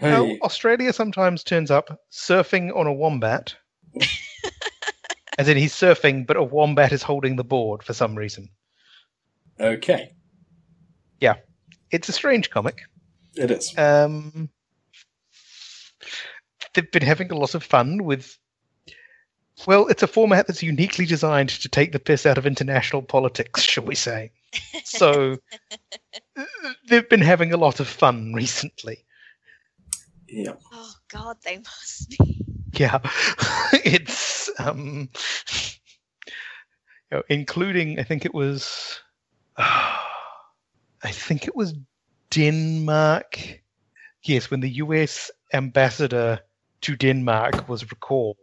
Well, 0.03 0.27
hey, 0.27 0.39
Australia 0.43 0.93
sometimes 0.93 1.45
turns 1.45 1.71
up 1.71 2.01
surfing 2.11 2.75
on 2.77 2.87
a 2.87 2.93
wombat. 2.93 3.55
As 5.39 5.49
in, 5.49 5.57
he's 5.57 5.73
surfing, 5.73 6.27
but 6.27 6.37
a 6.37 6.43
wombat 6.43 6.93
is 6.93 7.03
holding 7.03 7.37
the 7.37 7.45
board 7.45 7.83
for 7.83 7.95
some 7.95 8.15
reason. 8.17 8.49
okay, 9.61 10.13
Yeah. 11.21 11.37
It's 11.91 12.09
a 12.09 12.13
strange 12.13 12.49
comic. 12.51 12.83
it 13.37 13.51
is. 13.51 13.77
Um, 13.77 14.49
they've 16.75 16.91
been 16.91 17.03
having 17.03 17.31
a 17.31 17.37
lot 17.37 17.55
of 17.55 17.63
fun 17.63 18.05
with. 18.05 18.39
Well, 19.67 19.87
it's 19.89 20.03
a 20.03 20.07
format 20.07 20.47
that's 20.47 20.63
uniquely 20.63 21.05
designed 21.05 21.51
to 21.51 21.69
take 21.69 21.93
the 21.93 21.99
piss 21.99 22.25
out 22.25 22.39
of 22.39 22.47
international 22.47 23.03
politics, 23.03 23.63
shall 23.63 23.85
we 23.85 23.95
say. 23.95 24.33
So 24.85 25.37
they've 26.89 27.09
been 27.09 27.21
having 27.21 27.53
a 27.53 27.57
lot 27.57 27.81
of 27.81 27.89
fun 27.89 28.33
recently. 28.35 29.05
Yeah. 30.33 30.55
oh 30.73 30.93
God, 31.11 31.37
they 31.45 31.59
must 31.59 32.09
be. 32.11 32.43
Yeah, 32.73 33.01
it's 33.85 34.51
um, 34.59 35.11
you 37.11 37.19
know, 37.19 37.23
including 37.29 38.01
I 38.01 38.03
think 38.03 38.25
it 38.25 38.33
was, 38.33 38.99
I 39.59 41.11
think 41.11 41.47
it 41.47 41.55
was 41.55 41.75
Denmark. 42.31 43.61
Yes, 44.23 44.51
when 44.51 44.61
the 44.61 44.71
U.S. 44.71 45.31
ambassador 45.53 46.41
to 46.81 46.97
Denmark 46.97 47.69
was 47.69 47.91
recalled 47.91 48.37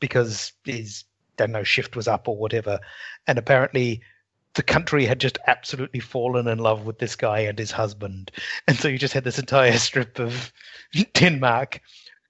because 0.00 0.52
his 0.64 1.04
I 1.38 1.46
don't 1.46 1.52
know 1.52 1.64
shift 1.64 1.96
was 1.96 2.06
up 2.06 2.28
or 2.28 2.36
whatever, 2.36 2.78
and 3.26 3.38
apparently 3.38 4.02
the 4.54 4.62
country 4.62 5.04
had 5.04 5.20
just 5.20 5.38
absolutely 5.46 6.00
fallen 6.00 6.48
in 6.48 6.58
love 6.58 6.86
with 6.86 6.98
this 6.98 7.16
guy 7.16 7.40
and 7.40 7.58
his 7.58 7.70
husband, 7.72 8.30
and 8.66 8.76
so 8.76 8.88
you 8.88 8.98
just 8.98 9.14
had 9.14 9.24
this 9.24 9.38
entire 9.38 9.78
strip 9.78 10.18
of 10.18 10.52
Denmark 11.14 11.80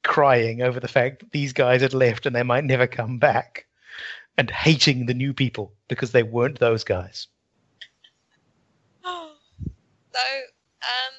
crying 0.03 0.63
over 0.63 0.81
the 0.81 0.89
fact 0.89 1.21
that 1.21 1.33
these 1.33 1.53
guys 1.53 1.81
had 1.81 1.95
left 1.95 2.27
and 2.27 2.37
they 2.37 2.43
might 2.43 2.65
never 2.65 2.87
come 2.87 3.19
back 3.19 3.67
and 4.37 4.51
hating 4.51 5.07
the 5.07 5.15
new 5.15 5.33
people 5.33 5.73
because 5.89 6.13
they 6.13 6.23
weren't 6.23 6.59
those 6.59 6.85
guys. 6.85 7.29
So, 10.15 10.21
um, 10.83 11.15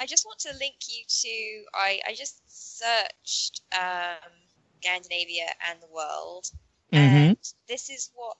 I 0.00 0.06
just 0.06 0.24
want 0.24 0.38
to 0.40 0.52
link 0.58 0.76
you 0.88 1.04
to. 1.06 1.64
I 1.74 2.00
I 2.08 2.14
just 2.14 2.40
searched 2.48 3.60
um, 3.78 4.32
Scandinavia 4.80 5.48
and 5.68 5.78
the 5.82 5.88
world, 5.94 6.50
and 6.92 7.36
this 7.68 7.88
is 7.90 8.10
what 8.14 8.36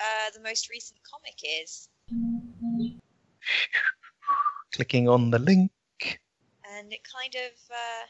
uh, 0.00 0.30
the 0.34 0.40
most 0.42 0.68
recent 0.70 0.98
comic 1.02 1.34
is, 1.62 1.88
Clicking 4.74 5.08
on 5.08 5.30
the 5.30 5.38
link. 5.38 5.70
and 6.76 6.92
it 6.92 7.00
kind 7.04 7.34
of 7.36 7.52
uh, 7.70 8.06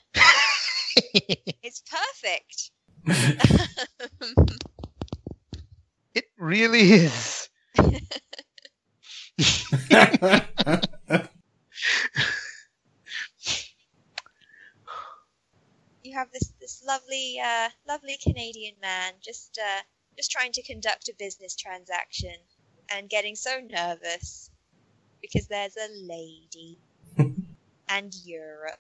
it's 1.62 1.82
perfect. 1.82 2.70
it 6.14 6.24
really 6.38 6.80
is. 6.92 7.48
you 16.02 16.12
have 16.14 16.30
this 16.32 16.52
this 16.52 16.53
lovely 16.86 17.40
uh, 17.42 17.68
lovely 17.88 18.16
Canadian 18.22 18.74
man 18.80 19.14
just 19.22 19.58
uh, 19.62 19.80
just 20.16 20.30
trying 20.30 20.52
to 20.52 20.62
conduct 20.62 21.08
a 21.08 21.14
business 21.18 21.56
transaction 21.56 22.34
and 22.94 23.08
getting 23.08 23.34
so 23.34 23.60
nervous 23.70 24.50
because 25.20 25.46
there's 25.48 25.76
a 25.76 25.88
lady 26.06 26.78
and 27.88 28.14
Europe. 28.24 28.78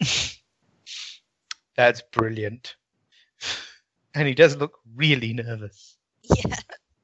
That's 1.76 2.02
brilliant. 2.12 2.76
And 4.14 4.28
he 4.28 4.34
does 4.34 4.56
look 4.56 4.78
really 4.94 5.32
nervous 5.32 5.96
Yeah. 6.22 6.56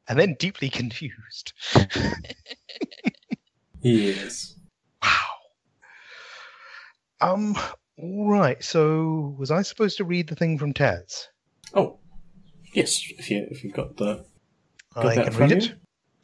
and 0.08 0.18
then 0.18 0.36
deeply 0.38 0.68
confused. 0.68 1.52
yes. 3.80 4.54
Wow. 5.02 5.10
Um, 7.20 7.56
all 7.98 8.28
right. 8.28 8.62
So, 8.62 9.34
was 9.38 9.50
I 9.50 9.62
supposed 9.62 9.96
to 9.98 10.04
read 10.04 10.28
the 10.28 10.36
thing 10.36 10.58
from 10.58 10.74
Taz? 10.74 11.28
Oh, 11.74 11.98
yes. 12.72 13.02
If 13.18 13.30
you 13.30 13.46
if 13.50 13.64
you've 13.64 13.74
got 13.74 13.96
the 13.96 14.24
got 14.94 15.06
I 15.06 15.24
can 15.24 15.36
read 15.36 15.52
it. 15.52 15.64
you? 15.66 15.74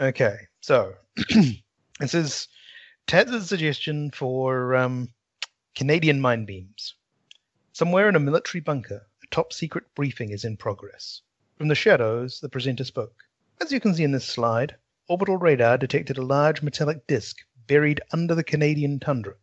Okay, 0.00 0.36
so 0.60 0.94
this 2.00 2.14
is 2.14 2.48
Taz's 3.06 3.48
suggestion 3.48 4.10
for 4.10 4.74
um, 4.74 5.08
Canadian 5.74 6.20
mind 6.20 6.46
beams. 6.46 6.94
Somewhere 7.72 8.08
in 8.08 8.16
a 8.16 8.20
military 8.20 8.60
bunker, 8.60 9.06
a 9.22 9.26
top 9.30 9.52
secret 9.52 9.84
briefing 9.94 10.30
is 10.30 10.44
in 10.44 10.56
progress. 10.56 11.22
From 11.56 11.68
the 11.68 11.74
shadows, 11.74 12.40
the 12.40 12.48
presenter 12.48 12.84
spoke. 12.84 13.14
As 13.60 13.72
you 13.72 13.80
can 13.80 13.94
see 13.94 14.04
in 14.04 14.12
this 14.12 14.26
slide, 14.26 14.76
orbital 15.08 15.36
radar 15.36 15.78
detected 15.78 16.18
a 16.18 16.22
large 16.22 16.62
metallic 16.62 17.06
disk 17.06 17.38
buried 17.66 18.00
under 18.12 18.34
the 18.34 18.44
Canadian 18.44 18.98
tundra. 18.98 19.34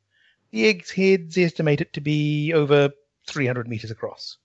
The 0.52 0.68
egg's 0.68 0.92
heads 0.92 1.38
estimate 1.38 1.82
it 1.82 1.94
to 1.94 2.02
be 2.02 2.54
over 2.54 2.90
300 3.28 3.68
meters 3.68 3.92
across. 3.92 4.38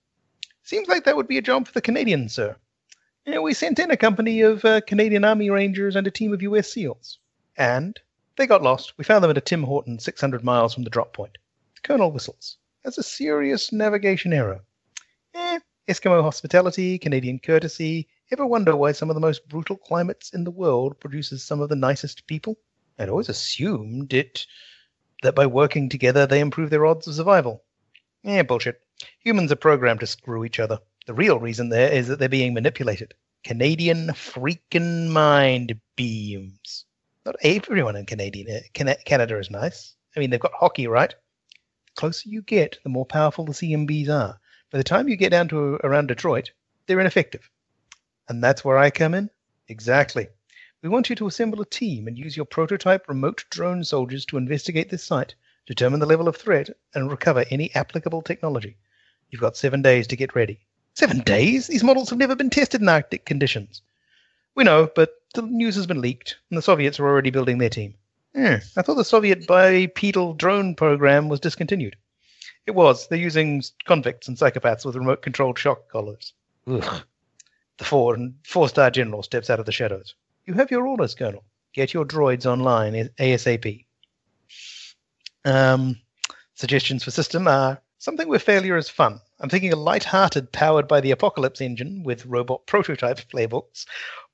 Seems 0.61 0.87
like 0.87 1.03
that 1.05 1.15
would 1.15 1.27
be 1.27 1.37
a 1.37 1.41
job 1.41 1.67
for 1.67 1.73
the 1.73 1.81
Canadians, 1.81 2.33
sir. 2.33 2.55
Yeah, 3.25 3.39
we 3.39 3.55
sent 3.55 3.79
in 3.79 3.89
a 3.89 3.97
company 3.97 4.41
of 4.41 4.63
uh, 4.63 4.81
Canadian 4.81 5.25
Army 5.25 5.49
Rangers 5.49 5.95
and 5.95 6.05
a 6.05 6.11
team 6.11 6.31
of 6.31 6.43
US 6.43 6.71
SEALs. 6.71 7.17
And 7.57 7.99
they 8.35 8.45
got 8.45 8.61
lost. 8.61 8.93
We 8.97 9.03
found 9.03 9.23
them 9.23 9.31
at 9.31 9.37
a 9.37 9.41
Tim 9.41 9.63
Horton 9.63 9.97
600 9.97 10.43
miles 10.43 10.75
from 10.75 10.83
the 10.83 10.91
drop 10.91 11.13
point. 11.13 11.37
The 11.75 11.81
colonel 11.87 12.11
whistles. 12.11 12.57
That's 12.83 12.99
a 12.99 13.03
serious 13.03 13.71
navigation 13.71 14.31
error. 14.31 14.63
Eh, 15.33 15.59
Eskimo 15.87 16.21
hospitality, 16.21 16.99
Canadian 16.99 17.39
courtesy. 17.39 18.07
Ever 18.31 18.45
wonder 18.45 18.75
why 18.75 18.91
some 18.91 19.09
of 19.09 19.15
the 19.15 19.21
most 19.21 19.47
brutal 19.47 19.77
climates 19.77 20.33
in 20.33 20.43
the 20.43 20.51
world 20.51 20.99
produces 20.99 21.43
some 21.43 21.61
of 21.61 21.69
the 21.69 21.75
nicest 21.75 22.27
people? 22.27 22.59
I'd 22.99 23.09
always 23.09 23.29
assumed 23.29 24.13
it 24.13 24.45
that 25.23 25.35
by 25.35 25.45
working 25.45 25.89
together 25.89 26.25
they 26.25 26.39
improve 26.39 26.69
their 26.69 26.85
odds 26.85 27.07
of 27.07 27.15
survival. 27.15 27.63
Eh, 28.23 28.41
bullshit. 28.43 28.81
Humans 29.19 29.51
are 29.51 29.57
programmed 29.57 29.99
to 29.99 30.07
screw 30.07 30.45
each 30.45 30.59
other. 30.59 30.79
The 31.05 31.13
real 31.13 31.39
reason 31.39 31.69
there 31.69 31.91
is 31.91 32.07
that 32.07 32.19
they're 32.19 32.29
being 32.29 32.53
manipulated. 32.53 33.13
Canadian 33.43 34.07
freaking 34.07 35.09
mind 35.09 35.79
beams. 35.95 36.85
Not 37.25 37.35
everyone 37.43 37.95
in 37.95 38.05
Canadian, 38.05 38.63
uh, 38.87 38.93
Canada 39.05 39.37
is 39.37 39.51
nice. 39.51 39.95
I 40.15 40.19
mean, 40.19 40.29
they've 40.29 40.39
got 40.39 40.53
hockey, 40.53 40.87
right? 40.87 41.09
The 41.09 41.91
closer 41.95 42.29
you 42.29 42.41
get, 42.41 42.79
the 42.83 42.89
more 42.89 43.05
powerful 43.05 43.45
the 43.45 43.53
CMBs 43.53 44.09
are. 44.09 44.39
By 44.71 44.77
the 44.79 44.83
time 44.83 45.07
you 45.07 45.15
get 45.15 45.29
down 45.29 45.47
to 45.49 45.75
around 45.83 46.07
Detroit, 46.07 46.51
they're 46.87 46.99
ineffective. 46.99 47.49
And 48.27 48.43
that's 48.43 48.65
where 48.65 48.77
I 48.77 48.89
come 48.89 49.13
in? 49.13 49.29
Exactly. 49.67 50.27
We 50.85 50.89
want 50.89 51.09
you 51.09 51.15
to 51.15 51.25
assemble 51.25 51.61
a 51.61 51.65
team 51.65 52.07
and 52.07 52.15
use 52.15 52.37
your 52.37 52.45
prototype 52.45 53.09
remote 53.09 53.43
drone 53.49 53.83
soldiers 53.83 54.23
to 54.25 54.37
investigate 54.37 54.91
this 54.91 55.03
site, 55.03 55.33
determine 55.65 55.99
the 55.99 56.05
level 56.05 56.27
of 56.27 56.35
threat, 56.35 56.69
and 56.93 57.09
recover 57.09 57.43
any 57.49 57.73
applicable 57.73 58.21
technology. 58.21 58.77
You've 59.31 59.41
got 59.41 59.57
seven 59.57 59.81
days 59.81 60.05
to 60.05 60.15
get 60.15 60.35
ready. 60.35 60.59
Seven 60.93 61.21
days? 61.21 61.65
These 61.65 61.83
models 61.83 62.11
have 62.11 62.19
never 62.19 62.35
been 62.35 62.51
tested 62.51 62.81
in 62.81 62.87
Arctic 62.87 63.25
conditions. 63.25 63.81
We 64.53 64.63
know, 64.63 64.87
but 64.95 65.15
the 65.33 65.41
news 65.41 65.73
has 65.73 65.87
been 65.87 66.01
leaked, 66.01 66.37
and 66.51 66.57
the 66.59 66.61
Soviets 66.61 66.99
are 66.99 67.07
already 67.07 67.31
building 67.31 67.57
their 67.57 67.67
team. 67.71 67.95
Hmm, 68.35 68.57
I 68.77 68.83
thought 68.83 68.93
the 68.93 69.03
Soviet 69.03 69.47
bipedal 69.47 70.35
drone 70.35 70.75
program 70.75 71.29
was 71.29 71.39
discontinued. 71.39 71.95
It 72.67 72.75
was. 72.75 73.07
They're 73.07 73.17
using 73.17 73.63
convicts 73.85 74.27
and 74.27 74.37
psychopaths 74.37 74.85
with 74.85 74.95
remote 74.95 75.23
controlled 75.23 75.57
shock 75.57 75.89
collars. 75.89 76.33
Ugh. 76.67 77.01
The 77.79 77.85
four 77.85 78.15
four 78.43 78.69
star 78.69 78.91
general 78.91 79.23
steps 79.23 79.49
out 79.49 79.59
of 79.59 79.65
the 79.65 79.71
shadows. 79.71 80.13
You 80.45 80.53
have 80.53 80.71
your 80.71 80.87
orders, 80.87 81.15
Colonel. 81.15 81.43
Get 81.73 81.93
your 81.93 82.05
droids 82.05 82.45
online 82.45 82.93
ASAP. 83.19 83.85
Um, 85.43 85.99
suggestions 86.53 87.03
for 87.03 87.11
system 87.11 87.47
are 87.47 87.81
something 87.97 88.27
where 88.27 88.39
failure 88.39 88.77
is 88.77 88.89
fun, 88.89 89.19
I'm 89.39 89.49
thinking 89.49 89.73
a 89.73 89.77
light-hearted, 89.77 90.51
powered 90.53 90.87
by 90.87 91.01
the 91.01 91.11
Apocalypse 91.11 91.59
engine 91.59 92.03
with 92.03 92.25
robot 92.25 92.65
prototype 92.65 93.19
playbooks, 93.29 93.85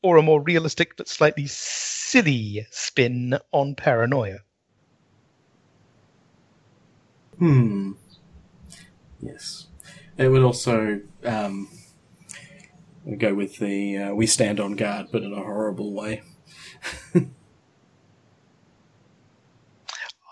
or 0.03 0.17
a 0.17 0.21
more 0.21 0.41
realistic 0.41 0.95
but 0.95 1.07
slightly 1.07 1.47
silly 1.47 2.67
spin 2.69 3.39
on 3.51 3.73
paranoia. 3.75 4.39
Hmm. 7.39 7.93
Yes. 9.19 9.67
It 10.17 10.27
would 10.27 10.43
also 10.43 11.01
um, 11.25 11.67
go 13.17 13.33
with 13.33 13.57
the 13.57 13.97
uh, 13.97 14.13
we 14.13 14.27
stand 14.27 14.59
on 14.59 14.75
guard, 14.75 15.07
but 15.11 15.23
in 15.23 15.33
a 15.33 15.37
horrible 15.37 15.93
way. 15.93 16.21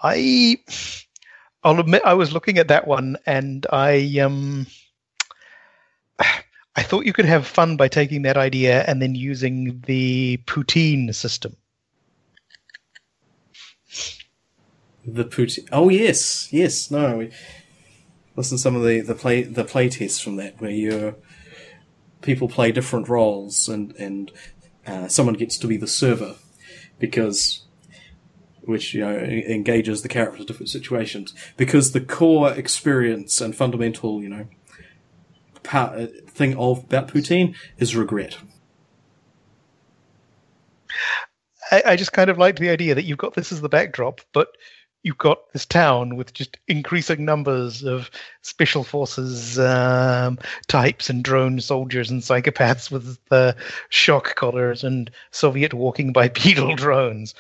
I, 0.02 0.58
I'll 1.64 1.80
admit, 1.80 2.04
I 2.06 2.14
was 2.14 2.32
looking 2.32 2.58
at 2.58 2.70
that 2.70 2.88
one, 2.88 3.18
and 3.26 3.68
I 3.72 4.20
um, 4.20 4.66
I 6.20 6.84
thought 6.84 7.06
you 7.06 7.14
could 7.14 7.26
have 7.26 7.46
fun 7.46 7.76
by 7.76 7.88
taking 7.88 8.22
that 8.22 8.38
idea 8.38 8.84
and 8.84 9.02
then 9.02 9.16
using 9.16 9.84
the 9.86 10.38
poutine 10.46 11.14
system. 11.14 11.56
The 15.06 15.26
poutine. 15.26 15.68
Oh 15.72 15.90
yes, 15.90 16.48
yes. 16.54 16.92
No, 16.92 17.18
we 17.18 17.32
listen 18.36 18.58
to 18.58 18.62
some 18.62 18.76
of 18.76 18.84
the 18.84 19.02
the 19.02 19.16
play 19.16 19.44
the 19.44 19.66
play 19.66 19.90
tests 19.90 20.22
from 20.22 20.38
that 20.38 20.62
where 20.62 20.72
you 20.72 21.16
people 22.22 22.48
play 22.48 22.72
different 22.72 23.08
roles 23.08 23.68
and 23.68 23.96
and 23.96 24.32
uh, 24.86 25.08
someone 25.08 25.36
gets 25.36 25.58
to 25.58 25.68
be 25.68 25.78
the 25.78 25.88
server 25.88 26.36
because 27.00 27.66
which 28.62 28.94
you 28.94 29.02
know 29.02 29.18
engages 29.18 30.02
the 30.02 30.10
characters 30.10 30.42
in 30.42 30.46
different 30.46 30.70
situations 30.70 31.34
because 31.58 31.92
the 31.92 32.02
core 32.02 32.52
experience 32.52 33.42
and 33.42 33.56
fundamental 33.56 34.22
you 34.22 34.30
know 34.30 34.48
part, 35.64 36.00
uh, 36.00 36.08
thing 36.28 36.56
of 36.58 36.84
about 36.84 37.08
poutine 37.08 37.56
is 37.78 37.96
regret. 37.96 38.38
I, 41.72 41.84
I 41.86 41.96
just 41.96 42.14
kind 42.14 42.30
of 42.30 42.38
liked 42.38 42.60
the 42.60 42.70
idea 42.70 42.96
that 42.96 43.06
you've 43.06 43.18
got 43.18 43.36
this 43.36 43.52
as 43.52 43.62
the 43.62 43.70
backdrop, 43.70 44.22
but 44.34 44.48
you've 45.04 45.18
got 45.18 45.52
this 45.54 45.66
town 45.66 46.16
with 46.16 46.34
just 46.34 46.58
increasing 46.68 47.26
numbers 47.26 47.84
of 47.84 48.12
special 48.42 48.84
forces 48.84 49.58
um, 49.58 50.38
types 50.68 51.10
and 51.10 51.24
drone 51.24 51.60
soldiers 51.60 52.10
and 52.10 52.22
psychopaths 52.22 52.92
with 52.92 53.18
the 53.30 53.56
shock 53.90 54.36
collars 54.36 54.84
and 54.84 55.10
Soviet 55.32 55.74
walking 55.74 56.12
bipedal 56.12 56.76
drones 56.78 57.34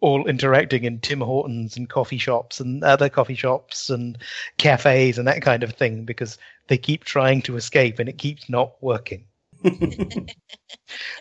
all 0.00 0.26
interacting 0.26 0.84
in 0.84 1.00
Tim 1.00 1.20
Hortons 1.20 1.76
and 1.76 1.88
coffee 1.88 2.18
shops 2.18 2.60
and 2.60 2.84
other 2.84 3.08
coffee 3.08 3.34
shops 3.34 3.88
and 3.88 4.18
cafes 4.58 5.18
and 5.18 5.26
that 5.26 5.42
kind 5.42 5.62
of 5.62 5.72
thing 5.72 6.04
because 6.04 6.38
they 6.68 6.76
keep 6.76 7.04
trying 7.04 7.42
to 7.42 7.56
escape 7.56 7.98
and 7.98 8.08
it 8.08 8.18
keeps 8.18 8.48
not 8.48 8.74
working. 8.82 9.24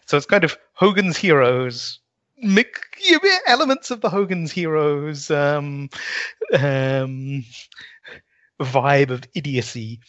so 0.06 0.18
it's 0.18 0.26
kind 0.26 0.44
of 0.44 0.58
Hogan's 0.74 1.18
Heroes 1.18 2.00
elements 3.48 3.92
of 3.92 4.02
the 4.02 4.10
Hogan's 4.10 4.52
Heroes 4.52 5.32
um, 5.32 5.90
um, 6.54 7.46
vibe 8.60 9.10
of 9.10 9.24
idiocy 9.34 10.00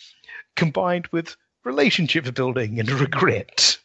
combined 0.54 1.06
with 1.08 1.36
relationship 1.64 2.32
building 2.34 2.80
and 2.80 2.90
regret. 2.90 3.78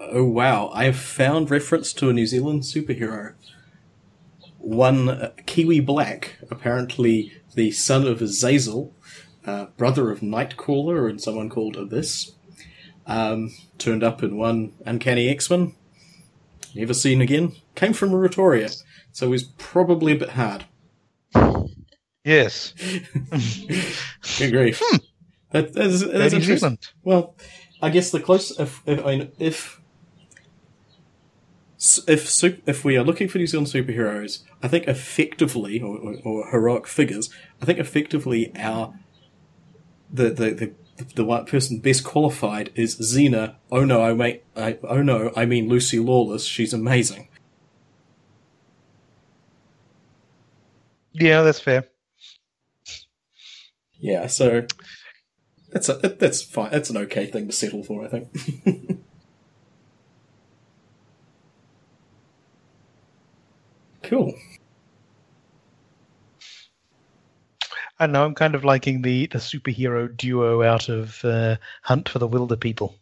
Oh 0.00 0.24
wow! 0.24 0.70
I 0.74 0.84
have 0.84 0.96
found 0.96 1.50
reference 1.50 1.92
to 1.94 2.10
a 2.10 2.12
New 2.12 2.26
Zealand 2.26 2.62
superhero. 2.62 3.34
One 4.58 5.08
uh, 5.08 5.32
Kiwi 5.46 5.80
Black, 5.80 6.36
apparently 6.50 7.32
the 7.54 7.70
son 7.70 8.06
of 8.06 8.20
Azazel, 8.20 8.94
uh, 9.46 9.66
brother 9.76 10.10
of 10.10 10.20
Nightcrawler 10.20 11.08
and 11.08 11.20
someone 11.20 11.48
called 11.48 11.76
Abyss, 11.76 12.32
um, 13.06 13.52
turned 13.78 14.02
up 14.02 14.22
in 14.22 14.36
one 14.36 14.72
Uncanny 14.84 15.28
X 15.28 15.50
Men. 15.50 15.74
Never 16.74 16.94
seen 16.94 17.20
again. 17.20 17.52
Came 17.74 17.92
from 17.92 18.10
Ratoria, 18.10 18.82
so 19.12 19.30
he's 19.32 19.44
probably 19.44 20.12
a 20.12 20.16
bit 20.16 20.30
hard. 20.30 20.64
Yes. 22.24 22.72
Good 24.38 24.50
grief. 24.50 24.80
Hmm. 24.82 24.96
That, 25.50 25.72
that 25.74 25.86
is, 25.86 26.00
that 26.00 26.14
is 26.14 26.32
interesting. 26.32 26.58
Zealand. 26.58 26.88
Well, 27.04 27.36
I 27.80 27.90
guess 27.90 28.10
the 28.10 28.18
close 28.18 28.58
if 28.58 28.82
if 28.86 29.04
I 29.04 29.16
mean, 29.16 29.32
if 29.38 29.80
if 32.08 32.44
if 32.66 32.84
we 32.84 32.96
are 32.96 33.04
looking 33.04 33.28
for 33.28 33.38
New 33.38 33.46
Zealand 33.46 33.68
superheroes, 33.68 34.42
I 34.62 34.68
think 34.68 34.88
effectively 34.88 35.80
or, 35.80 35.98
or, 35.98 36.16
or 36.24 36.50
heroic 36.50 36.86
figures, 36.86 37.30
I 37.60 37.66
think 37.66 37.78
effectively 37.78 38.52
our 38.56 38.98
the 40.10 40.30
the 40.30 40.50
the 40.50 40.72
the 41.14 41.24
one 41.24 41.44
person 41.46 41.78
best 41.78 42.04
qualified 42.04 42.70
is 42.74 42.96
Xena. 42.98 43.56
Oh 43.70 43.84
no, 43.84 44.02
I 44.02 44.14
mean, 44.14 44.40
I, 44.56 44.78
oh 44.84 45.02
no, 45.02 45.32
I 45.36 45.44
mean 45.46 45.68
Lucy 45.68 45.98
Lawless. 45.98 46.44
She's 46.44 46.72
amazing. 46.72 47.28
Yeah, 51.12 51.42
that's 51.42 51.60
fair. 51.60 51.84
Yeah, 53.98 54.26
so 54.26 54.66
that's 55.72 55.88
a 55.88 55.94
that- 55.94 56.18
that's 56.18 56.42
fine. 56.42 56.70
That's 56.70 56.90
an 56.90 56.96
okay 56.98 57.26
thing 57.26 57.46
to 57.46 57.52
settle 57.52 57.82
for, 57.82 58.04
I 58.04 58.08
think. 58.08 58.28
cool. 64.02 64.34
I 67.98 68.06
know. 68.06 68.24
I'm 68.24 68.34
kind 68.34 68.54
of 68.54 68.64
liking 68.64 69.02
the, 69.02 69.26
the 69.28 69.38
superhero 69.38 70.14
duo 70.14 70.62
out 70.62 70.88
of 70.88 71.24
uh, 71.24 71.56
Hunt 71.82 72.08
for 72.08 72.18
the 72.18 72.28
Wilderpeople. 72.28 72.94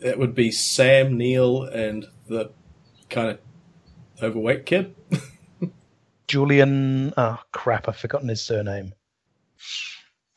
It 0.00 0.18
would 0.18 0.34
be 0.34 0.50
Sam 0.50 1.16
Neill 1.16 1.64
and 1.64 2.06
the 2.28 2.50
kind 3.08 3.28
of 3.28 3.38
overweight 4.22 4.66
kid. 4.66 4.94
Julian. 6.28 7.12
Oh 7.16 7.38
crap! 7.52 7.88
I've 7.88 7.96
forgotten 7.96 8.28
his 8.28 8.42
surname. 8.42 8.94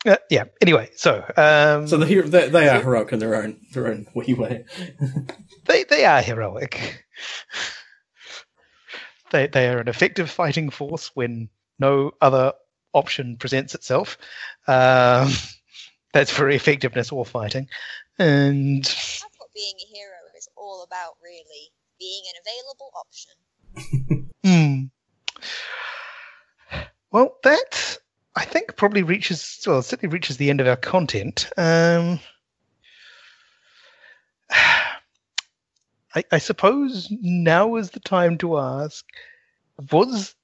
Uh, 0.05 0.17
yeah. 0.29 0.43
Anyway, 0.61 0.89
so 0.95 1.23
um, 1.35 1.87
So 1.87 1.97
the 1.97 2.05
hero, 2.05 2.27
they, 2.27 2.49
they 2.49 2.67
are 2.69 2.79
heroic 2.79 3.11
in 3.11 3.19
their 3.19 3.35
own 3.35 3.57
their 3.73 3.87
own 3.87 4.05
wee 4.13 4.35
way. 4.35 4.65
they 5.65 5.83
they 5.85 6.05
are 6.05 6.21
heroic. 6.21 7.05
they 9.31 9.47
they 9.47 9.67
are 9.69 9.79
an 9.79 9.87
effective 9.87 10.29
fighting 10.29 10.69
force 10.69 11.11
when 11.15 11.49
no 11.79 12.11
other 12.21 12.53
option 12.93 13.37
presents 13.37 13.75
itself. 13.75 14.17
Um, 14.67 15.31
that's 16.13 16.31
for 16.31 16.49
effectiveness 16.49 17.11
or 17.11 17.25
fighting, 17.25 17.67
and 18.19 18.83
That's 18.83 19.23
what 19.37 19.49
being 19.53 19.75
a 19.83 19.95
hero 19.95 20.17
is 20.37 20.47
all 20.55 20.83
about, 20.83 21.15
really. 21.23 21.71
Being 21.99 22.23
an 22.33 22.41
available 22.45 22.91
option. 22.95 24.31
Hmm. 24.45 24.83
Well, 27.11 27.37
that 27.43 27.97
I 28.35 28.45
think 28.45 28.75
probably 28.75 29.01
reaches 29.01 29.63
well, 29.65 29.81
certainly 29.81 30.13
reaches 30.13 30.37
the 30.37 30.51
end 30.51 30.61
of 30.61 30.67
our 30.67 30.75
content. 30.75 31.49
Um, 31.57 32.19
I, 34.51 36.23
I 36.31 36.37
suppose 36.37 37.07
now 37.21 37.75
is 37.77 37.89
the 37.89 37.99
time 38.01 38.37
to 38.39 38.59
ask: 38.59 39.03
was 39.91 40.34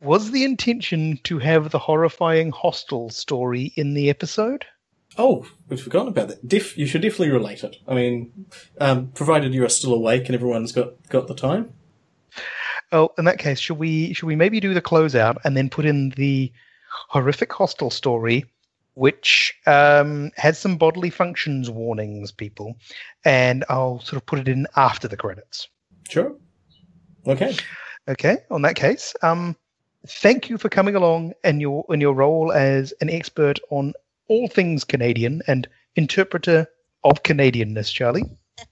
was 0.00 0.30
the 0.30 0.44
intention 0.44 1.18
to 1.24 1.38
have 1.38 1.70
the 1.70 1.78
horrifying 1.78 2.50
hostel 2.50 3.10
story 3.10 3.72
in 3.76 3.94
the 3.94 4.10
episode? 4.10 4.64
Oh, 5.18 5.46
we've 5.68 5.80
forgotten 5.80 6.08
about 6.08 6.28
that. 6.28 6.46
Def, 6.46 6.78
you 6.78 6.86
should 6.86 7.02
definitely 7.02 7.30
relate 7.30 7.64
it. 7.64 7.76
I 7.86 7.94
mean, 7.94 8.46
um, 8.80 9.08
provided 9.08 9.52
you 9.52 9.64
are 9.64 9.68
still 9.68 9.92
awake 9.92 10.26
and 10.26 10.34
everyone's 10.34 10.72
got 10.72 11.08
got 11.08 11.26
the 11.26 11.34
time. 11.34 11.72
Oh, 12.92 13.10
in 13.18 13.24
that 13.24 13.38
case, 13.38 13.58
should 13.58 13.78
we 13.78 14.12
should 14.12 14.26
we 14.26 14.36
maybe 14.36 14.60
do 14.60 14.74
the 14.74 14.82
closeout 14.82 15.38
and 15.44 15.56
then 15.56 15.68
put 15.68 15.84
in 15.84 16.10
the 16.10 16.52
horrific 17.08 17.52
hostel 17.52 17.90
story, 17.90 18.44
which 18.94 19.54
um, 19.66 20.30
has 20.36 20.58
some 20.58 20.76
bodily 20.76 21.10
functions 21.10 21.70
warnings, 21.70 22.32
people, 22.32 22.76
and 23.24 23.64
I'll 23.68 24.00
sort 24.00 24.16
of 24.20 24.26
put 24.26 24.38
it 24.38 24.48
in 24.48 24.66
after 24.76 25.08
the 25.08 25.16
credits. 25.16 25.68
Sure. 26.08 26.34
Okay. 27.26 27.56
Okay. 28.08 28.38
On 28.50 28.62
that 28.62 28.76
case, 28.76 29.14
um, 29.22 29.56
thank 30.06 30.48
you 30.48 30.58
for 30.58 30.68
coming 30.68 30.94
along 30.94 31.34
in 31.44 31.60
your 31.60 31.84
in 31.88 32.00
your 32.00 32.14
role 32.14 32.52
as 32.52 32.92
an 33.00 33.10
expert 33.10 33.58
on 33.70 33.92
all 34.28 34.48
things 34.48 34.84
Canadian 34.84 35.42
and 35.46 35.68
interpreter 35.96 36.66
of 37.04 37.22
Canadianness, 37.22 37.92
Charlie. 37.92 38.24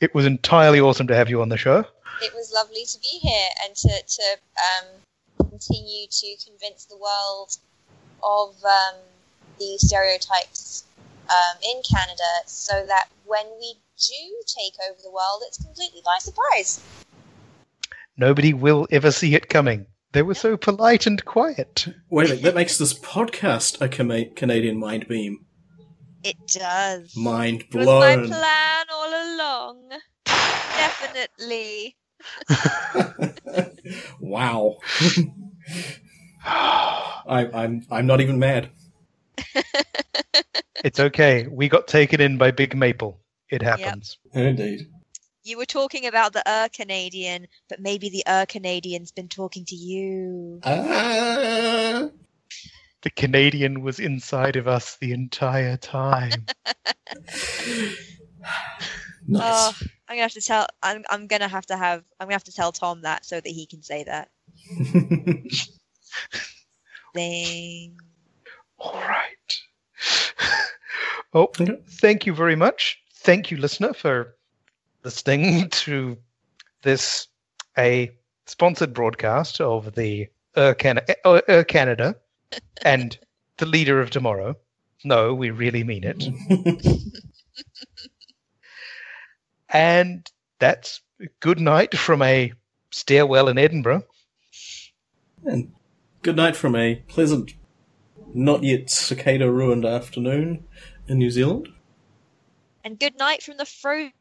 it 0.00 0.14
was 0.14 0.26
entirely 0.26 0.80
awesome 0.80 1.06
to 1.08 1.14
have 1.14 1.28
you 1.28 1.42
on 1.42 1.48
the 1.48 1.56
show. 1.56 1.84
It 2.22 2.32
was 2.34 2.52
lovely 2.54 2.84
to 2.84 2.98
be 3.00 3.18
here 3.20 3.48
and 3.64 3.74
to, 3.74 4.02
to 4.06 4.36
um, 4.62 5.48
continue 5.50 6.06
to 6.08 6.36
convince 6.46 6.84
the 6.84 6.96
world 6.96 7.56
of 8.22 8.54
um, 8.64 8.94
the 9.58 9.76
stereotypes 9.78 10.84
um, 11.28 11.56
in 11.62 11.82
Canada 11.82 12.24
so 12.46 12.84
that 12.86 13.08
when 13.26 13.46
we 13.58 13.74
do 13.98 14.42
take 14.46 14.74
over 14.88 14.98
the 15.02 15.10
world, 15.10 15.42
it's 15.46 15.62
completely 15.62 16.02
by 16.04 16.18
surprise. 16.18 16.80
Nobody 18.16 18.52
will 18.52 18.86
ever 18.90 19.10
see 19.10 19.34
it 19.34 19.48
coming. 19.48 19.86
They 20.12 20.22
were 20.22 20.34
so 20.34 20.56
polite 20.56 21.06
and 21.06 21.24
quiet. 21.24 21.88
Wait 22.10 22.26
a 22.26 22.28
minute, 22.30 22.42
that 22.44 22.54
makes 22.54 22.78
this 22.78 22.94
podcast 22.94 23.80
a 23.80 23.88
Cama- 23.88 24.30
Canadian 24.36 24.78
mind 24.78 25.08
beam. 25.08 25.44
It 26.22 26.36
does. 26.46 27.16
Mind 27.16 27.62
It 27.62 27.74
was 27.74 27.86
my 27.86 28.16
plan 28.16 28.86
all 28.92 29.34
along. 29.36 29.90
Definitely. 30.24 31.96
wow. 34.20 34.76
I, 36.46 37.48
I'm 37.52 37.86
I'm 37.90 38.06
not 38.06 38.20
even 38.20 38.38
mad. 38.38 38.70
It's 40.84 41.00
okay. 41.00 41.46
We 41.50 41.70
got 41.70 41.88
taken 41.88 42.20
in 42.20 42.36
by 42.36 42.50
Big 42.50 42.76
Maple. 42.76 43.18
It 43.50 43.62
happens. 43.62 44.18
Indeed. 44.34 44.86
You 45.44 45.58
were 45.58 45.66
talking 45.66 46.06
about 46.06 46.32
the 46.32 46.42
Ur 46.50 46.70
Canadian, 46.70 47.46
but 47.68 47.78
maybe 47.78 48.08
the 48.08 48.24
Ur 48.26 48.46
Canadian's 48.46 49.12
been 49.12 49.28
talking 49.28 49.66
to 49.66 49.76
you. 49.76 50.58
Ah. 50.64 52.08
The 53.02 53.10
Canadian 53.10 53.82
was 53.82 54.00
inside 54.00 54.56
of 54.56 54.66
us 54.66 54.96
the 54.96 55.12
entire 55.12 55.76
time. 55.76 56.46
Nice. 59.26 59.42
Oh, 59.42 59.72
I'm 60.06 60.16
gonna 60.16 60.22
have 60.22 60.32
to 60.32 60.40
tell. 60.42 60.66
I'm. 60.82 61.02
I'm 61.08 61.26
gonna 61.26 61.48
have 61.48 61.64
to 61.66 61.78
have. 61.78 62.04
I'm 62.20 62.26
gonna 62.26 62.34
have 62.34 62.44
to 62.44 62.52
tell 62.52 62.72
Tom 62.72 63.00
that 63.02 63.24
so 63.24 63.36
that 63.40 63.48
he 63.48 63.64
can 63.64 63.82
say 63.82 64.04
that. 64.04 64.28
Thing. 67.14 67.96
All 68.78 68.92
right. 68.92 69.60
oh, 71.32 71.48
thank 71.88 72.26
you 72.26 72.34
very 72.34 72.54
much. 72.54 72.98
Thank 73.14 73.50
you, 73.50 73.56
listener, 73.56 73.94
for 73.94 74.36
listening 75.04 75.68
to 75.70 76.16
this 76.82 77.28
a 77.78 78.10
sponsored 78.46 78.94
broadcast 78.94 79.60
of 79.60 79.94
the 79.94 80.28
Ur, 80.56 80.74
Can- 80.74 81.00
uh, 81.24 81.40
Ur 81.48 81.64
Canada 81.64 82.16
and 82.84 83.18
the 83.58 83.66
leader 83.66 84.00
of 84.00 84.10
tomorrow. 84.10 84.56
No, 85.04 85.34
we 85.34 85.50
really 85.50 85.84
mean 85.84 86.04
it. 86.04 86.24
And 89.70 90.30
that's 90.60 91.00
good 91.40 91.58
night 91.58 91.98
from 91.98 92.22
a 92.22 92.52
stairwell 92.92 93.48
in 93.48 93.58
Edinburgh. 93.58 94.04
and 95.44 95.72
good 96.22 96.36
night 96.36 96.54
from 96.54 96.76
a 96.76 96.96
pleasant, 97.08 97.54
not 98.32 98.62
yet 98.62 98.88
cicada 98.88 99.50
ruined 99.50 99.84
afternoon 99.84 100.64
in 101.08 101.18
New 101.18 101.30
Zealand. 101.30 101.70
And 102.84 103.00
good 103.00 103.18
night 103.18 103.42
from 103.42 103.56
the 103.56 103.66
frozen 103.66 104.12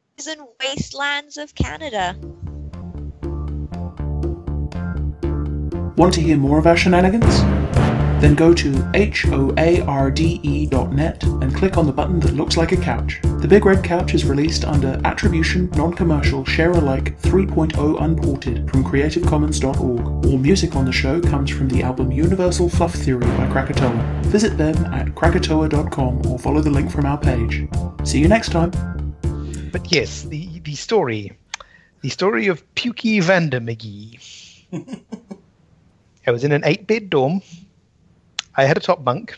wastelands 0.64 1.38
of 1.38 1.56
Canada. 1.56 2.15
Want 5.95 6.14
to 6.15 6.22
hear 6.22 6.38
more 6.38 6.57
of 6.57 6.68
our 6.68 6.77
shenanigans? 6.77 7.41
Then 8.22 8.35
go 8.35 8.53
to 8.53 8.72
hoarde.net 9.84 11.23
and 11.23 11.53
click 11.53 11.77
on 11.77 11.85
the 11.85 11.91
button 11.91 12.22
that 12.22 12.34
looks 12.35 12.56
like 12.56 12.72
a 12.72 12.77
couch. 12.77 13.19
The 13.22 13.48
Big 13.49 13.65
Red 13.65 13.84
Couch 13.84 14.14
is 14.14 14.23
released 14.23 14.64
under 14.64 15.02
Attribution, 15.03 15.69
Non-Commercial, 15.72 16.45
Share-alike 16.45 17.19
3.0 17.22 18.02
Unported 18.02 18.72
from 18.72 18.85
CreativeCommons.org. 18.85 20.26
All 20.26 20.38
music 20.38 20.77
on 20.77 20.85
the 20.85 20.91
show 20.94 21.19
comes 21.19 21.52
from 21.52 21.68
the 21.68 21.84
album 21.84 22.14
Universal 22.14 22.69
Fluff 22.69 22.94
Theory 22.94 23.27
by 23.35 23.52
Krakatoa. 23.52 24.22
Visit 24.27 24.57
them 24.57 24.77
at 24.94 25.14
krakatoa.com 25.15 26.26
or 26.26 26.40
follow 26.40 26.61
the 26.61 26.72
link 26.72 26.90
from 26.90 27.06
our 27.06 27.18
page. 27.18 27.68
See 28.06 28.19
you 28.19 28.30
next 28.30 28.53
time. 28.53 28.72
But 29.74 29.91
yes, 29.91 30.22
the, 30.22 30.60
the 30.60 30.76
story. 30.76 31.34
The 32.02 32.10
story 32.10 32.45
of 32.45 32.64
Pukey 32.76 33.24
Vander 33.24 33.60
McGee. 33.60 34.20
I 36.28 36.32
was 36.32 36.44
in 36.44 36.52
an 36.52 36.62
eight 36.64 36.86
bed 36.86 37.10
dorm. 37.10 37.41
I 38.56 38.66
had 38.66 38.78
a 38.78 38.80
top 38.80 39.04
bunk. 39.04 39.36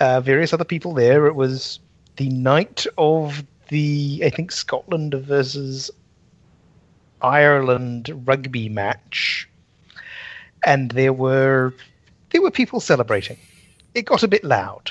Uh, 0.00 0.20
various 0.20 0.52
other 0.52 0.64
people 0.64 0.92
there. 0.92 1.26
It 1.26 1.36
was 1.36 1.78
the 2.16 2.28
night 2.30 2.84
of 2.98 3.44
the, 3.68 4.22
I 4.24 4.30
think, 4.30 4.50
Scotland 4.50 5.14
versus 5.14 5.88
Ireland 7.22 8.10
rugby 8.26 8.68
match. 8.68 9.48
And 10.64 10.90
there 10.90 11.12
were 11.12 11.72
there 12.30 12.42
were 12.42 12.50
people 12.50 12.80
celebrating. 12.80 13.38
It 13.94 14.04
got 14.04 14.24
a 14.24 14.28
bit 14.28 14.42
loud. 14.42 14.90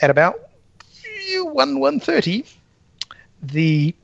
At 0.00 0.08
about 0.08 0.47
one 1.36 1.80
one 1.80 2.00
thirty, 2.00 2.44
the 3.42 3.94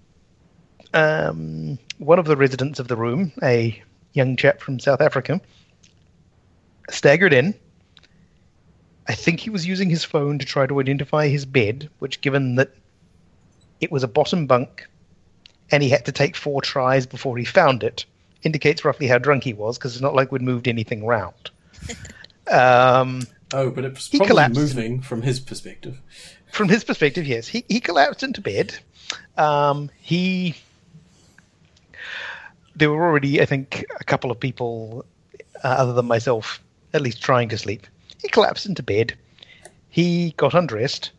um, 0.92 1.78
one 1.98 2.18
of 2.18 2.26
the 2.26 2.36
residents 2.36 2.78
of 2.78 2.88
the 2.88 2.96
room, 2.96 3.32
a 3.42 3.82
young 4.12 4.36
chap 4.36 4.60
from 4.60 4.78
South 4.78 5.00
Africa, 5.00 5.40
staggered 6.90 7.32
in. 7.32 7.54
I 9.06 9.14
think 9.14 9.40
he 9.40 9.50
was 9.50 9.66
using 9.66 9.90
his 9.90 10.04
phone 10.04 10.38
to 10.38 10.46
try 10.46 10.66
to 10.66 10.80
identify 10.80 11.28
his 11.28 11.44
bed, 11.44 11.90
which, 11.98 12.20
given 12.20 12.54
that 12.54 12.70
it 13.80 13.92
was 13.92 14.02
a 14.02 14.08
bottom 14.08 14.46
bunk 14.46 14.86
and 15.70 15.82
he 15.82 15.90
had 15.90 16.06
to 16.06 16.12
take 16.12 16.36
four 16.36 16.62
tries 16.62 17.06
before 17.06 17.36
he 17.36 17.44
found 17.44 17.82
it, 17.82 18.06
indicates 18.42 18.84
roughly 18.84 19.06
how 19.06 19.18
drunk 19.18 19.44
he 19.44 19.52
was 19.52 19.76
because 19.76 19.94
it's 19.94 20.02
not 20.02 20.14
like 20.14 20.32
we'd 20.32 20.40
moved 20.40 20.68
anything 20.68 21.04
round. 21.04 21.50
um, 22.50 23.22
Oh, 23.54 23.70
but 23.70 23.84
it 23.84 23.94
was 23.94 24.08
probably 24.08 24.48
moving 24.48 25.00
from 25.00 25.22
his 25.22 25.38
perspective. 25.38 26.00
From 26.54 26.68
his 26.68 26.84
perspective, 26.84 27.26
yes, 27.26 27.48
he, 27.48 27.64
he 27.68 27.80
collapsed 27.80 28.22
into 28.22 28.40
bed. 28.40 28.78
Um, 29.36 29.90
he 30.00 30.54
there 32.76 32.90
were 32.90 33.04
already, 33.04 33.40
I 33.40 33.44
think, 33.44 33.84
a 34.00 34.04
couple 34.04 34.30
of 34.30 34.38
people 34.38 35.04
uh, 35.62 35.68
other 35.68 35.92
than 35.92 36.06
myself, 36.06 36.60
at 36.92 37.02
least 37.02 37.22
trying 37.22 37.48
to 37.50 37.58
sleep. 37.58 37.86
He 38.20 38.28
collapsed 38.28 38.66
into 38.66 38.82
bed. 38.82 39.14
He 39.90 40.34
got 40.36 40.54
undressed, 40.54 41.12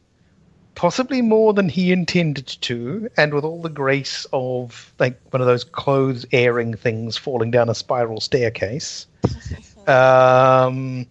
possibly 0.76 1.22
more 1.22 1.53
than 1.53 1.70
he 1.70 1.91
intended 1.91 2.48
to, 2.48 3.10
and 3.16 3.34
with 3.34 3.45
all 3.45 3.62
the 3.62 3.70
grace 3.70 4.26
of 4.34 4.94
like 4.99 5.20
one 5.32 5.41
of 5.41 5.48
those 5.48 5.64
clothes 5.64 6.26
airing 6.32 6.76
things 6.76 7.16
falling 7.16 7.52
down 7.52 7.70
a 7.70 7.76
spiral 7.76 8.22
staircase. 8.22 9.07
Um, 9.88 11.06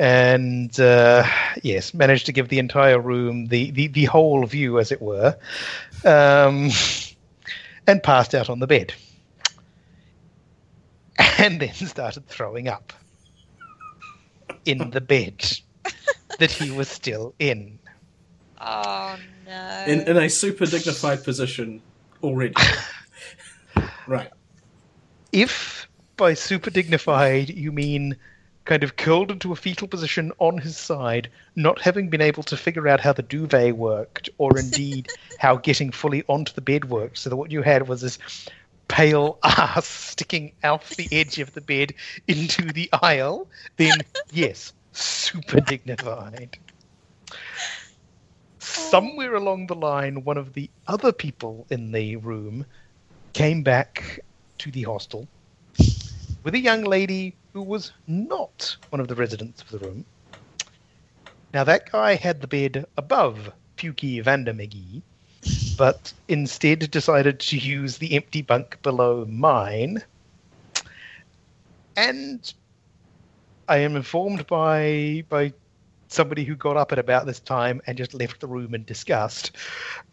and 0.00 0.80
uh, 0.80 1.26
yes, 1.62 1.92
managed 1.92 2.24
to 2.24 2.32
give 2.32 2.48
the 2.48 2.58
entire 2.58 2.98
room 2.98 3.48
the, 3.48 3.70
the, 3.70 3.86
the 3.88 4.06
whole 4.06 4.46
view, 4.46 4.78
as 4.78 4.90
it 4.90 5.02
were, 5.02 5.36
um, 6.06 6.70
and 7.86 8.02
passed 8.02 8.34
out 8.34 8.48
on 8.48 8.60
the 8.60 8.66
bed. 8.66 8.94
And 11.36 11.60
then 11.60 11.74
started 11.74 12.26
throwing 12.26 12.66
up 12.66 12.94
in 14.64 14.90
the 14.90 15.02
bed 15.02 15.58
that 16.38 16.50
he 16.50 16.70
was 16.70 16.88
still 16.88 17.34
in. 17.38 17.78
Oh 18.58 19.16
no. 19.44 19.84
In, 19.86 20.00
in 20.08 20.16
a 20.16 20.30
super 20.30 20.64
dignified 20.64 21.24
position 21.24 21.82
already. 22.22 22.54
right. 24.06 24.30
If 25.30 25.88
by 26.16 26.32
super 26.32 26.70
dignified 26.70 27.50
you 27.50 27.70
mean 27.70 28.16
kind 28.64 28.82
of 28.82 28.96
curled 28.96 29.30
into 29.30 29.52
a 29.52 29.56
fetal 29.56 29.88
position 29.88 30.32
on 30.38 30.58
his 30.58 30.76
side, 30.76 31.28
not 31.56 31.80
having 31.80 32.08
been 32.08 32.20
able 32.20 32.42
to 32.44 32.56
figure 32.56 32.88
out 32.88 33.00
how 33.00 33.12
the 33.12 33.22
duvet 33.22 33.76
worked, 33.76 34.28
or 34.38 34.58
indeed 34.58 35.08
how 35.38 35.56
getting 35.56 35.90
fully 35.90 36.22
onto 36.28 36.52
the 36.52 36.60
bed 36.60 36.84
worked, 36.86 37.18
so 37.18 37.30
that 37.30 37.36
what 37.36 37.50
you 37.50 37.62
had 37.62 37.88
was 37.88 38.00
this 38.00 38.18
pale 38.88 39.38
ass 39.44 39.86
sticking 39.86 40.52
out 40.62 40.84
the 40.90 41.08
edge 41.12 41.38
of 41.38 41.52
the 41.54 41.60
bed 41.60 41.94
into 42.28 42.72
the 42.72 42.88
aisle, 42.92 43.46
then 43.76 43.98
yes, 44.32 44.72
super 44.92 45.60
dignified. 45.60 46.58
Somewhere 48.58 49.34
along 49.34 49.66
the 49.68 49.74
line, 49.74 50.24
one 50.24 50.36
of 50.36 50.52
the 50.52 50.68
other 50.86 51.12
people 51.12 51.66
in 51.70 51.92
the 51.92 52.16
room 52.16 52.66
came 53.32 53.62
back 53.62 54.20
to 54.58 54.70
the 54.70 54.82
hostel 54.82 55.26
with 56.42 56.54
a 56.54 56.58
young 56.58 56.82
lady 56.82 57.34
who 57.52 57.62
was 57.62 57.92
not 58.06 58.76
one 58.90 59.00
of 59.00 59.08
the 59.08 59.14
residents 59.14 59.62
of 59.62 59.68
the 59.70 59.78
room. 59.78 60.04
Now, 61.52 61.64
that 61.64 61.90
guy 61.90 62.14
had 62.14 62.40
the 62.40 62.46
bed 62.46 62.86
above 62.96 63.52
Pukey 63.76 64.22
Vander 64.22 64.52
McGee, 64.52 65.02
but 65.76 66.12
instead 66.28 66.90
decided 66.90 67.40
to 67.40 67.58
use 67.58 67.98
the 67.98 68.14
empty 68.14 68.42
bunk 68.42 68.80
below 68.82 69.24
mine. 69.26 70.02
And 71.96 72.52
I 73.66 73.78
am 73.78 73.96
informed 73.96 74.46
by 74.46 75.24
by 75.28 75.52
somebody 76.08 76.44
who 76.44 76.56
got 76.56 76.76
up 76.76 76.92
at 76.92 76.98
about 76.98 77.26
this 77.26 77.40
time 77.40 77.80
and 77.86 77.96
just 77.96 78.14
left 78.14 78.40
the 78.40 78.46
room 78.48 78.74
in 78.74 78.84
disgust 78.84 79.52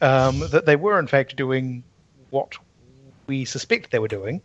um, 0.02 0.40
that 0.52 0.66
they 0.66 0.76
were 0.76 1.00
in 1.00 1.08
fact 1.08 1.36
doing 1.36 1.84
what 2.30 2.54
we 3.28 3.46
suspect 3.46 3.92
they 3.92 4.00
were 4.00 4.08
doing. 4.08 4.42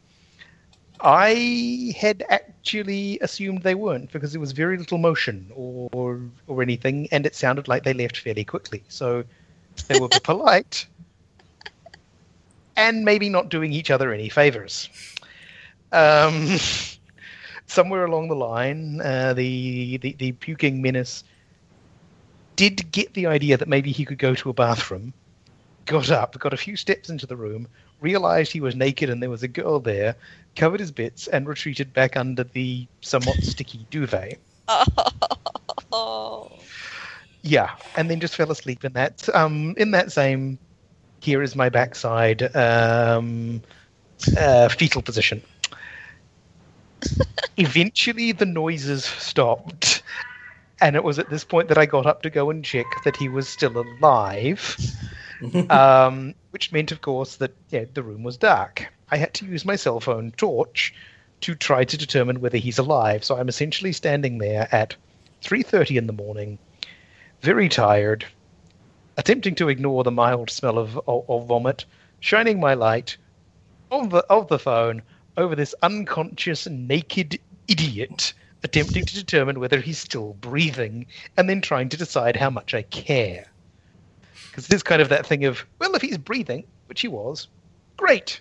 I 1.00 1.94
had 1.98 2.24
actually 2.62 3.18
assumed 3.20 3.64
they 3.64 3.74
weren't 3.74 4.12
because 4.12 4.30
there 4.30 4.40
was 4.40 4.52
very 4.52 4.78
little 4.78 4.98
motion 4.98 5.50
or 5.52 6.20
or 6.46 6.62
anything, 6.62 7.08
and 7.10 7.26
it 7.26 7.34
sounded 7.34 7.66
like 7.66 7.82
they 7.82 7.92
left 7.92 8.18
fairly 8.18 8.44
quickly. 8.44 8.84
So 8.88 9.24
they 9.88 9.98
were 9.98 10.08
polite 10.22 10.86
and 12.76 13.04
maybe 13.04 13.28
not 13.28 13.48
doing 13.48 13.72
each 13.72 13.90
other 13.90 14.12
any 14.12 14.28
favors. 14.28 14.88
Um, 15.90 16.56
somewhere 17.66 18.04
along 18.04 18.28
the 18.28 18.36
line, 18.36 19.00
uh, 19.00 19.34
the, 19.34 19.96
the 19.96 20.12
the 20.12 20.32
puking 20.32 20.80
menace 20.80 21.24
did 22.54 22.92
get 22.92 23.12
the 23.14 23.26
idea 23.26 23.56
that 23.56 23.66
maybe 23.66 23.90
he 23.90 24.04
could 24.04 24.18
go 24.18 24.36
to 24.36 24.50
a 24.50 24.52
bathroom. 24.52 25.12
Got 25.86 26.10
up, 26.10 26.38
got 26.38 26.52
a 26.52 26.56
few 26.56 26.76
steps 26.76 27.10
into 27.10 27.26
the 27.26 27.36
room, 27.36 27.66
realized 28.00 28.52
he 28.52 28.60
was 28.60 28.76
naked 28.76 29.10
and 29.10 29.22
there 29.22 29.30
was 29.30 29.42
a 29.42 29.48
girl 29.48 29.80
there, 29.80 30.16
covered 30.54 30.80
his 30.80 30.90
bits, 30.92 31.26
and 31.26 31.48
retreated 31.48 31.92
back 31.92 32.16
under 32.16 32.44
the 32.44 32.86
somewhat 33.00 33.36
sticky 33.42 33.86
duvet. 33.90 34.38
Oh. 35.92 36.50
Yeah, 37.44 37.70
and 37.96 38.08
then 38.08 38.20
just 38.20 38.36
fell 38.36 38.52
asleep 38.52 38.84
in 38.84 38.92
that. 38.92 39.28
Um, 39.34 39.74
in 39.76 39.90
that 39.90 40.12
same, 40.12 40.60
here 41.20 41.42
is 41.42 41.56
my 41.56 41.70
backside, 41.70 42.54
um, 42.54 43.62
uh, 44.38 44.68
fetal 44.68 45.02
position. 45.02 45.42
Eventually, 47.56 48.30
the 48.30 48.46
noises 48.46 49.04
stopped, 49.04 50.04
and 50.80 50.94
it 50.94 51.02
was 51.02 51.18
at 51.18 51.30
this 51.30 51.44
point 51.44 51.68
that 51.68 51.78
I 51.78 51.86
got 51.86 52.06
up 52.06 52.22
to 52.22 52.30
go 52.30 52.50
and 52.50 52.64
check 52.64 52.86
that 53.04 53.16
he 53.16 53.28
was 53.28 53.48
still 53.48 53.76
alive. 53.76 54.76
um, 55.70 56.34
which 56.50 56.72
meant, 56.72 56.92
of 56.92 57.00
course, 57.00 57.36
that 57.36 57.56
yeah, 57.68 57.84
the 57.92 58.02
room 58.02 58.22
was 58.22 58.36
dark. 58.38 58.92
I 59.10 59.16
had 59.16 59.34
to 59.34 59.46
use 59.46 59.64
my 59.64 59.76
cell 59.76 60.00
phone 60.00 60.32
torch 60.32 60.94
to 61.42 61.54
try 61.54 61.84
to 61.84 61.98
determine 61.98 62.40
whether 62.40 62.58
he's 62.58 62.78
alive. 62.78 63.24
So 63.24 63.36
I'm 63.36 63.48
essentially 63.48 63.92
standing 63.92 64.38
there 64.38 64.68
at 64.72 64.96
3:30 65.44 65.96
in 65.98 66.06
the 66.06 66.12
morning, 66.12 66.58
very 67.42 67.68
tired, 67.68 68.26
attempting 69.16 69.54
to 69.56 69.70
ignore 69.70 70.04
the 70.04 70.10
mild 70.10 70.50
smell 70.50 70.78
of, 70.78 70.98
of, 71.08 71.24
of 71.28 71.46
vomit, 71.48 71.86
shining 72.20 72.60
my 72.60 72.74
light 72.74 73.16
of 73.92 74.10
the 74.10 74.24
of 74.30 74.48
the 74.48 74.58
phone 74.58 75.02
over 75.36 75.56
this 75.56 75.74
unconscious 75.82 76.66
naked 76.68 77.38
idiot, 77.68 78.34
attempting 78.64 79.04
to 79.06 79.14
determine 79.14 79.60
whether 79.60 79.80
he's 79.80 80.00
still 80.00 80.34
breathing, 80.34 81.06
and 81.36 81.48
then 81.50 81.60
trying 81.62 81.90
to 81.90 81.98
decide 81.98 82.36
how 82.36 82.50
much 82.50 82.74
I 82.74 82.82
care. 82.82 83.51
Because 84.52 84.66
it 84.66 84.74
is 84.74 84.82
kind 84.82 85.00
of 85.00 85.08
that 85.08 85.24
thing 85.24 85.46
of, 85.46 85.64
well, 85.78 85.94
if 85.94 86.02
he's 86.02 86.18
breathing, 86.18 86.64
which 86.84 87.00
he 87.00 87.08
was, 87.08 87.48
great. 87.96 88.38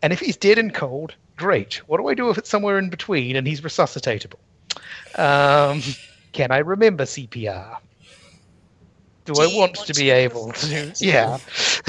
And 0.00 0.12
if 0.12 0.20
he's 0.20 0.36
dead 0.36 0.56
and 0.56 0.72
cold, 0.72 1.16
great. 1.36 1.82
What 1.88 1.98
do 1.98 2.06
I 2.06 2.14
do 2.14 2.30
if 2.30 2.38
it's 2.38 2.48
somewhere 2.48 2.78
in 2.78 2.90
between 2.90 3.34
and 3.34 3.44
he's 3.44 3.60
resuscitatable? 3.60 4.38
Um, 5.16 5.82
can 6.30 6.52
I 6.52 6.58
remember 6.58 7.02
CPR? 7.02 7.76
Do, 9.24 9.34
Do 9.34 9.40
I 9.40 9.46
want, 9.46 9.56
want 9.56 9.74
to 9.86 9.92
to 9.92 10.00
be 10.00 10.10
able 10.10 10.52
to? 10.52 10.92
Yeah. 11.00 11.38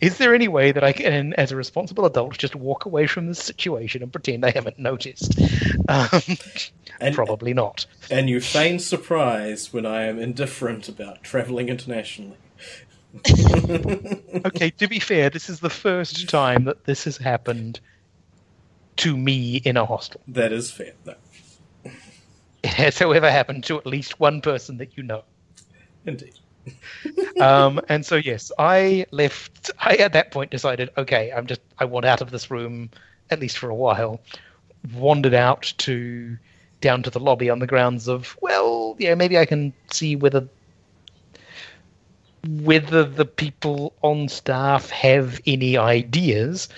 Is 0.00 0.18
there 0.18 0.34
any 0.34 0.48
way 0.48 0.72
that 0.72 0.82
I 0.82 0.92
can, 0.92 1.34
as 1.34 1.52
a 1.52 1.56
responsible 1.56 2.04
adult, 2.06 2.36
just 2.38 2.54
walk 2.56 2.84
away 2.84 3.06
from 3.06 3.26
this 3.28 3.38
situation 3.38 4.02
and 4.02 4.10
pretend 4.12 4.44
I 4.44 4.50
haven't 4.50 4.78
noticed? 4.78 5.38
Um, 5.88 6.08
And, 7.00 7.14
probably 7.14 7.54
not. 7.54 7.86
and 8.10 8.28
you 8.28 8.40
feign 8.40 8.80
surprise 8.80 9.72
when 9.72 9.86
I 9.86 10.02
am 10.06 10.18
indifferent 10.18 10.88
about 10.88 11.22
travelling 11.22 11.68
internationally. 11.68 12.36
Okay, 14.44 14.70
to 14.70 14.88
be 14.88 14.98
fair, 14.98 15.30
this 15.30 15.48
is 15.48 15.60
the 15.60 15.70
first 15.70 16.28
time 16.28 16.64
that 16.64 16.84
this 16.84 17.04
has 17.04 17.16
happened 17.16 17.78
to 18.96 19.16
me 19.16 19.56
in 19.64 19.76
a 19.76 19.86
hostel. 19.86 20.20
That 20.28 20.52
is 20.52 20.70
fair. 20.72 20.92
No, 21.06 21.14
It 22.64 22.70
has, 22.70 22.98
however, 22.98 23.30
happened 23.30 23.62
to 23.64 23.78
at 23.78 23.86
least 23.86 24.18
one 24.18 24.40
person 24.40 24.78
that 24.78 24.96
you 24.96 25.02
know. 25.04 25.22
indeed. 26.04 26.34
um, 27.40 27.80
and 27.88 28.04
so 28.04 28.16
yes, 28.16 28.50
I 28.58 29.06
left. 29.10 29.70
I 29.78 29.94
at 29.96 30.12
that 30.12 30.30
point 30.30 30.50
decided, 30.50 30.90
okay, 30.96 31.32
I'm 31.32 31.46
just 31.46 31.60
I 31.78 31.84
want 31.84 32.06
out 32.06 32.20
of 32.20 32.30
this 32.30 32.50
room 32.50 32.90
at 33.30 33.40
least 33.40 33.58
for 33.58 33.68
a 33.70 33.74
while. 33.74 34.20
Wandered 34.94 35.34
out 35.34 35.72
to 35.78 36.36
down 36.80 37.02
to 37.02 37.10
the 37.10 37.20
lobby 37.20 37.50
on 37.50 37.58
the 37.58 37.66
grounds 37.66 38.08
of 38.08 38.36
well, 38.40 38.96
yeah, 38.98 39.14
maybe 39.14 39.38
I 39.38 39.44
can 39.44 39.72
see 39.90 40.16
whether 40.16 40.48
whether 42.46 43.04
the 43.04 43.24
people 43.24 43.92
on 44.02 44.28
staff 44.28 44.90
have 44.90 45.40
any 45.46 45.76
ideas. 45.76 46.68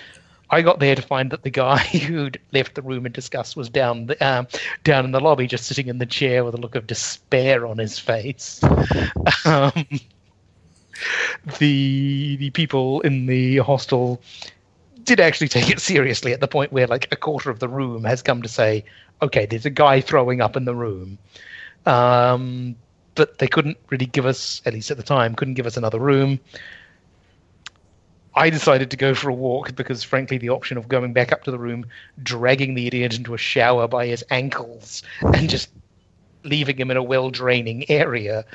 I 0.51 0.61
got 0.61 0.79
there 0.79 0.95
to 0.95 1.01
find 1.01 1.31
that 1.31 1.43
the 1.43 1.49
guy 1.49 1.77
who'd 1.79 2.39
left 2.51 2.75
the 2.75 2.81
room 2.81 3.05
in 3.05 3.13
disgust 3.13 3.55
was 3.55 3.69
down 3.69 4.07
the, 4.07 4.25
um, 4.25 4.47
down 4.83 5.05
in 5.05 5.11
the 5.11 5.19
lobby, 5.21 5.47
just 5.47 5.65
sitting 5.65 5.87
in 5.87 5.97
the 5.97 6.05
chair 6.05 6.43
with 6.43 6.53
a 6.53 6.57
look 6.57 6.75
of 6.75 6.87
despair 6.87 7.65
on 7.65 7.77
his 7.77 7.97
face. 7.97 8.61
Um, 9.43 9.85
the 11.57 12.35
the 12.37 12.49
people 12.51 13.01
in 13.01 13.25
the 13.25 13.57
hostel 13.57 14.21
did 15.03 15.19
actually 15.19 15.47
take 15.47 15.69
it 15.69 15.79
seriously 15.79 16.31
at 16.31 16.41
the 16.41 16.47
point 16.47 16.71
where 16.71 16.85
like 16.85 17.07
a 17.11 17.15
quarter 17.15 17.49
of 17.49 17.59
the 17.59 17.67
room 17.67 18.03
has 18.03 18.21
come 18.21 18.41
to 18.43 18.47
say, 18.47 18.83
"Okay, 19.21 19.47
there's 19.47 19.65
a 19.65 19.71
guy 19.71 19.99
throwing 19.99 20.41
up 20.41 20.55
in 20.55 20.65
the 20.65 20.75
room." 20.75 21.17
Um, 21.87 22.75
but 23.15 23.39
they 23.39 23.47
couldn't 23.47 23.77
really 23.89 24.05
give 24.05 24.25
us, 24.25 24.61
at 24.65 24.73
least 24.73 24.91
at 24.91 24.97
the 24.97 25.03
time, 25.03 25.35
couldn't 25.35 25.55
give 25.55 25.65
us 25.65 25.77
another 25.77 25.99
room. 25.99 26.39
I 28.33 28.49
decided 28.49 28.91
to 28.91 28.97
go 28.97 29.13
for 29.13 29.29
a 29.29 29.33
walk 29.33 29.75
because, 29.75 30.03
frankly, 30.03 30.37
the 30.37 30.49
option 30.49 30.77
of 30.77 30.87
going 30.87 31.13
back 31.13 31.31
up 31.31 31.43
to 31.43 31.51
the 31.51 31.59
room, 31.59 31.85
dragging 32.23 32.75
the 32.75 32.87
idiot 32.87 33.15
into 33.15 33.33
a 33.33 33.37
shower 33.37 33.87
by 33.87 34.07
his 34.07 34.23
ankles, 34.29 35.03
and 35.21 35.49
just 35.49 35.69
leaving 36.43 36.77
him 36.77 36.89
in 36.89 36.97
a 36.97 37.03
well 37.03 37.29
draining 37.29 37.89
area 37.89 38.45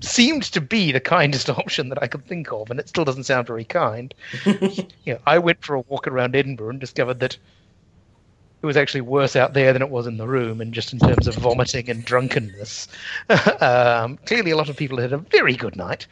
seemed 0.00 0.44
to 0.44 0.60
be 0.60 0.92
the 0.92 1.00
kindest 1.00 1.48
option 1.58 1.88
that 1.88 2.02
I 2.02 2.06
could 2.06 2.26
think 2.26 2.52
of, 2.52 2.70
and 2.70 2.78
it 2.78 2.88
still 2.88 3.04
doesn't 3.04 3.24
sound 3.24 3.46
very 3.46 3.64
kind. 3.64 4.14
you 4.44 4.86
know, 5.06 5.18
I 5.26 5.38
went 5.38 5.64
for 5.64 5.76
a 5.76 5.80
walk 5.80 6.06
around 6.06 6.36
Edinburgh 6.36 6.70
and 6.70 6.80
discovered 6.80 7.20
that 7.20 7.36
it 8.62 8.66
was 8.66 8.76
actually 8.76 9.02
worse 9.02 9.36
out 9.36 9.52
there 9.52 9.72
than 9.72 9.82
it 9.82 9.90
was 9.90 10.06
in 10.06 10.16
the 10.16 10.26
room, 10.26 10.60
and 10.60 10.74
just 10.74 10.92
in 10.92 10.98
terms 10.98 11.26
of 11.26 11.36
vomiting 11.36 11.88
and 11.88 12.04
drunkenness. 12.04 12.88
um, 13.60 14.18
clearly, 14.26 14.50
a 14.50 14.56
lot 14.56 14.68
of 14.68 14.76
people 14.76 14.98
had 14.98 15.12
a 15.12 15.18
very 15.18 15.54
good 15.54 15.76
night. 15.76 16.06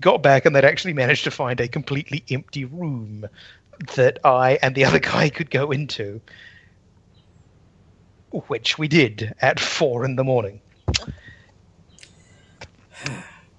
Got 0.00 0.22
back, 0.22 0.46
and 0.46 0.56
they'd 0.56 0.64
actually 0.64 0.94
managed 0.94 1.24
to 1.24 1.30
find 1.30 1.60
a 1.60 1.68
completely 1.68 2.24
empty 2.30 2.64
room 2.64 3.26
that 3.94 4.18
I 4.24 4.58
and 4.62 4.74
the 4.74 4.84
other 4.86 4.98
guy 4.98 5.28
could 5.28 5.50
go 5.50 5.70
into, 5.70 6.20
which 8.30 8.78
we 8.78 8.88
did 8.88 9.34
at 9.40 9.60
four 9.60 10.04
in 10.04 10.16
the 10.16 10.24
morning. 10.24 10.60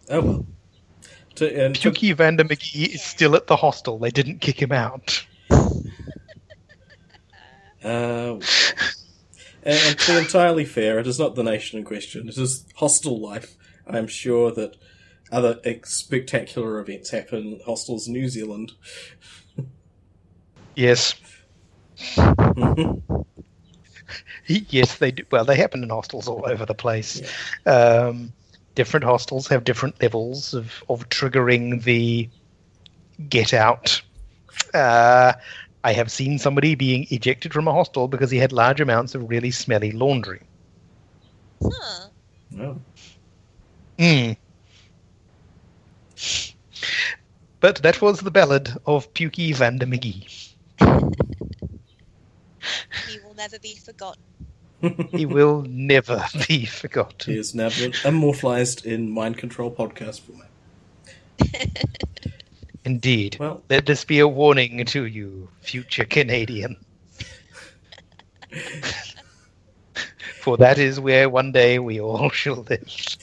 Oh 0.09 0.21
well. 0.21 0.45
To, 1.35 1.65
and 1.65 1.73
to, 1.75 1.81
Chucky 1.81 2.11
Vander 2.11 2.43
McGee 2.43 2.95
is 2.95 3.01
still 3.01 3.35
at 3.35 3.47
the 3.47 3.55
hostel. 3.55 3.97
They 3.97 4.11
didn't 4.11 4.39
kick 4.39 4.61
him 4.61 4.71
out. 4.71 5.25
uh, 5.49 5.57
and, 7.83 8.41
and 9.63 9.99
to 9.99 10.11
be 10.11 10.17
entirely 10.17 10.65
fair, 10.65 10.99
it 10.99 11.07
is 11.07 11.17
not 11.17 11.35
the 11.35 11.43
nation 11.43 11.79
in 11.79 11.85
question. 11.85 12.27
It 12.27 12.37
is 12.37 12.65
hostel 12.75 13.19
life. 13.19 13.55
I 13.87 13.97
am 13.97 14.07
sure 14.07 14.51
that 14.51 14.75
other 15.31 15.59
spectacular 15.85 16.79
events 16.79 17.09
happen 17.11 17.39
in 17.39 17.61
hostels 17.65 18.07
in 18.07 18.13
New 18.13 18.27
Zealand. 18.27 18.73
Yes. 20.75 21.15
yes, 24.47 24.97
they 24.97 25.11
do. 25.11 25.23
Well, 25.31 25.45
they 25.45 25.55
happen 25.55 25.83
in 25.83 25.89
hostels 25.89 26.27
all 26.27 26.43
over 26.45 26.65
the 26.65 26.73
place. 26.73 27.21
Um, 27.65 28.33
different 28.75 29.03
hostels 29.03 29.47
have 29.47 29.63
different 29.63 30.01
levels 30.01 30.53
of, 30.53 30.83
of 30.89 31.07
triggering 31.09 31.83
the 31.83 32.29
get 33.29 33.53
out. 33.53 34.01
Uh, 34.73 35.33
I 35.83 35.93
have 35.93 36.11
seen 36.11 36.37
somebody 36.37 36.75
being 36.75 37.07
ejected 37.09 37.53
from 37.53 37.67
a 37.67 37.71
hostel 37.71 38.07
because 38.07 38.31
he 38.31 38.37
had 38.37 38.51
large 38.51 38.81
amounts 38.81 39.15
of 39.15 39.29
really 39.29 39.51
smelly 39.51 39.91
laundry. 39.91 40.41
Huh. 41.61 42.07
Oh. 42.59 42.77
Mm. 43.97 44.37
But 47.59 47.77
that 47.83 48.01
was 48.01 48.19
the 48.19 48.31
ballad 48.31 48.75
of 48.85 49.13
Pukey 49.13 49.53
Vander 49.53 49.85
McGee. 49.85 50.53
He 53.07 53.19
will 53.19 53.33
never 53.35 53.59
be 53.59 53.75
forgotten. 53.75 54.23
He 55.11 55.25
will 55.27 55.61
never 55.67 56.25
be 56.47 56.65
forgotten. 56.65 57.33
He 57.33 57.39
is 57.39 57.53
now 57.53 57.69
immortalized 58.03 58.85
in 58.85 59.11
Mind 59.11 59.37
Control 59.37 59.69
podcast 59.71 60.21
format. 60.21 60.49
Indeed. 62.85 63.37
Well- 63.39 63.61
Let 63.69 63.85
this 63.85 64.03
be 64.05 64.19
a 64.19 64.27
warning 64.27 64.83
to 64.85 65.05
you, 65.05 65.49
future 65.61 66.05
Canadian. 66.05 66.77
For 70.41 70.57
that 70.57 70.79
is 70.79 70.99
where 70.99 71.29
one 71.29 71.51
day 71.51 71.77
we 71.77 72.01
all 72.01 72.31
shall 72.31 72.65
live. 72.67 73.17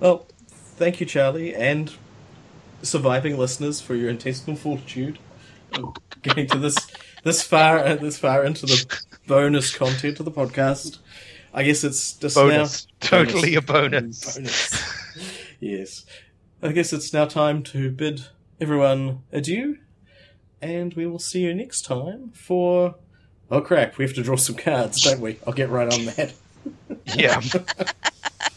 Well, 0.00 0.26
thank 0.78 1.00
you, 1.00 1.06
Charlie, 1.06 1.54
and 1.54 1.92
surviving 2.82 3.36
listeners 3.36 3.80
for 3.80 3.94
your 3.94 4.08
intestinal 4.08 4.56
fortitude 4.56 5.18
of 5.74 5.96
getting 6.22 6.46
to 6.48 6.58
this 6.58 6.76
this 7.24 7.42
far 7.42 7.78
uh, 7.78 7.96
this 7.96 8.18
far 8.18 8.44
into 8.44 8.66
the 8.66 9.00
bonus 9.26 9.74
content 9.74 10.18
of 10.20 10.24
the 10.24 10.30
podcast. 10.32 10.98
I 11.52 11.62
guess 11.64 11.82
it's 11.82 12.12
just 12.12 12.36
Bonus. 12.36 12.86
now 12.86 12.92
Totally 13.08 13.54
a 13.56 13.62
bonus. 13.62 14.36
Bonus. 14.36 14.82
yes, 15.60 16.04
I 16.62 16.72
guess 16.72 16.92
it's 16.92 17.12
now 17.12 17.24
time 17.24 17.62
to 17.64 17.90
bid 17.90 18.26
everyone 18.60 19.22
adieu. 19.32 19.78
and 20.60 20.92
we 20.94 21.06
will 21.06 21.18
see 21.18 21.40
you 21.40 21.54
next 21.54 21.82
time 21.82 22.30
for. 22.34 22.94
Oh 23.50 23.62
crap, 23.62 23.96
we 23.96 24.04
have 24.04 24.14
to 24.14 24.22
draw 24.22 24.36
some 24.36 24.56
cards, 24.56 25.02
don't 25.02 25.20
we? 25.20 25.38
I'll 25.46 25.54
get 25.54 25.70
right 25.70 25.92
on 25.92 26.04
that. 26.06 26.34
Yeah. 27.16 27.40